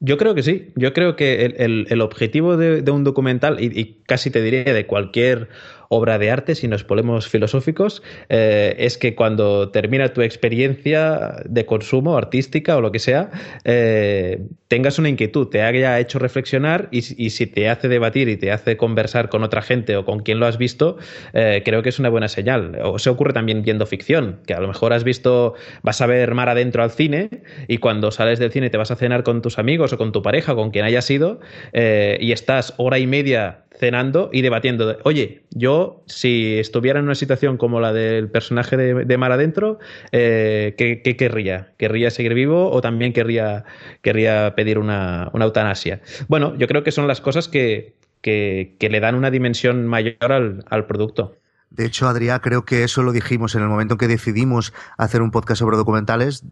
Yo 0.00 0.18
creo 0.18 0.34
que 0.34 0.42
sí. 0.42 0.72
Yo 0.74 0.92
creo 0.92 1.14
que 1.14 1.44
el, 1.58 2.00
objetivo 2.00 2.56
de, 2.56 2.90
un 2.90 3.04
documental, 3.04 3.62
y, 3.62 3.66
y, 3.78 4.02
casi 4.04 4.30
te 4.30 4.42
diría 4.42 4.64
de 4.64 4.86
cualquier 4.86 5.48
obra 5.92 6.18
de 6.18 6.30
arte, 6.30 6.54
si 6.54 6.68
nos 6.68 6.84
ponemos 6.84 7.28
filosóficos, 7.28 8.02
eh, 8.30 8.74
es 8.78 8.96
que 8.96 9.14
cuando 9.14 9.68
termina 9.68 10.08
tu 10.14 10.22
experiencia 10.22 11.36
de 11.44 11.66
consumo 11.66 12.16
artística 12.16 12.78
o 12.78 12.80
lo 12.80 12.92
que 12.92 12.98
sea, 12.98 13.30
eh, 13.64 14.40
tengas 14.68 14.98
una 14.98 15.10
inquietud, 15.10 15.48
te 15.48 15.60
haya 15.60 16.00
hecho 16.00 16.18
reflexionar 16.18 16.88
y, 16.90 17.02
si 17.02 17.46
te 17.46 17.68
hace 17.68 17.88
debatir 17.88 18.30
y 18.30 18.38
te 18.38 18.52
hace 18.52 18.78
conversar 18.78 19.28
con 19.28 19.42
otra 19.42 19.60
gente 19.60 19.94
o 19.96 20.06
con 20.06 20.20
quien 20.20 20.40
lo 20.40 20.46
has 20.46 20.56
visto, 20.56 20.96
eh, 21.34 21.60
creo 21.62 21.82
que 21.82 21.90
es 21.90 21.98
una 21.98 22.08
buena 22.08 22.28
señal. 22.28 22.78
O 22.82 22.98
se 22.98 23.10
ocurre 23.10 23.34
también 23.34 23.62
viendo 23.62 23.84
ficción, 23.84 24.40
que 24.46 24.54
a 24.54 24.60
lo 24.60 24.68
mejor 24.68 24.94
has 24.94 25.04
visto, 25.04 25.54
vas 25.82 26.00
a 26.00 26.06
ver 26.06 26.32
Mar 26.32 26.48
adentro 26.48 26.82
al 26.82 26.90
cine 26.90 27.28
y 27.68 27.78
cuando 27.78 28.10
sales 28.10 28.38
del 28.38 28.50
cine 28.50 28.70
te 28.70 28.78
vas 28.78 28.90
a 28.90 28.96
cenar 28.96 29.24
con 29.24 29.42
tus 29.42 29.58
amigos 29.58 29.92
o 29.92 29.98
con 29.98 30.10
tu 30.10 30.22
pareja, 30.22 30.54
con 30.54 30.70
quien 30.70 30.86
haya 30.86 31.02
sido, 31.02 31.40
y 31.74 32.32
estás 32.32 32.72
hora 32.78 32.98
y 32.98 33.06
media 33.06 33.64
cenando 33.78 34.30
y 34.32 34.42
debatiendo. 34.42 34.98
Oye, 35.04 35.42
yo 35.50 36.02
si 36.06 36.58
estuviera 36.58 36.98
en 36.98 37.06
una 37.06 37.14
situación 37.14 37.56
como 37.56 37.80
la 37.80 37.92
del 37.92 38.30
personaje 38.30 38.76
de, 38.76 39.18
Mar 39.18 39.32
Adentro, 39.32 39.78
eh, 40.12 40.74
¿qué, 40.76 41.16
querría? 41.16 41.72
¿Querría 41.78 42.10
seguir 42.10 42.34
vivo 42.34 42.70
o 42.70 42.80
también 42.80 43.12
querría, 43.12 43.64
querría 44.02 44.54
pedir 44.54 44.78
una, 44.78 45.30
eutanasia? 45.34 46.00
Bueno, 46.28 46.56
yo 46.56 46.66
creo 46.68 46.84
que 46.84 46.92
son 46.92 47.06
las 47.06 47.20
cosas 47.20 47.48
que, 47.48 47.94
le 48.24 49.00
dan 49.00 49.14
una 49.14 49.30
dimensión 49.30 49.86
mayor 49.86 50.32
al, 50.32 50.64
al 50.68 50.86
producto. 50.86 51.36
De 51.70 51.86
hecho, 51.86 52.06
Adrián, 52.06 52.40
creo 52.40 52.66
que 52.66 52.84
eso 52.84 53.02
lo 53.02 53.12
dijimos 53.12 53.54
en 53.54 53.62
el 53.62 53.68
momento 53.68 53.94
en 53.94 53.98
que 53.98 54.08
decidimos 54.08 54.74
hacer 54.98 55.22
un 55.22 55.30
podcast 55.30 55.60
sobre 55.60 55.78
documentales. 55.78 56.44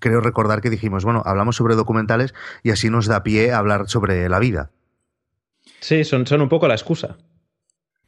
Creo 0.00 0.20
recordar 0.20 0.60
que 0.60 0.68
dijimos, 0.68 1.04
bueno, 1.04 1.22
hablamos 1.24 1.56
sobre 1.56 1.76
documentales 1.76 2.34
y 2.62 2.70
así 2.70 2.90
nos 2.90 3.06
da 3.06 3.22
pie 3.22 3.52
a 3.52 3.58
hablar 3.58 3.88
sobre 3.88 4.28
la 4.28 4.38
vida. 4.38 4.70
Sí, 5.80 6.04
son, 6.04 6.26
son 6.26 6.42
un 6.42 6.48
poco 6.48 6.68
la 6.68 6.74
excusa. 6.74 7.16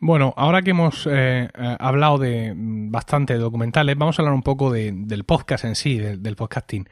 Bueno, 0.01 0.33
ahora 0.37 0.63
que 0.63 0.71
hemos 0.71 1.07
eh, 1.07 1.49
eh, 1.53 1.77
hablado 1.81 2.19
de 2.19 2.55
mm, 2.55 2.91
bastante 2.91 3.35
documentales, 3.35 3.97
vamos 3.99 4.19
a 4.19 4.23
hablar 4.23 4.35
un 4.35 4.43
poco 4.43 4.71
del 4.71 5.25
podcast 5.25 5.65
en 5.65 5.75
sí, 5.75 5.99
del, 5.99 6.37
podcasting. 6.37 6.89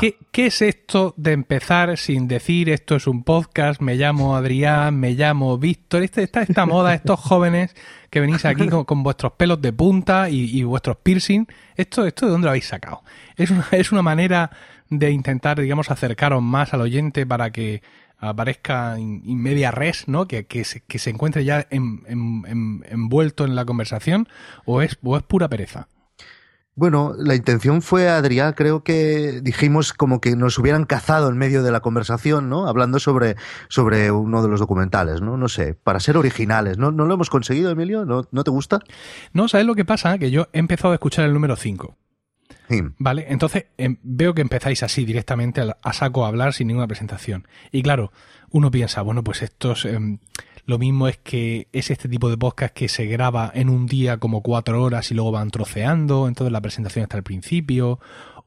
¿Qué, 0.00 0.16
¿Qué, 0.30 0.46
es 0.46 0.62
esto 0.62 1.14
de 1.16 1.32
empezar 1.32 1.96
sin 1.96 2.28
decir 2.28 2.70
esto 2.70 2.94
es 2.94 3.08
un 3.08 3.24
podcast? 3.24 3.80
Me 3.80 3.96
llamo 3.96 4.36
Adrián, 4.36 4.98
me 4.98 5.12
llamo 5.14 5.58
Víctor. 5.58 6.02
Esta, 6.02 6.22
esta, 6.22 6.42
esta 6.42 6.64
moda, 6.64 6.94
estos 6.94 7.18
jóvenes 7.20 7.74
que 8.08 8.20
venís 8.20 8.44
aquí 8.44 8.68
con, 8.68 9.02
vuestros 9.02 9.32
pelos 9.32 9.60
de 9.60 9.72
punta 9.72 10.28
y, 10.30 10.62
vuestros 10.62 10.96
piercing. 10.98 11.46
¿Esto, 11.74 12.06
¿Esto 12.06 12.26
de 12.26 12.32
dónde 12.32 12.44
lo 12.46 12.50
habéis 12.50 12.68
sacado? 12.68 13.02
¿Es 13.36 13.50
una, 13.50 13.66
¿Es 13.72 13.90
una 13.90 14.02
manera 14.02 14.50
de 14.90 15.10
intentar, 15.10 15.60
digamos, 15.60 15.90
acercaros 15.90 16.42
más 16.42 16.74
al 16.74 16.82
oyente 16.82 17.26
para 17.26 17.50
que 17.50 17.82
aparezca 18.20 18.96
en, 18.98 19.22
media 19.42 19.70
res, 19.70 20.06
¿no? 20.06 20.26
Que, 20.28 20.46
que, 20.46 20.64
se, 20.64 20.80
que 20.80 20.98
se 20.98 21.10
encuentre 21.10 21.44
ya 21.44 21.66
envuelto 21.70 23.44
en 23.44 23.54
la 23.54 23.64
conversación, 23.64 24.28
o 24.64 24.82
es, 24.82 24.98
o 25.02 25.16
es 25.16 25.22
pura 25.22 25.48
pereza. 25.48 25.88
Bueno, 26.76 27.14
la 27.18 27.34
intención 27.34 27.82
fue, 27.82 28.08
Adrián, 28.08 28.54
creo 28.54 28.84
que 28.84 29.40
dijimos 29.42 29.92
como 29.92 30.20
que 30.20 30.34
nos 30.36 30.58
hubieran 30.58 30.86
cazado 30.86 31.28
en 31.28 31.36
medio 31.36 31.62
de 31.62 31.72
la 31.72 31.80
conversación, 31.80 32.48
¿no? 32.48 32.68
Hablando 32.68 32.98
sobre, 33.00 33.36
sobre 33.68 34.10
uno 34.10 34.40
de 34.42 34.48
los 34.48 34.60
documentales, 34.60 35.20
¿no? 35.20 35.36
No 35.36 35.48
sé, 35.48 35.74
para 35.74 36.00
ser 36.00 36.16
originales. 36.16 36.78
¿No, 36.78 36.90
¿No 36.90 37.04
lo 37.04 37.14
hemos 37.14 37.28
conseguido, 37.28 37.70
Emilio? 37.70 38.06
¿No, 38.06 38.26
¿No 38.30 38.44
te 38.44 38.50
gusta? 38.50 38.80
No, 39.34 39.48
¿sabes 39.48 39.66
lo 39.66 39.74
que 39.74 39.84
pasa? 39.84 40.16
Que 40.16 40.30
yo 40.30 40.46
he 40.52 40.58
empezado 40.58 40.92
a 40.92 40.94
escuchar 40.94 41.26
el 41.26 41.34
número 41.34 41.56
5. 41.56 41.96
Vale, 42.98 43.26
entonces 43.28 43.66
em, 43.78 43.96
veo 44.02 44.34
que 44.34 44.42
empezáis 44.42 44.82
así 44.82 45.04
directamente 45.04 45.60
a, 45.60 45.92
saco 45.92 46.24
a 46.24 46.28
hablar 46.28 46.52
sin 46.52 46.68
ninguna 46.68 46.86
presentación. 46.86 47.46
Y 47.72 47.82
claro, 47.82 48.12
uno 48.50 48.70
piensa, 48.70 49.02
bueno, 49.02 49.24
pues 49.24 49.42
esto 49.42 49.72
es, 49.72 49.84
em, 49.84 50.18
lo 50.66 50.78
mismo 50.78 51.08
es 51.08 51.18
que 51.18 51.68
es 51.72 51.90
este 51.90 52.08
tipo 52.08 52.30
de 52.30 52.36
podcast 52.36 52.72
que 52.74 52.88
se 52.88 53.06
graba 53.06 53.50
en 53.54 53.68
un 53.68 53.86
día 53.86 54.18
como 54.18 54.42
cuatro 54.42 54.82
horas 54.82 55.10
y 55.10 55.14
luego 55.14 55.32
van 55.32 55.50
troceando, 55.50 56.28
entonces 56.28 56.52
la 56.52 56.60
presentación 56.60 57.02
está 57.02 57.16
al 57.16 57.22
principio. 57.22 57.98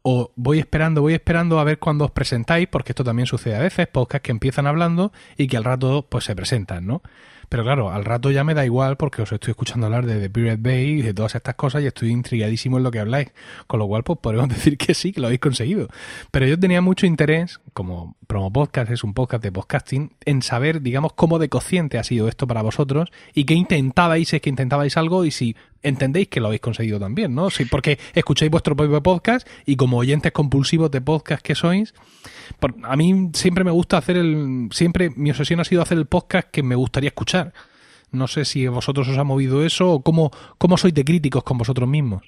O 0.03 0.31
voy 0.35 0.59
esperando, 0.59 1.01
voy 1.01 1.13
esperando 1.13 1.59
a 1.59 1.63
ver 1.63 1.79
cuándo 1.79 2.05
os 2.05 2.11
presentáis, 2.11 2.67
porque 2.67 2.91
esto 2.91 3.05
también 3.05 3.25
sucede 3.25 3.55
a 3.55 3.59
veces, 3.59 3.87
podcasts 3.87 4.25
que 4.25 4.31
empiezan 4.31 4.67
hablando 4.67 5.13
y 5.37 5.47
que 5.47 5.57
al 5.57 5.63
rato 5.63 6.05
pues 6.09 6.25
se 6.25 6.35
presentan, 6.35 6.85
¿no? 6.85 7.01
Pero 7.53 7.63
claro, 7.63 7.91
al 7.91 8.03
rato 8.03 8.31
ya 8.31 8.43
me 8.43 8.53
da 8.53 8.65
igual 8.65 8.97
porque 8.97 9.21
os 9.21 9.31
estoy 9.31 9.51
escuchando 9.51 9.85
hablar 9.85 10.05
de 10.05 10.19
The 10.19 10.29
Pirate 10.29 10.57
Bay 10.59 10.85
y 10.85 11.01
de 11.03 11.13
todas 11.13 11.35
estas 11.35 11.55
cosas 11.55 11.83
y 11.83 11.85
estoy 11.85 12.09
intrigadísimo 12.09 12.77
en 12.77 12.83
lo 12.83 12.91
que 12.91 12.99
habláis. 12.99 13.31
Con 13.67 13.79
lo 13.79 13.87
cual, 13.87 14.03
pues 14.03 14.19
podemos 14.19 14.49
decir 14.55 14.77
que 14.77 14.93
sí, 14.93 15.13
que 15.13 15.21
lo 15.21 15.27
habéis 15.27 15.39
conseguido. 15.39 15.87
Pero 16.31 16.47
yo 16.47 16.59
tenía 16.59 16.81
mucho 16.81 17.05
interés, 17.05 17.59
como 17.73 18.15
Promo 18.27 18.51
Podcast 18.51 18.91
es 18.91 19.03
un 19.03 19.13
podcast 19.13 19.43
de 19.43 19.51
podcasting, 19.51 20.13
en 20.25 20.41
saber, 20.41 20.81
digamos, 20.81 21.13
cómo 21.13 21.37
de 21.37 21.47
cociente 21.47 21.97
ha 21.97 22.03
sido 22.03 22.27
esto 22.27 22.47
para 22.47 22.61
vosotros 22.61 23.11
y 23.33 23.45
qué 23.45 23.53
intentabais, 23.53 24.33
es 24.33 24.41
que 24.41 24.49
intentabais 24.49 24.97
algo 24.97 25.23
y 25.23 25.31
si 25.31 25.55
entendéis 25.83 26.29
que 26.29 26.39
lo 26.39 26.47
habéis 26.47 26.61
conseguido 26.61 26.99
también, 26.99 27.35
¿no? 27.35 27.49
Sí, 27.49 27.65
porque 27.65 27.99
escucháis 28.13 28.49
vuestro 28.49 28.75
propio 28.75 29.03
podcast 29.03 29.47
y 29.65 29.75
como 29.75 29.97
oyentes 29.97 30.31
compulsivos 30.31 30.89
de 30.91 31.01
podcast 31.01 31.43
que 31.43 31.55
sois, 31.55 31.93
a 32.83 32.95
mí 32.95 33.29
siempre 33.33 33.63
me 33.63 33.71
gusta 33.71 33.97
hacer 33.97 34.17
el. 34.17 34.69
Siempre 34.71 35.11
mi 35.15 35.29
obsesión 35.29 35.59
ha 35.59 35.65
sido 35.65 35.81
hacer 35.81 35.97
el 35.97 36.05
podcast 36.05 36.49
que 36.49 36.63
me 36.63 36.75
gustaría 36.75 37.09
escuchar. 37.09 37.53
No 38.11 38.27
sé 38.27 38.45
si 38.45 38.67
vosotros 38.67 39.07
os 39.07 39.17
ha 39.17 39.23
movido 39.23 39.65
eso 39.65 39.91
o 39.91 40.03
cómo, 40.03 40.31
cómo 40.57 40.77
sois 40.77 40.93
de 40.93 41.03
críticos 41.03 41.43
con 41.43 41.57
vosotros 41.57 41.89
mismos. 41.89 42.23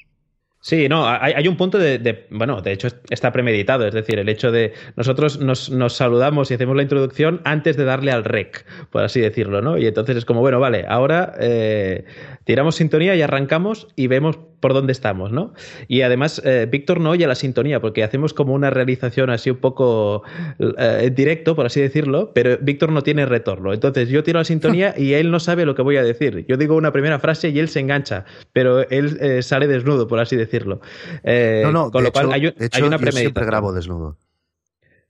Sí, 0.65 0.89
no, 0.89 1.08
hay, 1.08 1.47
un 1.47 1.58
punto 1.58 1.78
de, 1.78 2.25
bueno, 2.32 2.60
de 2.60 2.71
hecho 2.71 2.88
está 3.12 3.32
premeditado, 3.32 3.86
es 3.86 3.93
decir, 3.93 4.17
el 4.17 4.28
hecho 4.28 4.51
de 4.51 4.73
nosotros 4.95 5.39
nos, 5.39 5.69
saludamos 5.93 6.49
y 6.49 6.56
hacemos 6.56 6.75
la 6.75 6.82
introducción 6.82 7.39
antes 7.43 7.78
de 7.78 7.84
darle 7.86 8.12
al 8.12 8.23
rec, 8.23 8.65
por 8.89 9.04
así 9.04 9.21
decirlo, 9.21 9.62
¿no? 9.62 9.78
Y 9.78 9.86
entonces 9.86 10.17
es 10.17 10.25
como, 10.25 10.39
bueno, 10.39 10.60
vale, 10.60 10.84
ahora 10.89 11.34
eh, 11.39 12.06
tiramos 12.45 12.78
sintonía 12.78 13.15
y 13.15 13.21
arrancamos 13.21 13.89
y 13.95 14.08
vemos 14.08 14.39
por 14.65 14.73
dónde 14.73 14.93
estamos, 14.93 15.32
¿no? 15.32 15.54
Y 15.88 16.01
además, 16.01 16.41
eh, 16.43 16.67
Víctor 16.67 16.99
no 16.99 17.12
oye 17.12 17.28
la 17.28 17.36
sintonía 17.36 17.80
porque 17.82 18.04
hacemos 18.04 18.34
como 18.34 18.56
una 18.56 18.71
realización 18.71 19.30
así 19.30 19.51
un 19.51 19.58
poco 19.58 20.23
eh, 20.58 21.12
directo, 21.15 21.56
por 21.56 21.67
así 21.67 21.80
decirlo, 21.80 22.32
pero 22.34 22.58
Víctor 22.60 22.91
no 22.91 23.04
tiene 23.04 23.28
retorno. 23.28 23.73
Entonces 23.73 24.10
yo 24.10 24.23
tiro 24.23 24.39
la 24.39 24.43
sintonía 24.43 24.95
y 24.97 25.13
él 25.13 25.30
no 25.30 25.39
sabe 25.39 25.67
lo 25.67 25.75
que 25.75 25.84
voy 25.84 25.97
a 25.97 26.04
decir. 26.04 26.47
Yo 26.49 26.58
digo 26.58 26.75
una 26.75 26.91
primera 26.91 27.19
frase 27.19 27.49
y 27.49 27.60
él 27.60 27.69
se 27.69 27.80
engancha, 27.80 28.25
pero 28.54 28.89
él 28.89 29.19
eh, 29.21 29.43
sale 29.43 29.67
desnudo, 29.67 30.08
por 30.08 30.19
así 30.19 30.36
decirlo. 30.36 30.82
no, 31.23 31.71
no, 31.71 31.91
con 31.91 32.04
lo 32.04 32.12
cual 32.12 32.34
hay, 32.34 32.47
una 32.82 32.97
yo 32.97 33.12
siempre 33.12 33.45
grabo 33.45 33.71
desnudo. 33.71 34.17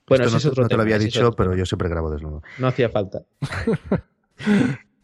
Bueno, 0.06 0.26
eso 0.26 0.52
no, 0.54 0.68
te 0.68 0.76
lo 0.76 0.82
había 0.82 1.00
dicho, 1.00 1.32
pero 1.32 1.56
yo 1.56 1.65
siempre 1.65 1.88
grabo 1.88 2.12
desnudo. 2.12 2.44
No 2.60 2.68
hacía 2.68 2.89
falta. 2.89 3.22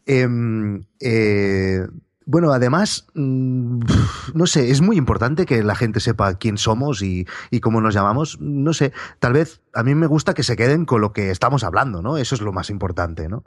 Em, 0.04 0.84
eh, 1.00 1.86
bueno, 2.26 2.52
además, 2.52 3.06
mm, 3.14 3.80
no 4.34 4.46
sé, 4.46 4.70
es 4.70 4.80
muy 4.80 4.96
importante 4.96 5.46
que 5.46 5.62
la 5.62 5.74
gente 5.74 6.00
sepa 6.00 6.34
quién 6.34 6.58
somos 6.58 7.02
y, 7.02 7.26
y, 7.50 7.60
cómo 7.60 7.80
nos 7.80 7.94
llamamos. 7.94 8.40
No 8.40 8.72
sé, 8.72 8.92
tal 9.18 9.32
vez 9.32 9.60
a 9.74 9.82
mí 9.82 9.94
me 9.94 10.06
gusta 10.06 10.34
que 10.34 10.42
se 10.42 10.56
queden 10.56 10.84
con 10.84 11.00
lo 11.00 11.12
que 11.12 11.30
estamos 11.30 11.64
hablando, 11.64 12.02
¿no? 12.02 12.16
Eso 12.16 12.34
es 12.34 12.40
lo 12.40 12.52
más 12.52 12.70
importante, 12.70 13.28
¿no? 13.28 13.44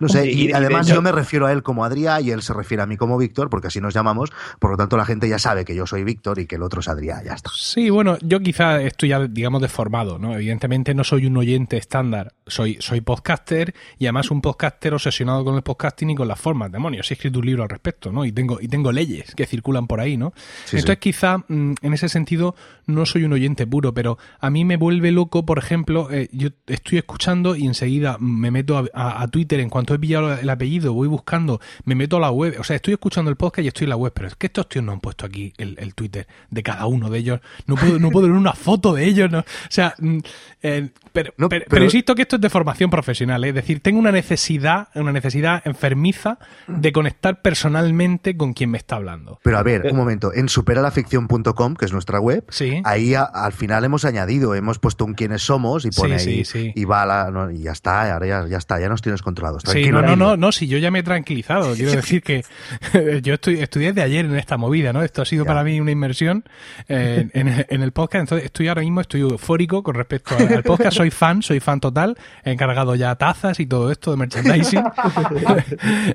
No 0.00 0.08
sé, 0.08 0.30
y, 0.30 0.52
además 0.52 0.86
yo 0.86 1.00
me 1.02 1.12
refiero 1.12 1.46
a 1.46 1.52
él 1.52 1.62
como 1.62 1.84
Adrián 1.84 2.24
y 2.24 2.30
él 2.30 2.42
se 2.42 2.52
refiere 2.52 2.82
a 2.82 2.86
mí 2.86 2.96
como 2.96 3.16
Víctor, 3.16 3.48
porque 3.48 3.68
así 3.68 3.80
nos 3.80 3.94
llamamos, 3.94 4.32
por 4.58 4.72
lo 4.72 4.76
tanto 4.76 4.96
la 4.96 5.04
gente 5.04 5.28
ya 5.28 5.38
sabe 5.38 5.64
que 5.64 5.74
yo 5.74 5.86
soy 5.86 6.04
Víctor 6.04 6.38
y 6.38 6.46
que 6.46 6.56
el 6.56 6.62
otro 6.62 6.80
es 6.80 6.88
Adrián, 6.88 7.24
ya 7.24 7.34
está. 7.34 7.50
Sí, 7.54 7.90
bueno, 7.90 8.18
yo 8.20 8.40
quizá 8.40 8.80
estoy 8.82 9.10
ya, 9.10 9.20
digamos, 9.26 9.62
deformado, 9.62 10.18
¿no? 10.18 10.34
Evidentemente 10.34 10.94
no 10.94 11.04
soy 11.04 11.26
un 11.26 11.36
oyente 11.36 11.76
estándar, 11.76 12.34
soy, 12.46 12.76
soy 12.80 13.00
podcaster 13.00 13.74
y 13.98 14.06
además 14.06 14.30
un 14.30 14.40
podcaster 14.40 14.94
obsesionado 14.94 15.44
con 15.44 15.56
el 15.56 15.62
podcasting 15.62 16.10
y 16.10 16.14
con 16.14 16.28
las 16.28 16.40
formas. 16.40 16.70
Demonios, 16.70 17.10
he 17.10 17.14
escrito 17.14 17.38
un 17.38 17.46
libro 17.46 17.62
al 17.62 17.68
respecto, 17.68 18.12
¿no? 18.12 18.24
Y 18.24 18.32
tengo, 18.32 18.60
y 18.60 18.68
tengo 18.68 18.92
leyes 18.92 19.34
que 19.34 19.46
circulan 19.46 19.86
por 19.86 20.00
ahí, 20.00 20.16
¿no? 20.16 20.32
Entonces 20.66 20.98
quizá 20.98 21.38
mm, 21.38 21.74
en 21.80 21.94
ese 21.94 22.08
sentido 22.08 22.54
no 22.86 23.06
soy 23.06 23.24
un 23.24 23.32
oyente 23.32 23.66
puro, 23.66 23.94
pero 23.94 24.18
a 24.40 24.50
mí 24.50 24.64
me 24.64 24.76
vuelve 24.76 25.10
loco, 25.10 25.46
por 25.46 25.58
ejemplo, 25.58 26.10
eh, 26.10 26.28
yo 26.32 26.50
estoy 26.66 26.98
escuchando 26.98 27.56
y 27.56 27.66
enseguida 27.66 28.16
me 28.18 28.50
meto 28.50 28.84
a 28.92 29.28
Twitter 29.28 29.60
en 29.60 29.70
cuanto 29.70 29.94
he 29.94 29.98
pillado 29.98 30.34
el 30.34 30.50
apellido, 30.50 30.92
voy 30.92 31.08
buscando, 31.08 31.60
me 31.84 31.94
meto 31.94 32.18
a 32.18 32.20
la 32.20 32.30
web, 32.30 32.56
o 32.58 32.64
sea, 32.64 32.76
estoy 32.76 32.94
escuchando 32.94 33.30
el 33.30 33.36
podcast 33.36 33.64
y 33.64 33.68
estoy 33.68 33.84
en 33.84 33.90
la 33.90 33.96
web, 33.96 34.12
pero 34.14 34.28
es 34.28 34.36
que 34.36 34.46
estos 34.46 34.68
tíos 34.68 34.84
no 34.84 34.92
han 34.92 35.00
puesto 35.00 35.26
aquí 35.26 35.52
el, 35.58 35.94
Twitter 35.94 36.26
de 36.50 36.62
cada 36.62 36.86
uno 36.86 37.08
de 37.08 37.18
ellos, 37.18 37.40
no 37.66 37.76
puedo, 37.76 37.98
no 37.98 38.10
puedo 38.10 38.26
ver 38.26 38.36
una 38.36 38.52
foto 38.52 38.94
de 38.94 39.04
ellos, 39.04 39.30
no, 39.30 39.40
o 39.40 39.44
sea, 39.68 39.94
mm, 39.98 40.18
eh, 40.62 40.88
pero, 41.14 41.32
pero, 41.48 41.84
insisto 41.84 42.16
que 42.16 42.22
esto 42.22 42.36
es 42.36 42.42
de 42.42 42.50
formación 42.50 42.90
profesional, 42.90 43.44
¿eh? 43.44 43.50
es 43.50 43.54
decir, 43.54 43.78
tengo 43.78 44.00
una 44.00 44.10
necesidad, 44.10 44.88
una 44.96 45.12
necesidad 45.12 45.62
enfermiza 45.64 46.40
de 46.66 46.90
conectar 46.90 47.40
personalmente 47.40 48.36
con 48.36 48.52
quien 48.52 48.70
me 48.70 48.78
está 48.78 48.96
hablando. 48.96 49.38
Pero 49.44 49.58
a 49.58 49.62
ver, 49.62 49.86
un 49.92 49.96
momento, 49.96 50.34
en 50.34 50.48
superalaficción.com, 50.48 51.76
que 51.76 51.84
es 51.84 51.92
nuestra 51.92 52.18
web, 52.18 52.44
ahí 52.82 53.14
al 53.14 53.52
final 53.52 53.84
hemos 53.84 54.04
añadido, 54.04 54.56
hemos 54.56 54.80
puesto 54.80 55.04
un 55.04 55.14
quiénes 55.14 55.42
somos 55.42 55.84
y 55.84 55.90
pone 55.92 56.16
ahí, 56.16 56.42
y 56.52 56.84
va 56.84 57.06
la, 57.06 57.52
y 57.52 57.62
ya 57.62 57.70
está, 57.70 58.12
ahora 58.12 58.26
ya, 58.26 58.48
ya 58.48 58.58
está, 58.58 58.80
ya 58.80 58.88
nos 58.88 59.00
tienes 59.00 59.22
controlados. 59.22 59.62
Sí, 59.66 59.92
no, 59.92 60.02
no, 60.02 60.16
no, 60.16 60.36
no, 60.36 60.50
si 60.50 60.66
yo 60.66 60.78
ya 60.78 60.90
me 60.90 60.98
he 60.98 61.02
tranquilizado. 61.04 61.76
Quiero 61.76 61.92
decir 61.96 62.24
que 62.24 62.44
yo 63.22 63.34
estoy, 63.34 63.60
estudié 63.60 63.92
de 63.92 64.02
ayer 64.02 64.24
en 64.24 64.36
esta 64.36 64.56
movida, 64.56 64.92
¿no? 64.92 65.04
Esto 65.04 65.22
ha 65.22 65.26
sido 65.26 65.44
para 65.44 65.62
mí 65.62 65.78
una 65.78 65.92
inmersión 65.92 66.42
eh, 66.88 67.28
en, 67.32 67.82
el 67.82 67.92
podcast. 67.92 68.22
Entonces, 68.22 68.46
estoy 68.46 68.66
ahora 68.66 68.82
mismo, 68.82 69.00
estoy 69.00 69.20
eufórico 69.20 69.84
con 69.84 69.94
respecto 69.94 70.34
al, 70.36 70.64
podcast. 70.64 70.96
Soy 70.96 71.03
fan, 71.10 71.42
soy 71.42 71.60
fan 71.60 71.80
total. 71.80 72.16
He 72.44 72.52
encargado 72.52 72.94
ya 72.94 73.14
tazas 73.16 73.60
y 73.60 73.66
todo 73.66 73.90
esto 73.90 74.10
de 74.10 74.16
merchandising. 74.16 74.84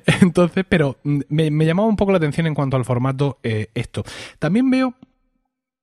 Entonces, 0.21 0.65
pero 0.67 0.97
me, 1.03 1.51
me, 1.51 1.65
llamaba 1.65 1.87
un 1.87 1.95
poco 1.95 2.11
la 2.11 2.17
atención 2.17 2.47
en 2.47 2.55
cuanto 2.55 2.77
al 2.77 2.85
formato 2.85 3.39
eh, 3.43 3.69
esto. 3.73 4.03
También 4.39 4.69
veo 4.69 4.95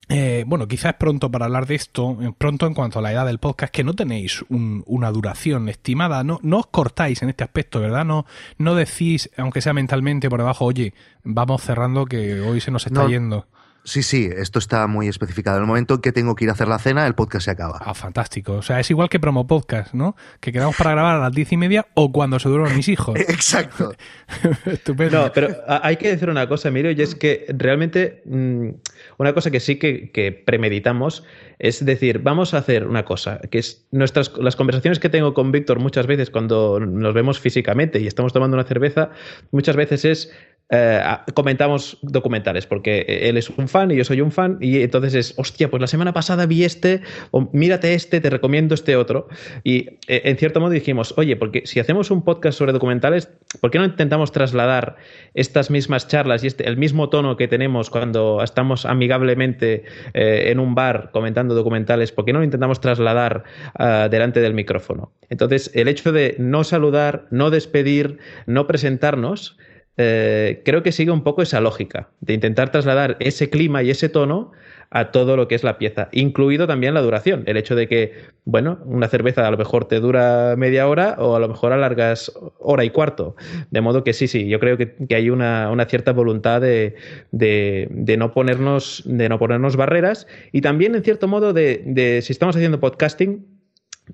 eh, 0.08 0.44
bueno, 0.46 0.68
quizás 0.68 0.92
es 0.92 0.98
pronto 0.98 1.30
para 1.32 1.46
hablar 1.46 1.66
de 1.66 1.74
esto, 1.74 2.16
eh, 2.22 2.32
pronto 2.36 2.66
en 2.66 2.74
cuanto 2.74 3.00
a 3.00 3.02
la 3.02 3.10
edad 3.10 3.26
del 3.26 3.38
podcast, 3.38 3.72
que 3.72 3.82
no 3.82 3.94
tenéis 3.94 4.44
una 4.48 5.10
duración 5.10 5.68
estimada, 5.68 6.22
no, 6.22 6.38
no 6.42 6.58
os 6.58 6.66
cortáis 6.68 7.22
en 7.22 7.30
este 7.30 7.42
aspecto, 7.42 7.80
¿verdad? 7.80 8.04
No, 8.04 8.24
no 8.56 8.76
decís, 8.76 9.30
aunque 9.36 9.60
sea 9.60 9.72
mentalmente 9.72 10.30
por 10.30 10.38
debajo, 10.38 10.64
oye, 10.64 10.94
vamos 11.24 11.62
cerrando 11.62 12.06
que 12.06 12.40
hoy 12.40 12.60
se 12.60 12.70
nos 12.70 12.86
está 12.86 13.08
yendo. 13.08 13.48
Sí, 13.86 14.02
sí, 14.02 14.28
esto 14.36 14.58
está 14.58 14.88
muy 14.88 15.06
especificado. 15.06 15.58
En 15.58 15.62
el 15.62 15.68
momento 15.68 15.94
en 15.94 16.00
que 16.00 16.10
tengo 16.10 16.34
que 16.34 16.42
ir 16.44 16.50
a 16.50 16.54
hacer 16.54 16.66
la 16.66 16.80
cena, 16.80 17.06
el 17.06 17.14
podcast 17.14 17.44
se 17.44 17.52
acaba. 17.52 17.78
Ah, 17.80 17.94
fantástico. 17.94 18.54
O 18.54 18.62
sea, 18.62 18.80
es 18.80 18.90
igual 18.90 19.08
que 19.08 19.20
promo 19.20 19.46
podcast, 19.46 19.94
¿no? 19.94 20.16
Que 20.40 20.50
quedamos 20.50 20.74
para 20.76 20.90
grabar 20.90 21.14
a 21.14 21.20
las 21.20 21.32
diez 21.32 21.52
y 21.52 21.56
media 21.56 21.86
o 21.94 22.10
cuando 22.10 22.40
se 22.40 22.48
duermen 22.48 22.74
mis 22.74 22.88
hijos. 22.88 23.16
Exacto. 23.28 23.94
Estupendo. 24.66 25.22
No, 25.22 25.32
pero 25.32 25.54
hay 25.68 25.98
que 25.98 26.08
decir 26.08 26.28
una 26.28 26.48
cosa, 26.48 26.68
Emilio, 26.70 26.90
y 26.90 27.00
es 27.00 27.14
que 27.14 27.46
realmente 27.48 28.22
mm, 28.24 28.70
una 29.18 29.32
cosa 29.32 29.52
que 29.52 29.60
sí 29.60 29.76
que, 29.78 30.42
premeditamos 30.44 31.22
es 31.60 31.84
decir, 31.84 32.18
vamos 32.18 32.54
a 32.54 32.58
hacer 32.58 32.88
una 32.88 33.04
cosa, 33.04 33.40
que 33.50 33.58
es 33.58 33.86
nuestras 33.92 34.32
las 34.36 34.56
conversaciones 34.56 34.98
que 34.98 35.08
tengo 35.08 35.32
con 35.32 35.52
Víctor 35.52 35.78
muchas 35.78 36.06
veces 36.06 36.28
cuando 36.28 36.80
nos 36.80 37.14
vemos 37.14 37.38
físicamente 37.40 38.00
y 38.00 38.06
estamos 38.06 38.32
tomando 38.32 38.56
una 38.56 38.64
cerveza, 38.64 39.10
muchas 39.52 39.76
veces 39.76 40.04
es 40.04 40.32
eh, 40.68 41.00
comentamos 41.34 41.98
documentales, 42.02 42.66
porque 42.66 43.04
él 43.08 43.36
es 43.36 43.50
un 43.50 43.68
fan 43.68 43.90
y 43.90 43.96
yo 43.96 44.04
soy 44.04 44.20
un 44.20 44.32
fan, 44.32 44.58
y 44.60 44.82
entonces 44.82 45.14
es, 45.14 45.34
hostia, 45.36 45.70
pues 45.70 45.80
la 45.80 45.86
semana 45.86 46.12
pasada 46.12 46.46
vi 46.46 46.64
este, 46.64 47.02
o 47.30 47.48
mírate 47.52 47.94
este, 47.94 48.20
te 48.20 48.30
recomiendo 48.30 48.74
este 48.74 48.96
otro. 48.96 49.28
Y 49.62 49.88
eh, 50.08 50.22
en 50.24 50.36
cierto 50.36 50.60
modo 50.60 50.70
dijimos, 50.70 51.14
oye, 51.16 51.36
porque 51.36 51.62
si 51.66 51.78
hacemos 51.78 52.10
un 52.10 52.24
podcast 52.24 52.58
sobre 52.58 52.72
documentales, 52.72 53.30
¿por 53.60 53.70
qué 53.70 53.78
no 53.78 53.84
intentamos 53.84 54.32
trasladar 54.32 54.96
estas 55.34 55.70
mismas 55.70 56.08
charlas 56.08 56.42
y 56.42 56.48
este, 56.48 56.68
el 56.68 56.76
mismo 56.76 57.08
tono 57.10 57.36
que 57.36 57.46
tenemos 57.46 57.90
cuando 57.90 58.42
estamos 58.42 58.86
amigablemente 58.86 59.84
eh, 60.14 60.50
en 60.50 60.58
un 60.58 60.74
bar 60.74 61.10
comentando 61.12 61.54
documentales? 61.54 62.10
¿Por 62.10 62.24
qué 62.24 62.32
no 62.32 62.40
lo 62.40 62.44
intentamos 62.44 62.80
trasladar 62.80 63.44
ah, 63.74 64.08
delante 64.10 64.40
del 64.40 64.54
micrófono? 64.54 65.12
Entonces, 65.28 65.70
el 65.74 65.88
hecho 65.88 66.12
de 66.12 66.34
no 66.38 66.64
saludar, 66.64 67.26
no 67.30 67.50
despedir, 67.50 68.18
no 68.46 68.66
presentarnos, 68.66 69.56
eh, 69.98 70.62
creo 70.64 70.82
que 70.82 70.92
sigue 70.92 71.10
un 71.10 71.22
poco 71.22 71.42
esa 71.42 71.60
lógica 71.60 72.10
de 72.20 72.34
intentar 72.34 72.70
trasladar 72.70 73.16
ese 73.20 73.48
clima 73.48 73.82
y 73.82 73.90
ese 73.90 74.08
tono 74.08 74.52
a 74.90 75.10
todo 75.10 75.36
lo 75.36 75.48
que 75.48 75.54
es 75.54 75.64
la 75.64 75.78
pieza, 75.78 76.08
incluido 76.12 76.66
también 76.66 76.94
la 76.94 77.00
duración. 77.00 77.42
El 77.46 77.56
hecho 77.56 77.74
de 77.74 77.88
que, 77.88 78.12
bueno, 78.44 78.78
una 78.84 79.08
cerveza 79.08 79.46
a 79.46 79.50
lo 79.50 79.56
mejor 79.56 79.86
te 79.86 79.98
dura 79.98 80.54
media 80.56 80.86
hora 80.86 81.16
o 81.18 81.34
a 81.34 81.40
lo 81.40 81.48
mejor 81.48 81.72
alargas 81.72 82.32
hora 82.58 82.84
y 82.84 82.90
cuarto. 82.90 83.34
De 83.70 83.80
modo 83.80 84.04
que 84.04 84.12
sí, 84.12 84.28
sí, 84.28 84.48
yo 84.48 84.60
creo 84.60 84.76
que, 84.76 84.94
hay 85.14 85.30
una, 85.30 85.86
cierta 85.88 86.12
voluntad 86.12 86.60
de, 86.60 86.94
de, 87.32 88.16
no 88.16 88.32
ponernos, 88.32 89.02
de 89.06 89.28
no 89.28 89.38
ponernos 89.38 89.76
barreras 89.76 90.26
y 90.52 90.60
también, 90.60 90.94
en 90.94 91.02
cierto 91.02 91.26
modo, 91.26 91.52
de 91.52 92.20
si 92.22 92.32
estamos 92.32 92.54
haciendo 92.54 92.78
podcasting, 92.78 93.44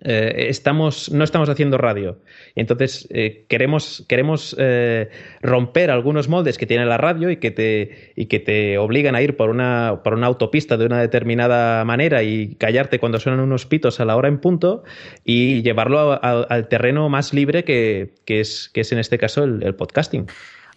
eh, 0.00 0.46
estamos, 0.48 1.10
no 1.12 1.22
estamos 1.22 1.48
haciendo 1.48 1.76
radio. 1.76 2.18
Entonces 2.54 3.06
eh, 3.10 3.44
queremos, 3.48 4.04
queremos 4.08 4.56
eh, 4.58 5.10
romper 5.42 5.90
algunos 5.90 6.28
moldes 6.28 6.56
que 6.56 6.66
tiene 6.66 6.86
la 6.86 6.96
radio 6.96 7.30
y 7.30 7.36
que 7.36 7.50
te, 7.50 8.12
y 8.16 8.26
que 8.26 8.40
te 8.40 8.78
obligan 8.78 9.14
a 9.14 9.22
ir 9.22 9.36
por 9.36 9.50
una, 9.50 10.00
por 10.02 10.14
una 10.14 10.26
autopista 10.26 10.76
de 10.76 10.86
una 10.86 11.00
determinada 11.00 11.84
manera 11.84 12.22
y 12.22 12.54
callarte 12.54 12.98
cuando 12.98 13.20
suenan 13.20 13.40
unos 13.40 13.66
pitos 13.66 14.00
a 14.00 14.04
la 14.04 14.16
hora 14.16 14.28
en 14.28 14.38
punto 14.38 14.82
y 15.24 15.62
llevarlo 15.62 16.18
al 16.22 16.68
terreno 16.68 17.08
más 17.08 17.34
libre 17.34 17.64
que, 17.64 18.14
es, 18.26 18.70
que 18.72 18.80
es 18.80 18.92
en 18.92 18.98
este 18.98 19.18
caso 19.18 19.44
el 19.44 19.74
podcasting. 19.74 20.26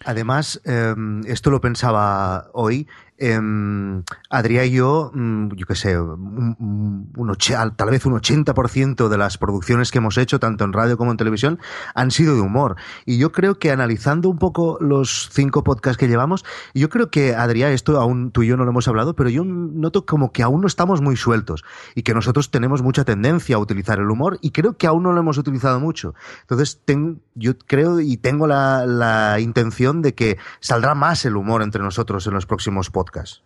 Además, 0.04 0.62
em, 0.65 1.21
esto 1.25 1.49
lo 1.49 1.62
pensaba 1.62 2.49
hoy, 2.54 2.88
eh, 3.17 3.39
Adrián 4.30 4.65
y 4.65 4.71
yo, 4.71 5.12
mm, 5.13 5.54
yo 5.56 5.65
qué 5.65 5.75
sé, 5.75 5.95
tal 7.75 7.89
vez 7.89 8.06
un 8.06 8.13
80% 8.13 9.08
de 9.08 9.17
las 9.17 9.38
producciones 9.38 9.91
que 9.91 9.99
hemos 9.99 10.17
hecho, 10.17 10.39
tanto 10.39 10.65
en 10.65 10.73
radio 10.73 10.97
como 10.97 11.12
en 11.12 11.17
televisión, 11.17 11.60
han 11.93 12.12
sido 12.12 12.36
de 12.36 12.41
humor. 12.41 12.75
Y 13.06 13.17
yo 13.17 13.32
creo 13.32 13.58
que 13.58 13.71
analizando 13.71 14.30
un 14.30 14.38
poco 14.38 14.78
los 14.82 15.30
cinco 15.32 15.63
podcasts 15.63 15.97
que 15.97 16.08
llevamos, 16.08 16.43
yo 16.73 16.89
creo 16.89 17.10
que, 17.10 17.36
Adrián, 17.36 17.71
esto 17.71 17.99
aún 17.99 18.32
tú 18.32 18.43
y 18.43 18.47
yo 18.47 18.58
no 18.58 18.65
lo 18.65 18.71
hemos 18.71 18.88
hablado, 18.88 19.15
pero 19.15 19.30
yo 19.30 19.43
noto 19.45 20.06
como 20.06 20.32
que 20.32 20.43
aún 20.43 20.62
no 20.62 20.67
estamos 20.67 21.01
muy 21.01 21.15
sueltos 21.15 21.63
y 21.95 22.04
que 22.04 22.13
nosotros 22.13 22.51
tenemos 22.51 22.82
mucha 22.82 23.06
tendencia 23.06 23.56
a 23.56 23.60
utilizar 23.60 23.99
el 23.99 24.10
humor 24.10 24.39
y 24.41 24.51
creo 24.51 24.78
que 24.78 24.88
aún 24.88 25.04
no 25.04 25.13
lo 25.13 25.19
hemos 25.19 25.38
utilizado 25.38 25.80
mucho. 25.80 26.15
Entonces, 26.41 26.82
yo 27.36 27.58
creo 27.60 27.99
y 28.01 28.17
tengo 28.17 28.47
la 28.47 29.38
intención 29.39 30.01
de 30.01 30.13
que 30.13 30.38
saldrá 30.60 30.95
más 30.95 31.25
el 31.25 31.38
humor 31.38 31.62
entre 31.62 31.82
nosotros 31.82 32.28
en 32.28 32.34
los 32.34 32.45
próximos 32.45 32.89
podcasts 32.89 33.05
podcast. 33.06 33.41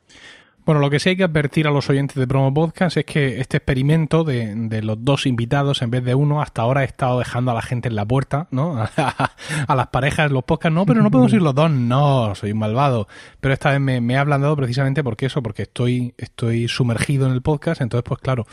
Bueno, 0.66 0.82
lo 0.82 0.90
que 0.90 1.00
sí 1.00 1.10
hay 1.10 1.18
que 1.18 1.24
advertir 1.24 1.68
a 1.68 1.72
los 1.72 1.90
oyentes 1.90 2.16
de 2.16 2.28
Promo 2.28 2.54
Podcast 2.54 2.96
es 2.98 3.06
que 3.06 3.40
este 3.40 3.58
experimento 3.58 4.24
de, 4.24 4.54
de, 4.54 4.84
los 4.84 5.04
dos 5.04 5.26
invitados 5.26 5.82
en 5.82 5.90
vez 5.90 6.04
de 6.04 6.14
uno, 6.14 6.42
hasta 6.42 6.62
ahora 6.62 6.84
he 6.84 6.86
estado 6.86 7.18
dejando 7.20 7.52
a 7.52 7.54
la 7.56 7.64
gente 7.64 7.90
en 7.90 7.96
la 7.96 8.06
puerta, 8.06 8.48
¿no? 8.52 8.78
a 9.68 9.76
las 9.76 9.88
parejas, 9.88 10.32
los 10.32 10.44
podcasts, 10.44 10.76
no, 10.76 10.86
pero 10.86 11.02
no 11.02 11.10
podemos 11.10 11.34
ir 11.34 11.42
los 11.42 11.56
dos, 11.56 11.72
no, 11.72 12.36
soy 12.36 12.52
un 12.52 12.60
malvado. 12.60 13.08
Pero 13.40 13.54
esta 13.54 13.72
vez 13.72 13.80
me, 13.80 14.00
me 14.00 14.14
he 14.14 14.18
ablandado 14.18 14.56
precisamente 14.56 15.04
porque 15.04 15.26
eso, 15.26 15.42
porque 15.42 15.64
estoy, 15.64 16.14
estoy 16.18 16.68
sumergido 16.68 17.26
en 17.26 17.34
el 17.34 17.42
podcast, 17.42 17.82
entonces 17.82 18.04
pues 18.08 18.22
claro, 18.22 18.46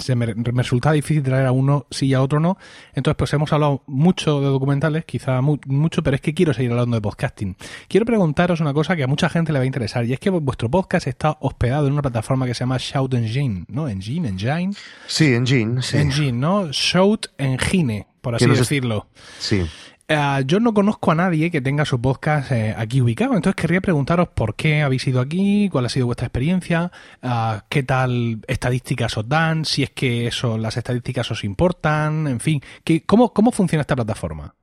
se 0.00 0.14
me, 0.14 0.34
me, 0.34 0.62
resulta 0.62 0.92
difícil 0.92 1.22
traer 1.22 1.46
a 1.46 1.52
uno 1.52 1.86
sí 1.90 2.06
y 2.06 2.14
a 2.14 2.22
otro 2.22 2.40
no. 2.40 2.58
Entonces, 2.94 3.16
pues 3.16 3.32
hemos 3.32 3.52
hablado 3.52 3.82
mucho 3.86 4.40
de 4.40 4.46
documentales, 4.46 5.04
quizá 5.04 5.40
mu 5.40 5.58
mucho, 5.66 6.02
pero 6.02 6.16
es 6.16 6.20
que 6.20 6.34
quiero 6.34 6.54
seguir 6.54 6.70
hablando 6.72 6.96
de 6.96 7.00
podcasting. 7.00 7.56
Quiero 7.88 8.06
preguntaros 8.06 8.60
una 8.60 8.72
cosa 8.72 8.96
que 8.96 9.02
a 9.02 9.06
mucha 9.06 9.28
gente 9.28 9.52
le 9.52 9.58
va 9.58 9.62
a 9.64 9.66
interesar, 9.66 10.04
y 10.04 10.12
es 10.12 10.20
que 10.20 10.30
vuestro 10.30 10.70
podcast 10.70 11.06
está 11.06 11.36
hospedado 11.40 11.86
en 11.86 11.92
una 11.92 12.02
plataforma 12.02 12.46
que 12.46 12.54
se 12.54 12.60
llama 12.60 12.76
Shout 12.78 13.14
Engine, 13.14 13.64
¿no? 13.68 13.88
Engine, 13.88 14.28
Engine. 14.28 14.72
Sí, 15.06 15.34
Engine, 15.34 15.82
sí. 15.82 15.98
Engine, 15.98 16.32
¿no? 16.32 16.70
Shout 16.72 17.28
Engine, 17.38 18.06
por 18.20 18.34
así 18.34 18.46
decirlo. 18.46 19.08
Sí. 19.38 19.64
Uh, 20.10 20.40
yo 20.46 20.58
no 20.58 20.72
conozco 20.72 21.12
a 21.12 21.14
nadie 21.14 21.50
que 21.50 21.60
tenga 21.60 21.84
su 21.84 22.00
podcast 22.00 22.50
eh, 22.52 22.74
aquí 22.74 23.02
ubicado, 23.02 23.34
entonces 23.34 23.56
querría 23.56 23.82
preguntaros 23.82 24.28
por 24.28 24.54
qué 24.54 24.80
habéis 24.80 25.06
ido 25.06 25.20
aquí, 25.20 25.68
cuál 25.70 25.84
ha 25.84 25.90
sido 25.90 26.06
vuestra 26.06 26.28
experiencia, 26.28 26.90
uh, 27.22 27.60
qué 27.68 27.82
tal 27.82 28.40
estadísticas 28.48 29.18
os 29.18 29.28
dan, 29.28 29.66
si 29.66 29.82
es 29.82 29.90
que 29.90 30.26
eso, 30.26 30.56
las 30.56 30.78
estadísticas 30.78 31.30
os 31.30 31.44
importan, 31.44 32.26
en 32.26 32.40
fin, 32.40 32.62
¿qué, 32.84 33.04
cómo, 33.04 33.34
¿cómo 33.34 33.52
funciona 33.52 33.82
esta 33.82 33.96
plataforma? 33.96 34.54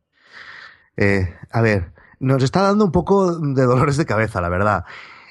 Eh, 0.97 1.31
a 1.51 1.62
ver, 1.62 1.91
nos 2.19 2.41
está 2.41 2.63
dando 2.63 2.86
un 2.86 2.91
poco 2.91 3.38
de 3.38 3.63
dolores 3.65 3.97
de 3.97 4.05
cabeza, 4.08 4.41
la 4.41 4.49
verdad. 4.49 4.84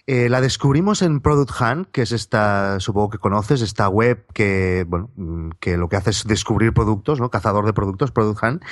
Eh, 0.07 0.29
la 0.29 0.43
descubrimos 0.43 1.01
en 1.01 1.21
Product 1.21 1.51
Hunt, 1.59 1.89
que 1.91 2.03
es 2.03 2.13
esta, 2.13 2.79
supongo 2.79 3.09
que 3.09 3.17
conoces, 3.17 3.63
esta 3.63 3.89
web 3.89 4.27
que, 4.35 4.85
bueno, 4.87 5.09
mm, 5.17 5.53
que 5.61 5.79
lo 5.79 5.89
que 5.89 5.97
hace 5.97 6.11
es 6.11 6.27
descubrir 6.27 6.75
productos, 6.75 7.21
¿no? 7.21 7.31
Cazador 7.31 7.65
de 7.65 7.73
productos, 7.73 8.11
Product 8.11 8.43
Hunt. 8.43 8.63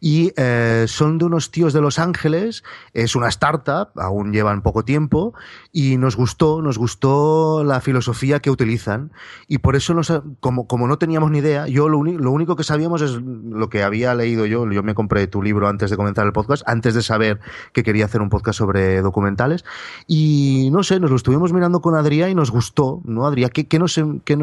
Y 0.00 0.32
eh, 0.36 0.86
son 0.88 1.18
de 1.18 1.26
unos 1.26 1.52
tíos 1.52 1.72
de 1.72 1.80
Los 1.80 2.00
Ángeles, 2.00 2.64
es 2.94 3.14
una 3.14 3.28
startup, 3.28 3.90
aún 3.94 4.32
llevan 4.32 4.62
poco 4.62 4.84
tiempo, 4.84 5.34
y 5.70 5.98
nos 5.98 6.16
gustó, 6.16 6.60
nos 6.62 6.78
gustó 6.78 7.62
la 7.62 7.80
filosofía 7.80 8.40
que 8.40 8.50
utilizan. 8.50 9.12
Y 9.46 9.58
por 9.58 9.76
eso, 9.76 9.94
nos, 9.94 10.12
como, 10.40 10.66
como 10.66 10.88
no 10.88 10.98
teníamos 10.98 11.30
ni 11.30 11.38
idea, 11.38 11.68
yo 11.68 11.88
lo, 11.88 12.02
lo 12.02 12.32
único 12.32 12.56
que 12.56 12.64
sabíamos 12.64 13.02
es 13.02 13.12
lo 13.12 13.70
que 13.70 13.84
había 13.84 14.16
leído 14.16 14.46
yo, 14.46 14.68
yo 14.68 14.82
me 14.82 14.96
compré 14.96 15.28
tu 15.28 15.42
libro 15.42 15.68
antes 15.68 15.90
de 15.90 15.96
comenzar 15.96 16.26
el 16.26 16.32
podcast, 16.32 16.64
antes 16.66 16.94
de 16.94 17.02
saber 17.02 17.38
que 17.72 17.84
quería 17.84 18.06
hacer 18.06 18.20
un 18.20 18.30
podcast 18.30 18.58
sobre 18.58 19.00
documentales. 19.00 19.64
Y 20.08 20.71
no 20.72 20.82
sé, 20.82 20.98
nos 20.98 21.10
lo 21.10 21.16
estuvimos 21.16 21.52
mirando 21.52 21.80
con 21.80 21.94
Adrián 21.94 22.30
y 22.30 22.34
nos 22.34 22.50
gustó, 22.50 23.00
¿no, 23.04 23.26
Adrián? 23.26 23.50
¿Qué, 23.50 23.78
nos, 23.78 23.94
qué, 24.24 24.38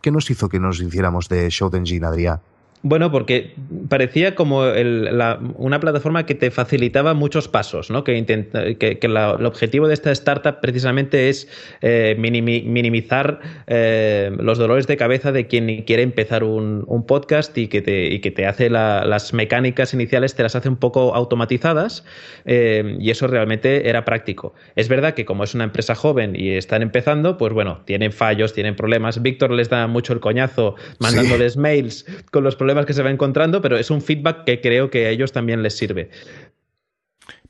¿Qué 0.00 0.10
nos 0.10 0.30
hizo 0.30 0.48
que 0.48 0.60
nos 0.60 0.80
hiciéramos 0.80 1.28
de 1.28 1.50
Show 1.50 1.70
Engine, 1.74 2.06
Adrián? 2.06 2.40
Bueno, 2.84 3.12
porque 3.12 3.54
parecía 3.88 4.34
como 4.34 4.64
el, 4.66 5.16
la, 5.16 5.38
una 5.54 5.78
plataforma 5.78 6.26
que 6.26 6.34
te 6.34 6.50
facilitaba 6.50 7.14
muchos 7.14 7.46
pasos, 7.46 7.90
¿no? 7.90 8.02
Que, 8.02 8.16
intenta, 8.16 8.74
que, 8.74 8.98
que 8.98 9.06
la, 9.06 9.36
el 9.38 9.46
objetivo 9.46 9.86
de 9.86 9.94
esta 9.94 10.10
startup 10.10 10.58
precisamente 10.60 11.28
es 11.28 11.46
eh, 11.80 12.16
minimi, 12.18 12.62
minimizar 12.62 13.38
eh, 13.68 14.32
los 14.36 14.58
dolores 14.58 14.88
de 14.88 14.96
cabeza 14.96 15.30
de 15.30 15.46
quien 15.46 15.82
quiere 15.82 16.02
empezar 16.02 16.42
un, 16.42 16.82
un 16.88 17.06
podcast 17.06 17.56
y 17.56 17.68
que 17.68 17.82
te, 17.82 18.06
y 18.06 18.18
que 18.18 18.32
te 18.32 18.46
hace 18.46 18.68
la, 18.68 19.04
las 19.04 19.32
mecánicas 19.32 19.94
iniciales, 19.94 20.34
te 20.34 20.42
las 20.42 20.56
hace 20.56 20.68
un 20.68 20.76
poco 20.76 21.14
automatizadas 21.14 22.04
eh, 22.46 22.96
y 22.98 23.10
eso 23.10 23.28
realmente 23.28 23.88
era 23.88 24.04
práctico. 24.04 24.54
Es 24.74 24.88
verdad 24.88 25.14
que 25.14 25.24
como 25.24 25.44
es 25.44 25.54
una 25.54 25.62
empresa 25.62 25.94
joven 25.94 26.34
y 26.34 26.50
están 26.50 26.82
empezando, 26.82 27.36
pues 27.36 27.52
bueno, 27.52 27.82
tienen 27.84 28.10
fallos, 28.10 28.54
tienen 28.54 28.74
problemas. 28.74 29.22
Víctor 29.22 29.52
les 29.52 29.68
da 29.68 29.86
mucho 29.86 30.12
el 30.12 30.18
coñazo 30.18 30.74
mandándoles 30.98 31.52
sí. 31.52 31.60
mails 31.60 32.06
con 32.32 32.42
los 32.42 32.56
problemas 32.56 32.71
que 32.86 32.94
se 32.94 33.02
va 33.02 33.10
encontrando, 33.10 33.60
pero 33.62 33.76
es 33.76 33.90
un 33.90 34.02
feedback 34.02 34.44
que 34.44 34.60
creo 34.60 34.90
que 34.90 35.06
a 35.06 35.10
ellos 35.10 35.32
también 35.32 35.62
les 35.62 35.76
sirve. 35.76 36.10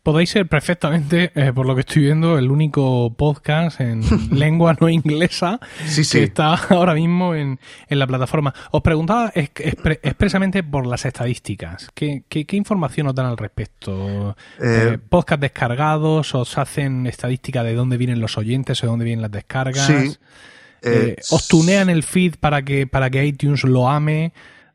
Podéis 0.02 0.30
ser 0.30 0.48
perfectamente, 0.48 1.30
eh, 1.36 1.52
por 1.54 1.64
lo 1.64 1.76
que 1.76 1.82
estoy 1.82 2.02
viendo, 2.02 2.36
el 2.36 2.50
único 2.50 3.14
podcast 3.16 3.80
en 3.80 4.02
lengua 4.36 4.76
no 4.80 4.88
inglesa 4.88 5.60
sí, 5.86 6.02
sí. 6.02 6.18
que 6.18 6.24
está 6.24 6.54
ahora 6.70 6.94
mismo 6.94 7.36
en, 7.36 7.60
en 7.88 7.98
la 8.00 8.08
plataforma. 8.08 8.52
Os 8.72 8.82
preguntaba 8.82 9.30
es, 9.32 9.50
expre, 9.54 10.00
expresamente 10.02 10.64
por 10.64 10.88
las 10.88 11.04
estadísticas. 11.04 11.88
¿Qué, 11.94 12.24
qué, 12.28 12.46
qué 12.46 12.56
información 12.56 13.06
os 13.06 13.14
dan 13.14 13.26
al 13.26 13.36
respecto? 13.36 14.36
Eh, 14.60 14.94
eh, 14.94 14.98
¿Podcast 15.08 15.40
descargados? 15.40 16.34
¿Os 16.34 16.58
hacen 16.58 17.06
estadística 17.06 17.62
de 17.62 17.74
dónde 17.74 17.96
vienen 17.96 18.20
los 18.20 18.36
oyentes 18.36 18.82
o 18.82 18.86
de 18.86 18.90
dónde 18.90 19.04
vienen 19.04 19.22
las 19.22 19.30
descargas? 19.30 19.86
Sí. 19.86 20.16
Eh, 20.82 21.16
¿Os 21.30 21.46
tunean 21.46 21.88
el 21.90 22.02
feed 22.02 22.34
para 22.40 22.62
que, 22.62 22.86
para 22.86 23.08
que 23.08 23.24
iTunes 23.24 23.62
lo 23.64 23.88
ame? 23.88 24.32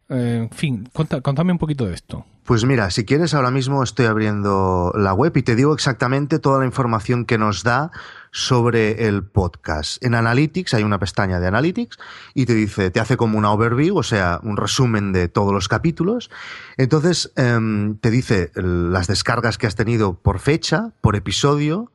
Eh, 0.10 0.48
en 0.50 0.50
fin, 0.50 0.90
contame 0.94 1.52
un 1.52 1.58
poquito 1.58 1.86
de 1.86 1.94
esto. 1.94 2.26
Pues 2.48 2.64
mira, 2.64 2.90
si 2.92 3.04
quieres, 3.04 3.34
ahora 3.34 3.52
mismo 3.52 3.84
estoy 3.84 4.06
abriendo 4.06 4.94
la 4.96 5.14
web 5.14 5.36
y 5.36 5.44
te 5.44 5.54
digo 5.54 5.74
exactamente 5.74 6.40
toda 6.40 6.60
la 6.60 6.66
información 6.66 7.26
que 7.26 7.38
nos 7.38 7.64
da 7.64 7.92
sobre 8.32 9.08
el 9.08 9.26
podcast. 9.26 10.02
En 10.02 10.16
Analytics 10.16 10.74
hay 10.74 10.84
una 10.84 10.98
pestaña 10.98 11.42
de 11.42 11.48
Analytics 11.48 11.98
y 12.34 12.46
te 12.46 12.54
dice, 12.54 12.90
te 12.90 13.02
hace 13.02 13.18
como 13.18 13.38
una 13.38 13.52
overview, 13.52 13.98
o 13.98 14.04
sea, 14.04 14.40
un 14.44 14.56
resumen 14.56 15.12
de 15.12 15.28
todos 15.28 15.52
los 15.52 15.68
capítulos. 15.68 16.30
Entonces, 16.78 17.34
eh, 17.36 17.60
te 18.00 18.10
dice 18.10 18.52
las 18.56 19.08
descargas 19.08 19.58
que 19.58 19.68
has 19.68 19.76
tenido 19.76 20.14
por 20.14 20.40
fecha, 20.40 20.94
por 21.02 21.18
episodio, 21.18 21.92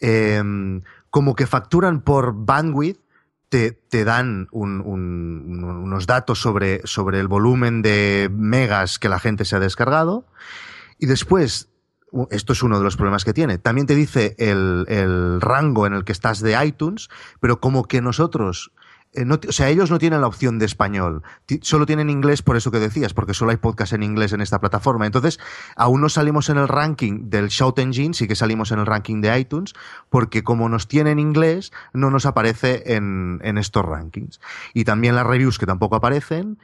eh, 0.00 0.40
como 1.10 1.34
que 1.34 1.48
facturan 1.48 2.02
por 2.02 2.34
bandwidth 2.34 3.00
te, 3.48 3.72
te 3.72 4.04
dan 4.04 4.48
un, 4.50 4.80
un, 4.80 5.64
unos 5.64 6.06
datos 6.06 6.40
sobre, 6.40 6.80
sobre 6.84 7.20
el 7.20 7.28
volumen 7.28 7.82
de 7.82 8.30
megas 8.32 8.98
que 8.98 9.08
la 9.08 9.18
gente 9.18 9.44
se 9.44 9.56
ha 9.56 9.60
descargado. 9.60 10.26
Y 10.98 11.06
después, 11.06 11.70
esto 12.30 12.52
es 12.52 12.62
uno 12.62 12.78
de 12.78 12.84
los 12.84 12.96
problemas 12.96 13.24
que 13.24 13.32
tiene, 13.32 13.58
también 13.58 13.86
te 13.86 13.94
dice 13.94 14.34
el, 14.38 14.84
el 14.88 15.40
rango 15.40 15.86
en 15.86 15.94
el 15.94 16.04
que 16.04 16.12
estás 16.12 16.40
de 16.40 16.62
iTunes, 16.64 17.08
pero 17.40 17.60
como 17.60 17.84
que 17.84 18.02
nosotros 18.02 18.72
eh, 19.14 19.24
o 19.48 19.52
sea, 19.52 19.68
ellos 19.68 19.90
no 19.90 19.98
tienen 19.98 20.20
la 20.20 20.26
opción 20.26 20.58
de 20.58 20.66
español, 20.66 21.22
solo 21.62 21.86
tienen 21.86 22.10
inglés 22.10 22.42
por 22.42 22.56
eso 22.56 22.70
que 22.70 22.78
decías, 22.78 23.14
porque 23.14 23.34
solo 23.34 23.50
hay 23.50 23.56
podcast 23.56 23.92
en 23.92 24.02
inglés 24.02 24.32
en 24.32 24.40
esta 24.40 24.60
plataforma. 24.60 25.06
Entonces, 25.06 25.38
aún 25.76 26.00
no 26.00 26.08
salimos 26.08 26.48
en 26.50 26.58
el 26.58 26.68
ranking 26.68 27.30
del 27.30 27.48
Shout 27.48 27.78
Engine, 27.78 28.14
sí 28.14 28.28
que 28.28 28.36
salimos 28.36 28.70
en 28.70 28.80
el 28.80 28.86
ranking 28.86 29.20
de 29.20 29.38
iTunes, 29.38 29.74
porque 30.10 30.44
como 30.44 30.68
nos 30.68 30.88
tienen 30.88 31.18
inglés, 31.18 31.72
no 31.92 32.10
nos 32.10 32.26
aparece 32.26 32.82
en 32.86 33.58
estos 33.58 33.84
rankings. 33.84 34.40
Y 34.74 34.84
también 34.84 35.14
las 35.14 35.26
reviews 35.26 35.58
que 35.58 35.66
tampoco 35.66 35.96
aparecen, 35.96 36.58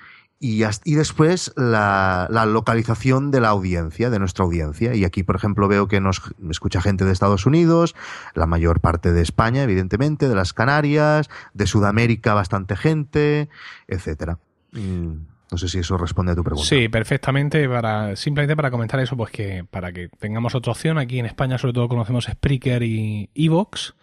y, 0.45 0.63
y 0.85 0.95
después 0.95 1.55
la, 1.57 2.29
localización 2.47 3.31
de 3.31 3.41
la 3.41 3.49
audiencia, 3.49 4.11
de 4.11 4.19
nuestra 4.19 4.45
audiencia. 4.45 4.95
Y 4.95 5.07
aquí, 5.07 5.23
por 5.23 5.37
ejemplo, 5.37 5.69
veo 5.69 5.89
que 5.89 6.03
nos 6.03 6.21
escucha 6.51 6.83
gente 6.83 7.07
de 7.07 7.13
Estados 7.13 7.47
Unidos, 7.47 7.95
la 8.35 8.45
mayor 8.45 8.81
parte 8.81 9.15
de 9.15 9.23
España, 9.23 9.63
evidentemente, 9.63 10.29
de 10.29 10.35
las 10.35 10.53
Canarias, 10.53 11.31
de 11.55 11.67
Sudamérica 11.67 12.35
bastante 12.35 12.77
gente, 12.77 13.49
etcétera. 13.89 14.39
No 14.75 15.57
sé 15.57 15.69
si 15.69 15.79
eso 15.79 15.97
responde 15.97 16.33
a 16.33 16.35
tu 16.35 16.45
pregunta. 16.45 16.69
Sí, 16.69 16.91
perfectamente. 16.91 17.67
Para, 17.67 18.15
simplemente 18.15 18.55
para 18.55 18.71
comentar 18.71 19.01
eso, 19.01 19.17
pues 19.17 19.31
que 19.31 19.65
para 19.71 19.93
que 19.93 20.11
tengamos 20.19 20.55
otra 20.55 20.73
opción, 20.73 20.99
aquí 20.99 21.19
en 21.19 21.25
España 21.25 21.57
sobre 21.57 21.73
todo 21.73 21.89
conocemos 21.89 22.27
Spreaker 22.27 22.83
y 22.83 23.31
Evox. 23.35 23.95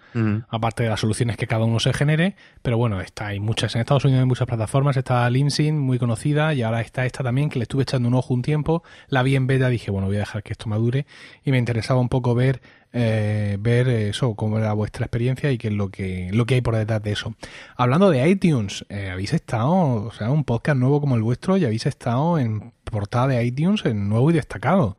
Aparte 0.49 0.83
de 0.83 0.89
las 0.89 0.99
soluciones 0.99 1.37
que 1.37 1.47
cada 1.47 1.63
uno 1.65 1.79
se 1.79 1.93
genere, 1.93 2.35
pero 2.61 2.77
bueno, 2.77 2.99
está 3.01 3.27
hay 3.27 3.39
muchas 3.39 3.75
en 3.75 3.81
Estados 3.81 4.03
Unidos 4.05 4.21
hay 4.21 4.27
muchas 4.27 4.47
plataformas, 4.47 4.97
está 4.97 5.29
Limsin, 5.29 5.79
muy 5.79 5.99
conocida, 5.99 6.53
y 6.53 6.61
ahora 6.63 6.81
está 6.81 7.05
esta 7.05 7.23
también, 7.23 7.49
que 7.49 7.59
le 7.59 7.63
estuve 7.63 7.83
echando 7.83 8.07
un 8.07 8.15
ojo 8.15 8.33
un 8.33 8.41
tiempo, 8.41 8.83
la 9.07 9.23
vi 9.23 9.35
en 9.35 9.47
beta, 9.47 9.69
dije, 9.69 9.91
bueno, 9.91 10.07
voy 10.07 10.17
a 10.17 10.19
dejar 10.19 10.43
que 10.43 10.53
esto 10.53 10.67
madure, 10.67 11.05
y 11.43 11.51
me 11.51 11.57
interesaba 11.57 11.99
un 11.99 12.09
poco 12.09 12.35
ver, 12.35 12.61
eh, 12.93 13.57
ver 13.59 13.87
eso, 13.87 14.35
cómo 14.35 14.57
era 14.57 14.73
vuestra 14.73 15.05
experiencia 15.05 15.51
y 15.51 15.57
qué 15.57 15.69
es 15.69 15.73
lo 15.73 15.89
que, 15.89 16.29
lo 16.33 16.45
que 16.45 16.55
hay 16.55 16.61
por 16.61 16.75
detrás 16.75 17.01
de 17.01 17.13
eso. 17.13 17.33
Hablando 17.77 18.09
de 18.09 18.27
iTunes, 18.29 18.85
eh, 18.89 19.09
habéis 19.11 19.33
estado, 19.33 19.71
o 19.71 20.11
sea, 20.11 20.29
un 20.29 20.43
podcast 20.43 20.77
nuevo 20.77 20.99
como 20.99 21.15
el 21.15 21.21
vuestro, 21.21 21.57
y 21.57 21.65
habéis 21.65 21.85
estado 21.85 22.37
en 22.37 22.73
portada 22.83 23.27
de 23.27 23.45
iTunes 23.45 23.85
en 23.85 24.09
nuevo 24.09 24.29
y 24.31 24.33
destacado. 24.33 24.97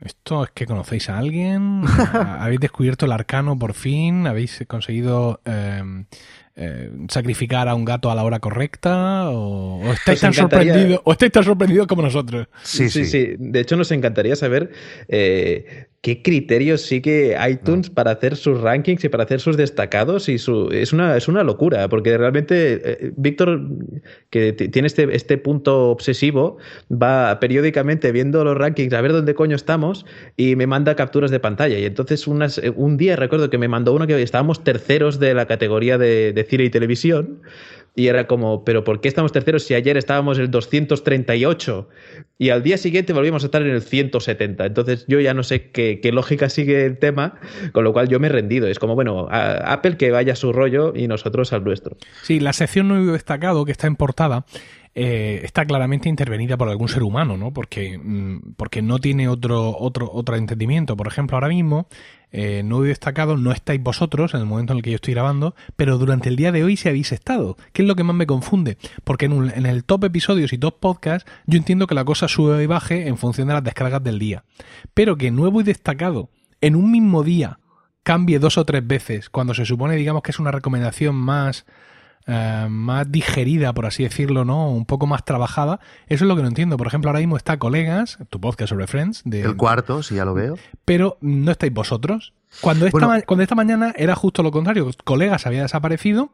Esto 0.00 0.44
es 0.44 0.50
que 0.50 0.66
conocéis 0.66 1.08
a 1.08 1.18
alguien, 1.18 1.82
habéis 2.12 2.60
descubierto 2.60 3.06
el 3.06 3.12
arcano 3.12 3.58
por 3.58 3.74
fin, 3.74 4.26
habéis 4.26 4.64
conseguido 4.66 5.40
em, 5.44 6.06
eh, 6.56 6.90
sacrificar 7.08 7.68
a 7.68 7.74
un 7.74 7.84
gato 7.84 8.10
a 8.10 8.14
la 8.14 8.22
hora 8.22 8.38
correcta 8.38 9.30
o, 9.30 9.92
estáis 9.92 10.20
tan 10.20 10.34
sorprendidos 10.34 11.00
o 11.04 11.12
estáis 11.12 11.32
tan 11.32 11.44
sorprendidos 11.44 11.86
como 11.86 12.02
nosotros. 12.02 12.48
Sí, 12.62 12.90
sí, 12.90 13.06
sí. 13.06 13.34
De 13.38 13.60
hecho, 13.60 13.76
nos 13.76 13.90
encantaría 13.92 14.36
saber 14.36 14.70
eh, 15.08 15.88
qué 16.04 16.20
criterios 16.20 16.82
sigue 16.82 17.34
iTunes 17.48 17.88
para 17.88 18.10
hacer 18.10 18.36
sus 18.36 18.60
rankings 18.60 19.02
y 19.04 19.08
para 19.08 19.24
hacer 19.24 19.40
sus 19.40 19.56
destacados. 19.56 20.28
Y 20.28 20.36
su, 20.36 20.68
es, 20.70 20.92
una, 20.92 21.16
es 21.16 21.28
una 21.28 21.42
locura, 21.42 21.88
porque 21.88 22.18
realmente 22.18 23.06
eh, 23.06 23.12
Víctor, 23.16 23.62
que 24.28 24.52
tiene 24.52 24.86
este, 24.86 25.16
este 25.16 25.38
punto 25.38 25.88
obsesivo, 25.88 26.58
va 26.92 27.40
periódicamente 27.40 28.12
viendo 28.12 28.44
los 28.44 28.54
rankings 28.54 28.92
a 28.92 29.00
ver 29.00 29.14
dónde 29.14 29.34
coño 29.34 29.56
estamos 29.56 30.04
y 30.36 30.56
me 30.56 30.66
manda 30.66 30.94
capturas 30.94 31.30
de 31.30 31.40
pantalla. 31.40 31.78
Y 31.78 31.86
entonces 31.86 32.26
unas, 32.26 32.60
un 32.76 32.98
día 32.98 33.16
recuerdo 33.16 33.48
que 33.48 33.56
me 33.56 33.68
mandó 33.68 33.94
uno 33.94 34.06
que 34.06 34.20
estábamos 34.20 34.62
terceros 34.62 35.18
de 35.18 35.32
la 35.32 35.46
categoría 35.46 35.96
de 35.96 36.46
cine 36.46 36.64
y 36.64 36.70
televisión. 36.70 37.40
Y 37.96 38.08
era 38.08 38.26
como, 38.26 38.64
pero 38.64 38.82
¿por 38.82 39.00
qué 39.00 39.08
estamos 39.08 39.30
terceros 39.30 39.62
si 39.62 39.74
ayer 39.74 39.96
estábamos 39.96 40.38
en 40.38 40.44
el 40.44 40.50
238 40.50 41.88
y 42.44 42.50
al 42.50 42.62
día 42.62 42.76
siguiente 42.76 43.14
volvimos 43.14 43.42
a 43.42 43.46
estar 43.46 43.62
en 43.62 43.70
el 43.70 43.80
170? 43.80 44.66
Entonces 44.66 45.06
yo 45.08 45.18
ya 45.18 45.32
no 45.32 45.42
sé 45.42 45.70
qué, 45.70 45.98
lógica 46.12 46.50
sigue 46.50 46.84
el 46.84 46.98
tema, 46.98 47.36
con 47.72 47.84
lo 47.84 47.94
cual 47.94 48.10
yo 48.10 48.20
me 48.20 48.26
he 48.26 48.30
rendido. 48.30 48.66
Es 48.66 48.78
como, 48.78 48.94
bueno, 48.94 49.28
Apple 49.30 49.96
que 49.96 50.10
vaya 50.10 50.34
a 50.34 50.36
su 50.36 50.52
rollo 50.52 50.92
y 50.94 51.08
nosotros 51.08 51.54
al 51.54 51.64
nuestro. 51.64 51.96
Sí, 52.22 52.40
la 52.40 52.52
sección 52.52 52.88
no 52.88 53.12
destacado 53.12 53.64
que 53.64 53.72
está 53.72 53.86
en 53.86 53.96
portada 53.96 54.44
eh, 54.94 55.40
está 55.42 55.64
claramente 55.64 56.08
intervenida 56.08 56.56
por 56.56 56.68
algún 56.68 56.88
ser 56.88 57.02
humano, 57.02 57.36
¿no? 57.36 57.52
Porque, 57.52 57.98
mm, 57.98 58.52
porque 58.56 58.80
no 58.80 59.00
tiene 59.00 59.26
otro, 59.26 59.76
otro, 59.76 60.08
otro 60.12 60.36
entendimiento. 60.36 60.96
Por 60.96 61.08
ejemplo, 61.08 61.36
ahora 61.36 61.48
mismo, 61.48 61.88
eh, 62.30 62.62
no 62.64 62.84
he 62.84 62.88
destacado, 62.88 63.36
no 63.36 63.50
estáis 63.50 63.82
vosotros 63.82 64.34
en 64.34 64.40
el 64.40 64.46
momento 64.46 64.72
en 64.72 64.78
el 64.78 64.82
que 64.82 64.90
yo 64.90 64.96
estoy 64.96 65.14
grabando, 65.14 65.56
pero 65.74 65.98
durante 65.98 66.28
el 66.28 66.36
día 66.36 66.52
de 66.52 66.62
hoy 66.62 66.76
sí 66.76 66.88
habéis 66.88 67.10
estado. 67.10 67.56
¿Qué 67.72 67.82
es 67.82 67.88
lo 67.88 67.96
que 67.96 68.04
más 68.04 68.14
me 68.14 68.26
confunde? 68.26 68.76
Porque 69.02 69.26
en, 69.26 69.52
en 69.54 69.66
el 69.66 69.84
top 69.84 70.04
episodios 70.04 70.52
y 70.52 70.58
top 70.58 70.78
podcast, 70.78 71.26
yo 71.46 71.58
entiendo 71.58 71.88
que 71.88 71.94
la 71.96 72.04
cosa 72.04 72.28
sube 72.34 72.62
y 72.62 72.66
baje 72.66 73.08
en 73.08 73.16
función 73.16 73.48
de 73.48 73.54
las 73.54 73.64
descargas 73.64 74.02
del 74.02 74.18
día. 74.18 74.44
Pero 74.92 75.16
que 75.16 75.30
nuevo 75.30 75.60
y 75.60 75.64
destacado 75.64 76.30
en 76.60 76.76
un 76.76 76.90
mismo 76.90 77.22
día 77.22 77.58
cambie 78.02 78.38
dos 78.38 78.58
o 78.58 78.64
tres 78.64 78.86
veces, 78.86 79.30
cuando 79.30 79.54
se 79.54 79.64
supone, 79.64 79.96
digamos, 79.96 80.22
que 80.22 80.30
es 80.30 80.38
una 80.38 80.50
recomendación 80.50 81.14
más 81.14 81.64
eh, 82.26 82.66
más 82.70 83.10
digerida, 83.12 83.74
por 83.74 83.84
así 83.84 84.02
decirlo, 84.02 84.46
¿no? 84.46 84.70
Un 84.70 84.86
poco 84.86 85.06
más 85.06 85.24
trabajada. 85.24 85.80
Eso 86.06 86.24
es 86.24 86.28
lo 86.28 86.36
que 86.36 86.42
no 86.42 86.48
entiendo. 86.48 86.78
Por 86.78 86.86
ejemplo, 86.86 87.10
ahora 87.10 87.20
mismo 87.20 87.36
está 87.36 87.58
Colegas, 87.58 88.18
tu 88.30 88.40
podcast 88.40 88.70
sobre 88.70 88.86
Friends. 88.86 89.22
De, 89.26 89.42
el 89.42 89.56
cuarto, 89.56 90.02
si 90.02 90.14
ya 90.14 90.24
lo 90.24 90.32
veo. 90.32 90.56
Pero 90.86 91.18
no 91.20 91.50
estáis 91.50 91.72
vosotros. 91.72 92.32
Cuando 92.62 92.86
esta, 92.86 93.22
cuando 93.22 93.42
esta 93.42 93.54
mañana 93.54 93.92
era 93.96 94.14
justo 94.14 94.42
lo 94.42 94.52
contrario. 94.52 94.90
Colegas 95.04 95.46
había 95.46 95.62
desaparecido 95.62 96.30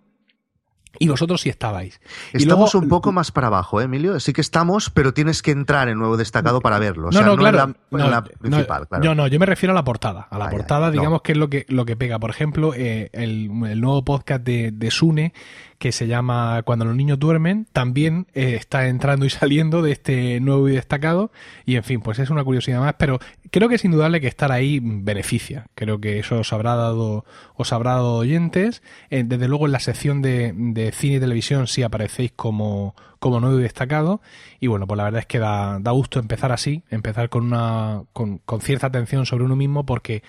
y 0.98 1.08
vosotros 1.08 1.40
sí 1.40 1.48
estabais. 1.48 2.00
Estamos 2.32 2.74
un 2.74 2.88
poco 2.88 3.12
más 3.12 3.30
para 3.30 3.46
abajo, 3.46 3.80
¿eh, 3.80 3.84
Emilio. 3.84 4.18
Sí 4.20 4.32
que 4.32 4.40
estamos, 4.40 4.90
pero 4.90 5.14
tienes 5.14 5.42
que 5.42 5.50
entrar 5.50 5.88
en 5.88 5.98
nuevo 5.98 6.16
destacado 6.16 6.60
para 6.60 6.78
verlo. 6.78 7.10
no, 7.10 7.22
no, 7.22 7.36
claro. 7.36 7.74
la, 7.90 8.22
principal, 8.22 8.88
no, 9.02 9.14
no, 9.14 9.26
yo 9.26 9.38
me 9.38 9.46
refiero 9.46 9.72
a 9.72 9.74
la 9.74 9.84
portada. 9.84 10.26
A 10.30 10.38
la 10.38 10.50
portada, 10.50 10.90
digamos 10.90 11.22
que 11.22 11.32
es 11.32 11.38
lo 11.38 11.48
que, 11.48 11.66
lo 11.68 11.84
que 11.84 11.96
pega. 11.96 12.18
Por 12.18 12.30
ejemplo, 12.30 12.72
eh, 12.74 13.10
el, 13.12 13.48
nuevo 13.80 14.04
podcast 14.04 14.42
de, 14.42 14.72
de 14.72 14.90
Sune 14.90 15.32
que 15.80 15.92
se 15.92 16.06
llama 16.06 16.62
Cuando 16.66 16.84
los 16.84 16.94
niños 16.94 17.18
duermen, 17.18 17.66
también 17.72 18.26
eh, 18.34 18.54
está 18.54 18.86
entrando 18.88 19.24
y 19.24 19.30
saliendo 19.30 19.80
de 19.80 19.92
este 19.92 20.38
nuevo 20.38 20.68
y 20.68 20.72
destacado. 20.72 21.32
Y 21.64 21.76
en 21.76 21.84
fin, 21.84 22.02
pues 22.02 22.18
es 22.18 22.28
una 22.28 22.44
curiosidad 22.44 22.80
más, 22.80 22.96
pero 22.98 23.18
creo 23.50 23.70
que 23.70 23.76
es 23.76 23.84
indudable 23.86 24.20
que 24.20 24.26
estar 24.28 24.52
ahí 24.52 24.78
beneficia. 24.82 25.68
Creo 25.74 25.98
que 25.98 26.18
eso 26.18 26.40
os 26.40 26.52
habrá 26.52 26.76
dado, 26.76 27.24
os 27.54 27.72
habrá 27.72 27.92
dado 27.92 28.16
oyentes. 28.16 28.82
Eh, 29.08 29.24
desde 29.24 29.48
luego 29.48 29.64
en 29.64 29.72
la 29.72 29.80
sección 29.80 30.20
de, 30.20 30.52
de, 30.54 30.92
cine 30.92 31.16
y 31.16 31.20
televisión 31.20 31.66
sí 31.66 31.82
aparecéis 31.82 32.32
como, 32.36 32.94
como 33.18 33.40
nuevo 33.40 33.58
y 33.58 33.62
destacado. 33.62 34.20
Y 34.60 34.66
bueno, 34.66 34.86
pues 34.86 34.98
la 34.98 35.04
verdad 35.04 35.20
es 35.20 35.26
que 35.26 35.38
da, 35.38 35.78
da 35.80 35.92
gusto 35.92 36.20
empezar 36.20 36.52
así, 36.52 36.84
empezar 36.90 37.30
con 37.30 37.46
una, 37.46 38.02
con, 38.12 38.36
con 38.36 38.60
cierta 38.60 38.88
atención 38.88 39.24
sobre 39.24 39.44
uno 39.44 39.56
mismo, 39.56 39.86
porque 39.86 40.22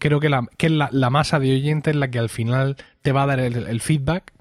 creo 0.00 0.18
que 0.18 0.28
la, 0.28 0.48
que 0.56 0.68
la, 0.70 0.88
la 0.90 1.08
masa 1.08 1.38
de 1.38 1.52
oyentes 1.52 1.94
la 1.94 2.10
que 2.10 2.18
al 2.18 2.30
final 2.30 2.76
te 3.02 3.12
va 3.12 3.22
a 3.22 3.26
dar 3.26 3.38
el 3.38 3.80
feedback 3.80 4.32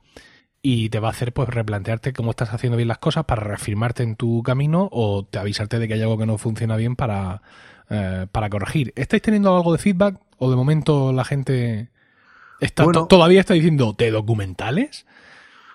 y 0.69 0.89
te 0.89 0.99
va 0.99 1.08
a 1.08 1.12
hacer 1.12 1.32
pues 1.32 1.47
replantearte 1.47 2.12
cómo 2.12 2.32
estás 2.32 2.53
haciendo 2.53 2.75
bien 2.75 2.89
las 2.89 2.97
cosas 2.97 3.23
para 3.23 3.41
reafirmarte 3.41 4.03
en 4.03 4.17
tu 4.17 4.43
camino 4.43 4.89
o 4.91 5.23
te 5.23 5.39
avisarte 5.39 5.80
de 5.80 5.88
que 5.88 5.93
hay 5.93 6.01
algo 6.01 6.17
que 6.17 6.25
no 6.25 6.38
funciona 6.38 6.75
bien 6.75 6.97
para, 6.97 7.41
eh, 7.89 8.27
para 8.30 8.49
corregir. 8.49 8.91
¿Estáis 8.97 9.21
teniendo 9.21 9.56
algo 9.56 9.71
de 9.71 9.77
feedback 9.77 10.19
o 10.38 10.49
de 10.49 10.58
momento 10.58 11.13
la 11.13 11.23
gente 11.23 11.88
está 12.60 12.84
todavía 13.08 13.39
está 13.39 13.53
diciendo 13.53 13.95
de 13.97 14.12
documentales? 14.12 15.06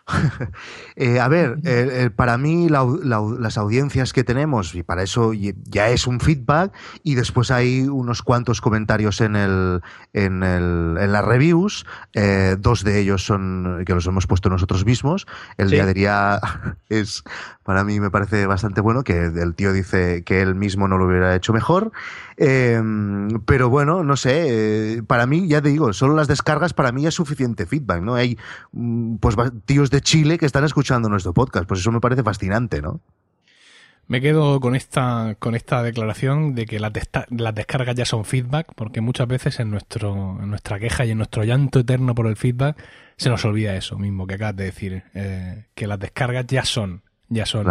Eh, 0.95 1.21
a 1.21 1.29
ver, 1.29 2.13
para 2.17 2.37
mí 2.37 2.69
las 2.69 3.57
audiencias 3.57 4.13
que 4.13 4.25
tenemos, 4.25 4.75
y 4.75 4.83
para 4.83 5.03
eso 5.03 5.33
ya 5.33 5.89
es 5.89 6.07
un 6.07 6.21
feedback, 6.21 6.73
y 7.03 7.15
después 7.15 7.51
hay 7.51 7.89
unos 7.89 8.23
cuantos 8.23 8.61
comentarios 8.61 9.21
en, 9.21 9.37
el, 9.37 9.81
en, 10.13 10.43
el, 10.43 10.99
en 11.01 11.13
las 11.13 11.25
reviews, 11.25 11.87
eh, 12.15 12.57
dos 12.59 12.85
de 12.85 13.01
ellos 13.01 13.25
son 13.25 13.83
que 13.87 13.95
los 13.95 14.07
hemos 14.07 14.27
puesto 14.27 14.49
nosotros 14.49 14.85
mismos. 14.85 15.27
El 15.57 15.71
día 15.71 15.87
de 15.87 15.95
día 15.95 16.41
es, 16.89 17.25
para 17.63 17.85
mí 17.85 18.01
me 18.01 18.11
parece 18.11 18.47
bastante 18.47 18.81
bueno, 18.81 19.05
que 19.05 19.25
el 19.25 19.55
tío 19.55 19.73
dice 19.73 20.25
que 20.25 20.43
él 20.43 20.55
mismo 20.55 20.89
no 20.89 20.99
lo 20.99 21.07
hubiera 21.07 21.35
hecho 21.35 21.53
mejor. 21.53 21.93
Em, 22.37 23.41
pero 23.45 23.69
bueno, 23.69 24.03
no 24.03 24.17
sé, 24.17 24.97
eh, 24.97 25.03
para 25.03 25.27
mí, 25.27 25.47
ya 25.49 25.61
te 25.63 25.69
digo, 25.69 25.93
solo 25.93 26.15
las 26.15 26.29
descargas 26.29 26.73
para 26.73 26.91
mí 26.91 27.07
es 27.07 27.15
suficiente 27.15 27.67
feedback, 27.67 28.03
¿no? 28.03 28.15
Hay 28.15 28.39
mm, 28.73 29.17
pues 29.17 29.37
tíos 29.65 29.91
de 29.93 30.01
Chile 30.01 30.39
que 30.39 30.47
están 30.47 30.65
escuchando 30.65 31.09
nuestro 31.09 31.35
podcast, 31.35 31.69
pues 31.69 31.81
eso 31.81 31.93
me 31.93 32.01
parece 32.01 32.23
fascinante, 32.23 32.81
¿no? 32.81 33.01
Me 34.09 34.21
quedo 34.21 34.59
con 34.59 34.75
esta, 34.75 35.37
con 35.39 35.55
esta 35.55 35.83
declaración 35.83 36.55
de 36.55 36.67
que 36.67 36.81
las, 36.81 36.93
las 37.29 37.55
descargas 37.55 37.95
ya 37.95 38.05
son 38.05 38.25
feedback, 38.25 38.73
porque 38.75 39.01
muchas 39.01 39.29
veces 39.29 39.61
en, 39.61 39.71
nuestro, 39.71 40.39
en 40.43 40.51
nuestra 40.51 40.81
queja 40.81 41.05
y 41.05 41.13
en 41.13 41.19
nuestro 41.19 41.45
llanto 41.45 41.81
eterno 41.81 42.15
por 42.15 42.27
el 42.27 42.37
feedback 42.37 42.83
se 43.17 43.29
nos 43.29 43.45
olvida 43.45 43.77
eso 43.77 43.99
mismo 43.99 44.27
que 44.27 44.35
acabas 44.35 44.57
de 44.57 44.65
decir, 44.65 45.05
eh, 45.15 45.67
que 45.75 45.87
las 45.87 46.01
descargas 46.01 46.47
ya 46.47 46.65
son, 46.65 47.03
ya 47.29 47.47
son 47.47 47.67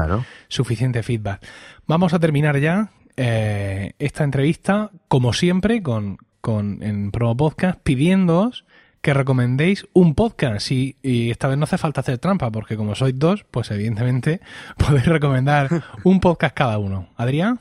suficiente 0.48 1.04
feedback. 1.04 1.46
Vamos 1.86 2.14
a 2.14 2.20
terminar 2.20 2.60
ya 2.60 2.92
eh, 3.18 3.94
esta 4.00 4.24
entrevista, 4.24 4.92
como 5.08 5.34
siempre, 5.34 5.82
con, 5.84 6.18
con 6.40 6.82
en 6.84 7.12
Promo 7.12 7.36
Podcast, 7.36 7.80
pidiéndoos 7.82 8.64
que 9.02 9.14
recomendéis 9.14 9.88
un 9.94 10.16
podcast 10.16 10.72
y, 10.72 10.96
y, 11.02 11.32
esta 11.32 11.48
vez 11.48 11.58
no 11.58 11.64
hace 11.64 11.78
falta 11.78 12.02
hacer 12.02 12.20
trampa 12.20 12.52
porque 12.52 12.78
como 12.78 12.96
sois 12.96 13.18
dos, 13.18 13.46
pues 13.50 13.72
evidentemente 13.72 14.42
podéis 14.78 15.06
recomendar 15.06 15.84
un 16.04 16.20
podcast 16.20 16.56
cada 16.56 16.78
uno. 16.78 17.10
Adrián. 17.18 17.60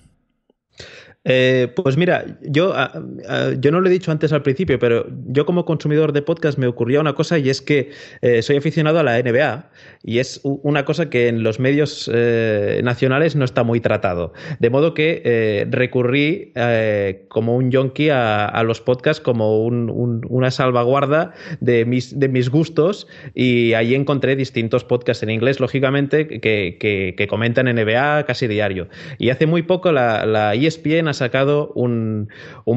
Eh, 1.25 1.69
pues 1.77 1.99
mira, 1.99 2.25
yo, 2.41 2.75
yo 3.59 3.71
no 3.71 3.81
lo 3.81 3.89
he 3.89 3.91
dicho 3.91 4.11
antes 4.11 4.33
al 4.33 4.43
principio, 4.43 4.79
pero 4.79 5.07
yo 5.27 5.45
como 5.45 5.67
consumidor 5.67 6.13
de 6.13 6.23
podcast 6.23 6.59
me 6.59 6.67
ocurría 6.67 6.99
una 7.01 7.13
cosa 7.13 7.39
y 7.39 7.51
es 7.51 7.61
que 7.61 7.91
eh, 8.23 8.41
soy 8.41 8.57
aficionado 8.57 9.01
a 9.01 9.03
la 9.03 9.21
NBA 9.21 9.71
y 10.03 10.19
es 10.19 10.41
una 10.43 10.87
cosa 10.87 11.11
que 11.11 11.29
en 11.29 11.43
los 11.43 11.61
medios 11.61 12.11
eh, 12.13 12.81
nacionales 12.83 13.37
no 13.37 13.45
está 13.45 13.65
muy 13.65 13.81
tratado. 13.81 14.33
De 14.61 14.71
modo 14.71 14.95
que 14.95 15.67
recurrí 15.71 16.55
como 17.29 17.57
un 17.57 17.71
yonki 17.71 18.09
a, 18.11 18.63
los 18.65 18.81
podcasts 18.81 19.21
como 19.21 19.65
una 19.65 20.51
salvaguarda 20.51 21.33
de 21.61 21.85
mis, 21.85 22.19
de 22.19 22.29
mis 22.29 22.49
gustos 22.49 23.07
y 23.35 23.75
ahí 23.75 23.95
encontré 23.95 24.37
distintos 24.37 24.85
podcasts 24.85 25.23
en 25.23 25.31
inglés, 25.31 25.61
lógicamente, 25.61 26.27
que, 26.41 26.79
que, 26.79 27.27
comentan 27.29 27.67
NBA 27.67 28.25
casi 28.25 28.47
diario. 28.47 28.89
Y 29.19 29.31
hace 29.31 29.47
muy 29.47 29.63
poco 29.63 29.93
la, 29.93 30.25
la 30.25 30.55
ESPN 30.55 31.10
ha 31.11 31.15
sacado 31.15 31.73
un, 31.75 32.29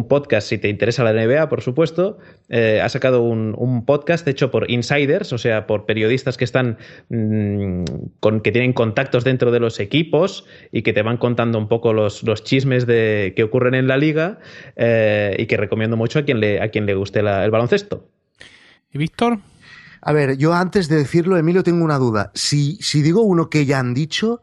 podcast, 0.09 0.47
si 0.47 0.57
te 0.57 0.69
interesa 0.69 1.03
la 1.03 1.13
NBA, 1.13 1.49
por 1.49 1.61
supuesto, 1.61 2.17
eh, 2.49 2.81
ha 2.81 2.89
sacado 2.89 3.21
un, 3.21 3.83
podcast 3.85 4.27
hecho 4.27 4.51
por 4.51 4.69
insiders, 4.69 5.31
o 5.33 5.37
sea, 5.37 5.65
por 5.67 5.85
periodistas 5.85 6.37
que 6.37 6.43
están 6.43 6.77
mm, 7.09 7.83
con, 8.19 8.41
que 8.41 8.51
tienen 8.51 8.73
contactos 8.73 9.23
dentro 9.23 9.51
de 9.51 9.59
los 9.59 9.79
equipos 9.79 10.45
y 10.71 10.81
que 10.81 10.93
te 10.93 11.01
van 11.01 11.17
contando 11.17 11.57
un 11.57 11.67
poco 11.67 11.93
los, 11.93 12.23
los 12.23 12.43
chismes 12.43 12.85
de, 12.85 13.33
que 13.35 13.43
ocurren 13.43 13.75
en 13.75 13.87
la 13.87 13.97
liga 13.97 14.39
eh, 14.75 15.35
y 15.39 15.45
que 15.45 15.57
recomiendo 15.57 15.97
mucho 15.97 16.19
a 16.19 16.23
quien 16.23 16.39
le, 16.39 16.61
a 16.61 16.69
quien 16.69 16.85
le 16.85 16.95
guste 16.95 17.19
el 17.19 17.51
baloncesto. 17.51 18.09
¿Y 18.91 18.97
Víctor? 18.97 19.39
A 20.01 20.11
ver, 20.11 20.37
yo 20.37 20.53
antes 20.53 20.89
de 20.89 20.97
decirlo, 20.97 21.37
Emilio, 21.37 21.63
tengo 21.63 21.83
una 21.83 21.97
duda. 21.97 22.31
Si, 22.33 22.75
si 22.81 23.01
digo 23.01 23.21
uno 23.21 23.49
que 23.49 23.65
ya 23.65 23.79
han 23.79 23.93
dicho, 23.93 24.41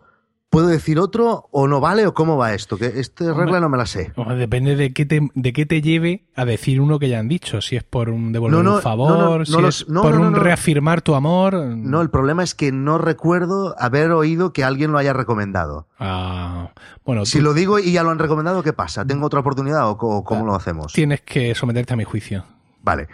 ¿Puedo 0.51 0.67
decir 0.67 0.99
otro 0.99 1.49
o 1.53 1.69
no 1.69 1.79
vale 1.81 2.09
o 2.09 2.13
cómo 2.13 2.37
va 2.37 2.53
esto? 2.55 2.77
Que 2.77 2.87
esta 2.87 3.33
regla 3.33 3.61
no 3.61 3.69
me 3.69 3.79
la 3.79 3.87
sé. 3.87 4.13
Depende 4.37 4.75
de 4.75 4.93
qué, 4.93 5.07
te, 5.07 5.21
de 5.33 5.53
qué 5.53 5.65
te 5.65 5.81
lleve 5.81 6.25
a 6.35 6.45
decir 6.45 6.81
uno 6.81 6.99
que 6.99 7.09
ya 7.09 7.21
han 7.21 7.29
dicho. 7.29 7.61
Si 7.61 7.77
es 7.77 7.85
por 7.85 8.11
un 8.11 8.33
devolver 8.33 8.67
un 8.67 8.83
favor, 8.83 9.47
si 9.47 9.65
es 9.65 9.85
por 9.85 10.19
un 10.19 10.35
reafirmar 10.35 11.03
tu 11.03 11.15
amor. 11.15 11.55
No, 11.55 12.01
el 12.01 12.11
problema 12.11 12.43
es 12.43 12.57
que 12.57 12.73
no 12.73 12.99
recuerdo 12.99 13.77
haber 13.79 14.11
oído 14.11 14.53
que 14.53 14.65
alguien 14.65 14.91
lo 14.91 14.99
haya 14.99 15.13
recomendado. 15.13 15.87
Ah, 16.01 16.73
bueno. 17.05 17.27
Si 17.27 17.41
lo 17.41 17.55
digo 17.55 17.79
y 17.79 17.93
ya 17.93 18.03
lo 18.03 18.11
han 18.11 18.19
recomendado, 18.19 18.65
¿qué 18.65 18.73
pasa? 18.73 19.05
¿Tengo 19.05 19.27
otra 19.27 19.39
oportunidad 19.39 19.89
o 19.89 19.97
cómo 20.25 20.45
lo 20.45 20.57
hacemos? 20.57 20.93
Tienes 20.93 21.21
que 21.21 21.55
someterte 21.55 21.95
a 21.95 21.97
mi 21.97 22.05
juicio. 22.05 22.45
Vale. 22.83 23.07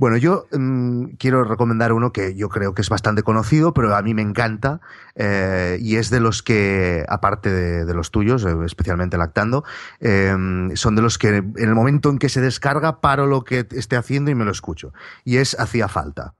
Bueno, 0.00 0.16
yo 0.16 0.46
mm, 0.50 1.16
quiero 1.18 1.44
recomendar 1.44 1.92
uno 1.92 2.10
que 2.10 2.34
yo 2.34 2.48
creo 2.48 2.72
que 2.72 2.80
es 2.80 2.88
bastante 2.88 3.22
conocido, 3.22 3.74
pero 3.74 3.94
a 3.94 4.00
mí 4.00 4.14
me 4.14 4.22
encanta 4.22 4.80
eh, 5.14 5.76
y 5.78 5.96
es 5.96 6.08
de 6.08 6.20
los 6.20 6.42
que, 6.42 7.04
aparte 7.06 7.50
de, 7.50 7.94
los 7.94 8.10
tuyos, 8.10 8.46
eh, 8.46 8.56
especialmente 8.64 9.18
lactando, 9.18 9.62
em, 10.00 10.74
son 10.74 10.96
de 10.96 11.02
los 11.02 11.18
que 11.18 11.28
en 11.36 11.54
el 11.54 11.74
momento 11.74 12.08
en 12.08 12.18
que 12.18 12.30
se 12.30 12.40
descarga 12.40 13.02
paro 13.02 13.26
lo 13.26 13.44
que 13.44 13.66
esté 13.72 13.96
haciendo 13.96 14.30
y 14.30 14.34
me 14.34 14.46
lo 14.46 14.52
escucho. 14.52 14.94
Y 15.22 15.36
es 15.36 15.54
Hacía 15.60 15.86
Falta, 15.86 16.32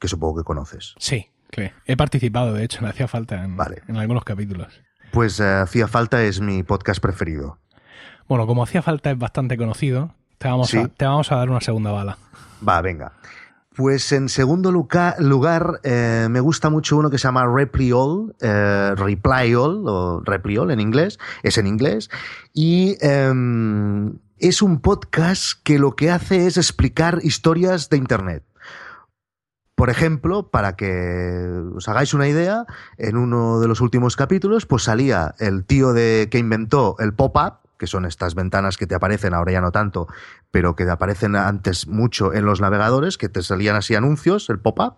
que 0.00 0.08
supongo 0.08 0.38
que 0.40 0.44
conoces. 0.44 0.96
Sí, 0.98 1.30
he 1.86 1.96
participado, 1.96 2.52
de 2.52 2.64
hecho, 2.64 2.80
en 2.80 2.86
Hacía 2.86 3.06
Falta 3.06 3.44
en, 3.44 3.56
en 3.86 3.96
algunos 3.96 4.24
capítulos. 4.24 4.82
Pues 5.12 5.38
eh, 5.38 5.44
Hacía 5.44 5.86
Falta 5.86 6.24
es 6.24 6.40
mi 6.40 6.64
podcast 6.64 7.00
preferido. 7.00 7.58
Bueno, 8.26 8.48
como 8.48 8.64
Hacía 8.64 8.82
Falta 8.82 9.12
es 9.12 9.18
bastante 9.18 9.56
conocido, 9.56 10.16
te 10.38 10.48
vamos, 10.48 10.72
te 10.72 11.04
vamos 11.04 11.30
a 11.30 11.36
dar 11.36 11.48
una 11.48 11.60
segunda 11.60 11.92
bala. 11.92 12.18
Va, 12.66 12.80
venga. 12.80 13.12
Pues 13.78 14.10
en 14.10 14.28
segundo 14.28 14.72
lugar, 14.72 15.80
eh, 15.84 16.26
me 16.28 16.40
gusta 16.40 16.68
mucho 16.68 16.96
uno 16.96 17.10
que 17.10 17.18
se 17.18 17.28
llama 17.28 17.46
Repliol, 17.46 18.34
eh, 18.40 18.92
Replyol, 18.96 19.84
o 19.86 20.20
Repliol 20.24 20.72
en 20.72 20.80
inglés, 20.80 21.20
es 21.44 21.58
en 21.58 21.68
inglés, 21.68 22.10
y 22.52 22.96
em, 23.00 24.18
es 24.38 24.62
un 24.62 24.80
podcast 24.80 25.62
que 25.62 25.78
lo 25.78 25.94
que 25.94 26.10
hace 26.10 26.48
es 26.48 26.56
explicar 26.56 27.20
historias 27.22 27.88
de 27.88 27.98
Internet. 27.98 28.42
Por 29.76 29.90
ejemplo, 29.90 30.50
para 30.50 30.74
que 30.74 31.62
os 31.76 31.88
hagáis 31.88 32.14
una 32.14 32.26
idea, 32.26 32.66
en 32.96 33.16
uno 33.16 33.60
de 33.60 33.68
los 33.68 33.80
últimos 33.80 34.16
capítulos, 34.16 34.66
pues 34.66 34.82
salía 34.82 35.36
el 35.38 35.64
tío 35.64 35.92
de 35.92 36.26
que 36.32 36.38
inventó 36.38 36.96
el 36.98 37.14
pop-up, 37.14 37.67
que 37.78 37.86
son 37.86 38.04
estas 38.04 38.34
ventanas 38.34 38.76
que 38.76 38.86
te 38.86 38.94
aparecen, 38.94 39.34
ahora 39.34 39.52
ya 39.52 39.60
no 39.60 39.70
tanto, 39.70 40.08
pero 40.50 40.76
que 40.76 40.84
te 40.84 40.90
aparecen 40.90 41.36
antes 41.36 41.86
mucho 41.86 42.34
en 42.34 42.44
los 42.44 42.60
navegadores, 42.60 43.18
que 43.18 43.28
te 43.28 43.42
salían 43.42 43.76
así 43.76 43.94
anuncios, 43.94 44.50
el 44.50 44.58
pop-up, 44.58 44.96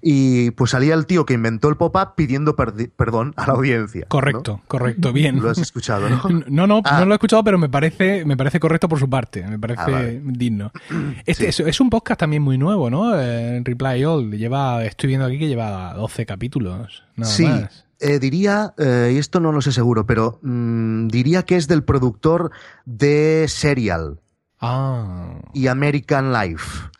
y 0.00 0.52
pues 0.52 0.70
salía 0.70 0.94
el 0.94 1.06
tío 1.06 1.26
que 1.26 1.34
inventó 1.34 1.68
el 1.68 1.76
pop-up 1.76 2.14
pidiendo 2.16 2.56
perdón 2.56 3.34
a 3.36 3.46
la 3.46 3.54
audiencia. 3.54 4.06
Correcto, 4.08 4.62
correcto, 4.68 5.12
bien. 5.12 5.42
Lo 5.42 5.50
has 5.50 5.58
escuchado, 5.58 6.08
¿no? 6.08 6.22
No, 6.52 6.66
no, 6.66 6.82
ah. 6.84 7.00
no 7.00 7.06
lo 7.06 7.12
he 7.12 7.16
escuchado, 7.16 7.42
pero 7.44 7.58
me 7.58 7.68
parece, 7.68 8.24
me 8.24 8.36
parece 8.36 8.60
correcto 8.60 8.88
por 8.88 8.98
su 8.98 9.08
parte, 9.08 9.46
me 9.46 9.58
parece 9.58 9.82
ah, 9.82 10.02
digno. 10.22 10.72
Este 11.26 11.48
es, 11.48 11.80
un 11.80 11.90
podcast 11.90 12.20
también 12.20 12.42
muy 12.42 12.58
nuevo, 12.58 12.90
¿no? 12.90 13.18
Eh, 13.18 13.60
Reply 13.64 14.04
All, 14.04 14.30
lleva, 14.30 14.84
estoy 14.84 15.08
viendo 15.08 15.26
aquí 15.26 15.38
que 15.38 15.48
lleva 15.48 15.94
12 15.94 16.26
capítulos, 16.26 17.04
nada 17.16 17.32
sí. 17.32 17.46
más. 17.46 17.86
Eh, 18.04 18.18
diría, 18.18 18.74
eh, 18.78 19.12
y 19.14 19.18
esto 19.18 19.38
no 19.38 19.52
lo 19.52 19.60
sé 19.60 19.70
seguro, 19.70 20.06
pero 20.06 20.40
mm, 20.42 21.06
diría 21.06 21.44
que 21.44 21.54
es 21.54 21.68
del 21.68 21.84
productor 21.84 22.50
de 22.84 23.46
Serial 23.46 24.18
ah. 24.60 25.38
y 25.54 25.68
American 25.68 26.32
Life. 26.32 26.90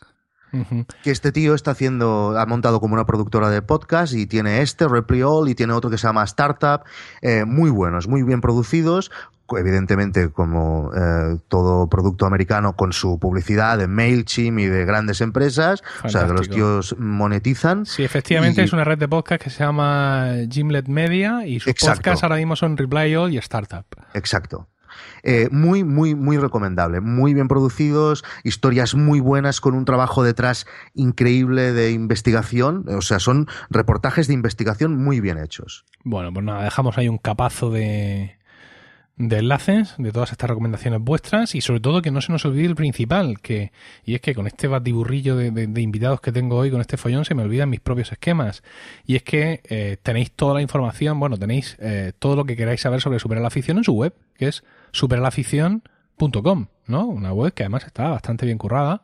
Que 1.03 1.11
este 1.11 1.33
tío 1.33 1.55
está 1.55 1.71
haciendo, 1.71 2.39
ha 2.39 2.45
montado 2.45 2.79
como 2.79 2.95
una 2.95 3.07
productora 3.07 3.49
de 3.49 3.63
podcast 3.63 4.13
y 4.13 4.27
tiene 4.27 4.61
este, 4.61 4.87
Repliol, 4.87 5.49
y 5.49 5.55
tiene 5.55 5.73
otro 5.73 5.91
que 5.91 5.97
se 5.97 6.07
llama 6.07 6.25
Startup, 6.25 6.83
eh, 7.23 7.47
muy 7.47 7.71
buenos, 7.71 8.07
muy 8.07 8.23
bien 8.23 8.43
producidos, 8.43 9.11
evidentemente 9.57 10.31
como 10.31 10.91
eh, 10.95 11.39
todo 11.49 11.89
producto 11.89 12.27
americano 12.27 12.75
con 12.75 12.93
su 12.93 13.19
publicidad 13.19 13.79
de 13.79 13.87
MailChimp 13.87 14.59
y 14.59 14.67
de 14.67 14.85
grandes 14.85 15.21
empresas, 15.21 15.83
o 16.05 16.09
sea, 16.09 16.27
que 16.27 16.33
los 16.33 16.49
tíos 16.49 16.97
monetizan. 16.99 17.87
Sí, 17.87 18.05
efectivamente 18.05 18.63
es 18.63 18.73
una 18.73 18.85
red 18.85 18.99
de 18.99 19.09
podcast 19.09 19.43
que 19.43 19.51
se 19.51 19.65
llama 19.65 20.33
Gimlet 20.51 20.89
Media 20.89 21.47
y 21.47 21.61
sus 21.61 21.75
podcasts 21.75 22.23
ahora 22.23 22.37
mismo 22.37 22.57
son 22.57 22.77
Reply 22.77 23.15
All 23.15 23.33
y 23.33 23.39
Startup. 23.39 23.85
Exacto. 24.15 24.69
Eh, 25.23 25.49
muy, 25.51 25.85
muy, 25.85 26.15
muy 26.15 26.37
recomendable. 26.39 27.01
Muy 27.01 27.35
bien 27.35 27.49
producidos, 27.49 28.25
historias 28.45 28.95
muy 28.95 29.21
buenas 29.21 29.61
con 29.61 29.75
un 29.75 29.85
trabajo 29.85 30.23
detrás 30.23 30.67
increíble 30.95 31.73
de 31.73 31.93
investigación. 31.93 32.85
O 32.89 33.03
sea, 33.03 33.19
son 33.19 33.47
reportajes 33.71 34.27
de 34.29 34.35
investigación 34.35 35.03
muy 35.03 35.21
bien 35.21 35.39
hechos. 35.39 35.85
Bueno, 36.05 36.33
pues 36.33 36.45
nada, 36.45 36.65
dejamos 36.65 36.99
ahí 36.99 37.09
un 37.09 37.19
capazo 37.19 37.71
de, 37.71 38.37
de 39.17 39.39
enlaces 39.39 39.95
de 39.99 40.11
todas 40.11 40.33
estas 40.33 40.49
recomendaciones 40.49 41.01
vuestras 41.01 41.55
y 41.55 41.61
sobre 41.61 41.81
todo 41.81 42.03
que 42.03 42.11
no 42.11 42.21
se 42.21 42.33
nos 42.33 42.45
olvide 42.45 42.67
el 42.67 42.75
principal, 42.75 43.41
que 43.41 43.73
y 44.05 44.15
es 44.15 44.21
que 44.21 44.35
con 44.35 44.47
este 44.47 44.69
batiburrillo 44.69 45.37
de, 45.37 45.81
invitados 45.81 46.21
que 46.21 46.33
tengo 46.33 46.57
hoy, 46.57 46.71
con 46.71 46.81
este 46.81 46.97
follón, 46.97 47.25
se 47.25 47.35
me 47.35 47.43
olvidan 47.43 47.71
mis 47.71 47.81
propios 47.81 48.11
esquemas. 48.13 48.63
Y 49.07 49.17
es 49.17 49.23
que 49.23 49.61
eh, 49.65 49.99
tenéis 50.03 50.33
toda 50.33 50.55
la 50.55 50.63
información, 50.63 51.21
bueno, 51.21 51.37
tenéis 51.37 51.77
eh, 51.81 52.13
todo 52.19 52.37
lo 52.37 52.45
que 52.45 52.57
queráis 52.57 52.81
saber 52.81 53.01
sobre 53.01 53.19
Superar 53.19 53.43
la 53.43 53.49
Afición 53.49 53.79
en 53.79 53.85
su 53.85 53.93
web, 53.93 54.15
que 54.37 54.49
es 54.49 54.65
superalafición.com, 54.93 56.67
¿no? 56.87 57.07
Una 57.07 57.33
web 57.33 57.53
que 57.53 57.65
además 57.65 57.85
está 57.85 58.09
bastante 58.09 58.47
bien 58.47 58.59
currada 58.59 59.03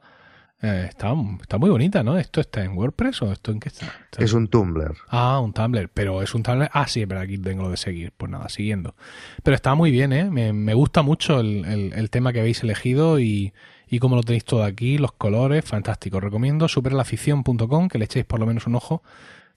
eh, 0.60 0.86
está, 0.88 1.14
muy 1.14 1.70
bonita, 1.70 2.02
¿no? 2.02 2.18
¿Esto 2.18 2.40
está 2.40 2.64
en 2.64 2.76
WordPress 2.76 3.22
o 3.22 3.32
esto 3.32 3.52
en 3.52 3.60
qué 3.60 3.68
está? 3.68 3.92
Es 4.18 4.32
un 4.32 4.48
Tumblr. 4.48 4.96
Ah, 5.08 5.38
un 5.38 5.52
Tumblr, 5.52 5.88
pero 5.88 6.20
es 6.20 6.34
un 6.34 6.42
Tumblr. 6.42 6.68
Ah, 6.72 6.88
sí, 6.88 7.06
pero 7.06 7.20
aquí 7.20 7.38
tengo 7.38 7.62
lo 7.62 7.70
de 7.70 7.76
seguir. 7.76 8.12
Pues 8.16 8.30
nada, 8.30 8.48
siguiendo. 8.48 8.96
Pero 9.44 9.54
está 9.54 9.76
muy 9.76 9.92
bien, 9.92 10.12
¿eh? 10.12 10.30
Me, 10.30 10.74
gusta 10.74 11.02
mucho 11.02 11.38
el, 11.40 12.08
tema 12.10 12.32
que 12.32 12.40
habéis 12.40 12.62
elegido 12.64 13.20
y, 13.20 13.52
y 13.88 14.00
cómo 14.00 14.16
lo 14.16 14.22
tenéis 14.22 14.44
todo 14.44 14.64
aquí, 14.64 14.98
los 14.98 15.12
colores, 15.12 15.64
fantástico. 15.64 16.18
Recomiendo 16.18 16.66
superlafición.com, 16.66 17.88
que 17.88 17.98
le 17.98 18.06
echéis 18.06 18.24
por 18.24 18.40
lo 18.40 18.46
menos 18.46 18.66
un 18.66 18.74
ojo. 18.74 19.02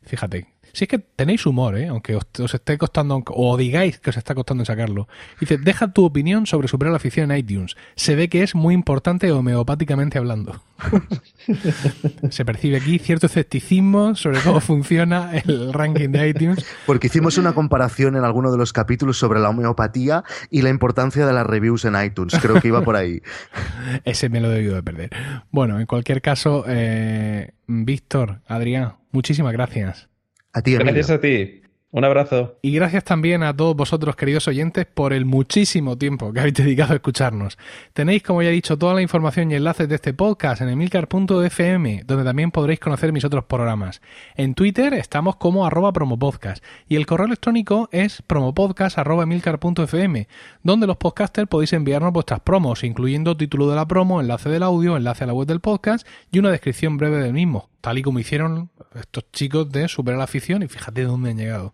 Fíjate, 0.04 0.48
si 0.74 0.86
es 0.86 0.88
que 0.88 1.00
tenéis 1.00 1.46
humor, 1.46 1.78
¿eh? 1.78 1.88
aunque 1.88 2.16
os, 2.16 2.54
esté 2.54 2.78
costando, 2.78 3.24
o 3.28 3.58
digáis 3.58 4.00
que 4.00 4.10
os 4.10 4.18
está 4.18 4.36
costando 4.36 4.66
sacarlo. 4.66 5.08
Dice, 5.40 5.58
deja 5.58 5.92
tu 5.94 6.06
opinión 6.06 6.46
sobre 6.46 6.68
superar 6.68 6.92
la 6.92 6.98
afición 6.98 7.32
en 7.32 7.38
iTunes. 7.38 7.76
Se 7.96 8.16
ve 8.16 8.30
que 8.30 8.44
es 8.44 8.56
muy 8.56 8.74
importante 8.74 9.32
homeopáticamente 9.32 10.18
hablando. 10.18 10.62
Se 12.30 12.46
percibe 12.46 12.78
aquí 12.78 13.00
cierto 13.00 13.28
escepticismo 13.28 14.16
sobre 14.16 14.40
cómo 14.40 14.60
funciona 14.60 15.32
el 15.34 15.74
ranking 15.74 16.10
de 16.10 16.30
iTunes. 16.30 16.66
Porque 16.86 17.08
hicimos 17.08 17.38
una 17.38 17.54
comparación 17.54 18.16
en 18.16 18.24
alguno 18.24 18.52
de 18.52 18.58
los 18.58 18.74
capítulos 18.74 19.18
sobre 19.18 19.40
la 19.40 19.50
homeopatía 19.50 20.24
y 20.50 20.62
la 20.62 20.70
importancia 20.70 21.26
de 21.26 21.34
las 21.34 21.46
reviews 21.46 21.86
en 21.86 22.02
iTunes. 22.02 22.36
Creo 22.42 22.60
que 22.60 22.68
iba 22.68 22.82
por 22.82 22.96
ahí. 22.96 23.22
Ese 24.04 24.30
me 24.30 24.40
lo 24.40 24.52
he 24.52 24.56
debido 24.56 24.76
de 24.76 24.84
perder. 24.84 25.10
Bueno, 25.52 25.80
en 25.80 25.86
cualquier 25.86 26.22
caso, 26.22 26.64
eh, 26.68 27.52
Víctor, 27.68 28.42
Adrián, 28.48 28.96
muchísimas 29.12 29.54
gracias. 29.54 30.11
A 30.54 30.62
ti, 30.62 30.76
Gracias 30.76 31.10
a 31.10 31.22
ti. 31.22 31.62
Un 31.94 32.06
abrazo. 32.06 32.58
Y 32.62 32.72
gracias 32.72 33.04
también 33.04 33.44
a 33.44 33.54
todos 33.54 33.76
vosotros, 33.76 34.16
queridos 34.16 34.48
oyentes, 34.48 34.86
por 34.86 35.12
el 35.12 35.26
muchísimo 35.26 35.98
tiempo 35.98 36.32
que 36.32 36.40
habéis 36.40 36.54
dedicado 36.56 36.94
a 36.94 36.96
escucharnos. 36.96 37.58
Tenéis, 37.92 38.24
como 38.24 38.42
ya 38.42 38.48
he 38.48 38.54
dicho, 38.54 38.78
toda 38.78 38.94
la 38.94 39.02
información 39.02 39.52
y 39.52 39.56
enlaces 39.56 39.90
de 39.90 39.96
este 39.96 40.14
podcast 40.14 40.62
en 40.62 40.70
emilcar.fm, 40.70 42.04
donde 42.06 42.24
también 42.24 42.52
podréis 42.52 42.80
conocer 42.80 43.12
mis 43.12 43.26
otros 43.26 43.44
programas. 43.44 44.02
En 44.36 44.54
Twitter 44.54 44.94
estamos 44.94 45.36
como 45.36 45.66
arroba 45.66 45.92
promopodcast 45.92 46.64
y 46.88 46.96
el 46.96 47.06
correo 47.06 47.28
electrónico 47.28 47.90
es 47.92 48.22
promopodcast.emilcar.fm, 48.22 50.30
donde 50.64 50.88
los 50.88 50.96
podcasters 50.96 51.50
podéis 51.50 51.74
enviarnos 51.74 52.14
vuestras 52.14 52.40
promos, 52.40 52.86
incluyendo 52.86 53.36
título 53.36 53.70
de 53.70 53.76
la 53.76 53.86
promo, 53.86 54.22
enlace 54.22 54.48
del 54.48 54.64
audio, 54.64 54.96
enlace 54.96 55.26
a 55.26 55.28
la 55.28 55.34
web 55.34 55.46
del 55.46 55.60
podcast 55.60 56.08
y 56.32 56.40
una 56.40 56.52
descripción 56.52 56.96
breve 56.96 57.18
del 57.18 57.34
mismo, 57.34 57.71
tal 57.82 57.98
y 57.98 58.04
como 58.04 58.20
hicieron 58.20 58.70
estos 58.96 59.26
chicos 59.32 59.72
de 59.72 59.88
Superar 59.88 60.20
la 60.20 60.26
Afición 60.26 60.64
y 60.64 60.68
fíjate 60.68 61.02
de 61.02 61.08
dónde 61.08 61.32
han 61.32 61.38
llegado. 61.38 61.74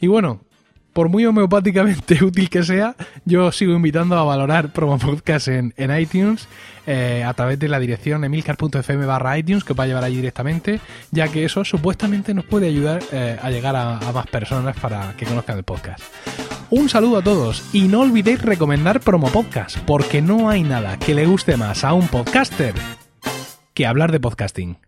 Y 0.00 0.06
bueno, 0.06 0.40
por 0.94 1.08
muy 1.08 1.26
homeopáticamente 1.26 2.24
útil 2.24 2.48
que 2.48 2.62
sea, 2.62 2.96
yo 3.26 3.52
sigo 3.52 3.74
invitando 3.74 4.16
a 4.16 4.22
valorar 4.22 4.72
Promo 4.72 4.98
Podcast 4.98 5.48
en, 5.48 5.74
iTunes 5.76 6.48
eh, 6.86 7.24
a 7.26 7.34
través 7.34 7.58
de 7.58 7.68
la 7.68 7.78
dirección 7.78 8.24
emilcar.fm 8.24 9.04
barra 9.04 9.36
iTunes 9.36 9.64
que 9.64 9.72
os 9.72 9.78
va 9.78 9.84
a 9.84 9.86
llevar 9.88 10.04
allí 10.04 10.16
directamente, 10.16 10.80
ya 11.10 11.28
que 11.28 11.44
eso 11.44 11.64
supuestamente 11.64 12.32
nos 12.32 12.44
puede 12.44 12.68
ayudar 12.68 13.02
eh, 13.12 13.36
a 13.42 13.50
llegar 13.50 13.76
a, 13.76 13.98
a, 13.98 14.12
más 14.12 14.26
personas 14.28 14.76
para 14.78 15.14
que 15.16 15.26
conozcan 15.26 15.58
el 15.58 15.64
podcast. 15.64 16.00
Un 16.70 16.88
saludo 16.88 17.18
a 17.18 17.22
todos 17.22 17.74
y 17.74 17.88
no 17.88 18.00
olvidéis 18.00 18.40
recomendar 18.40 19.00
Promo 19.00 19.28
Podcast, 19.28 19.78
porque 19.80 20.22
no 20.22 20.48
hay 20.48 20.62
nada 20.62 20.98
que 20.98 21.14
le 21.14 21.26
guste 21.26 21.56
más 21.56 21.84
a 21.84 21.92
un 21.92 22.08
podcaster 22.08 22.74
que 23.74 23.86
hablar 23.86 24.12
de 24.12 24.20
podcasting. 24.20 24.83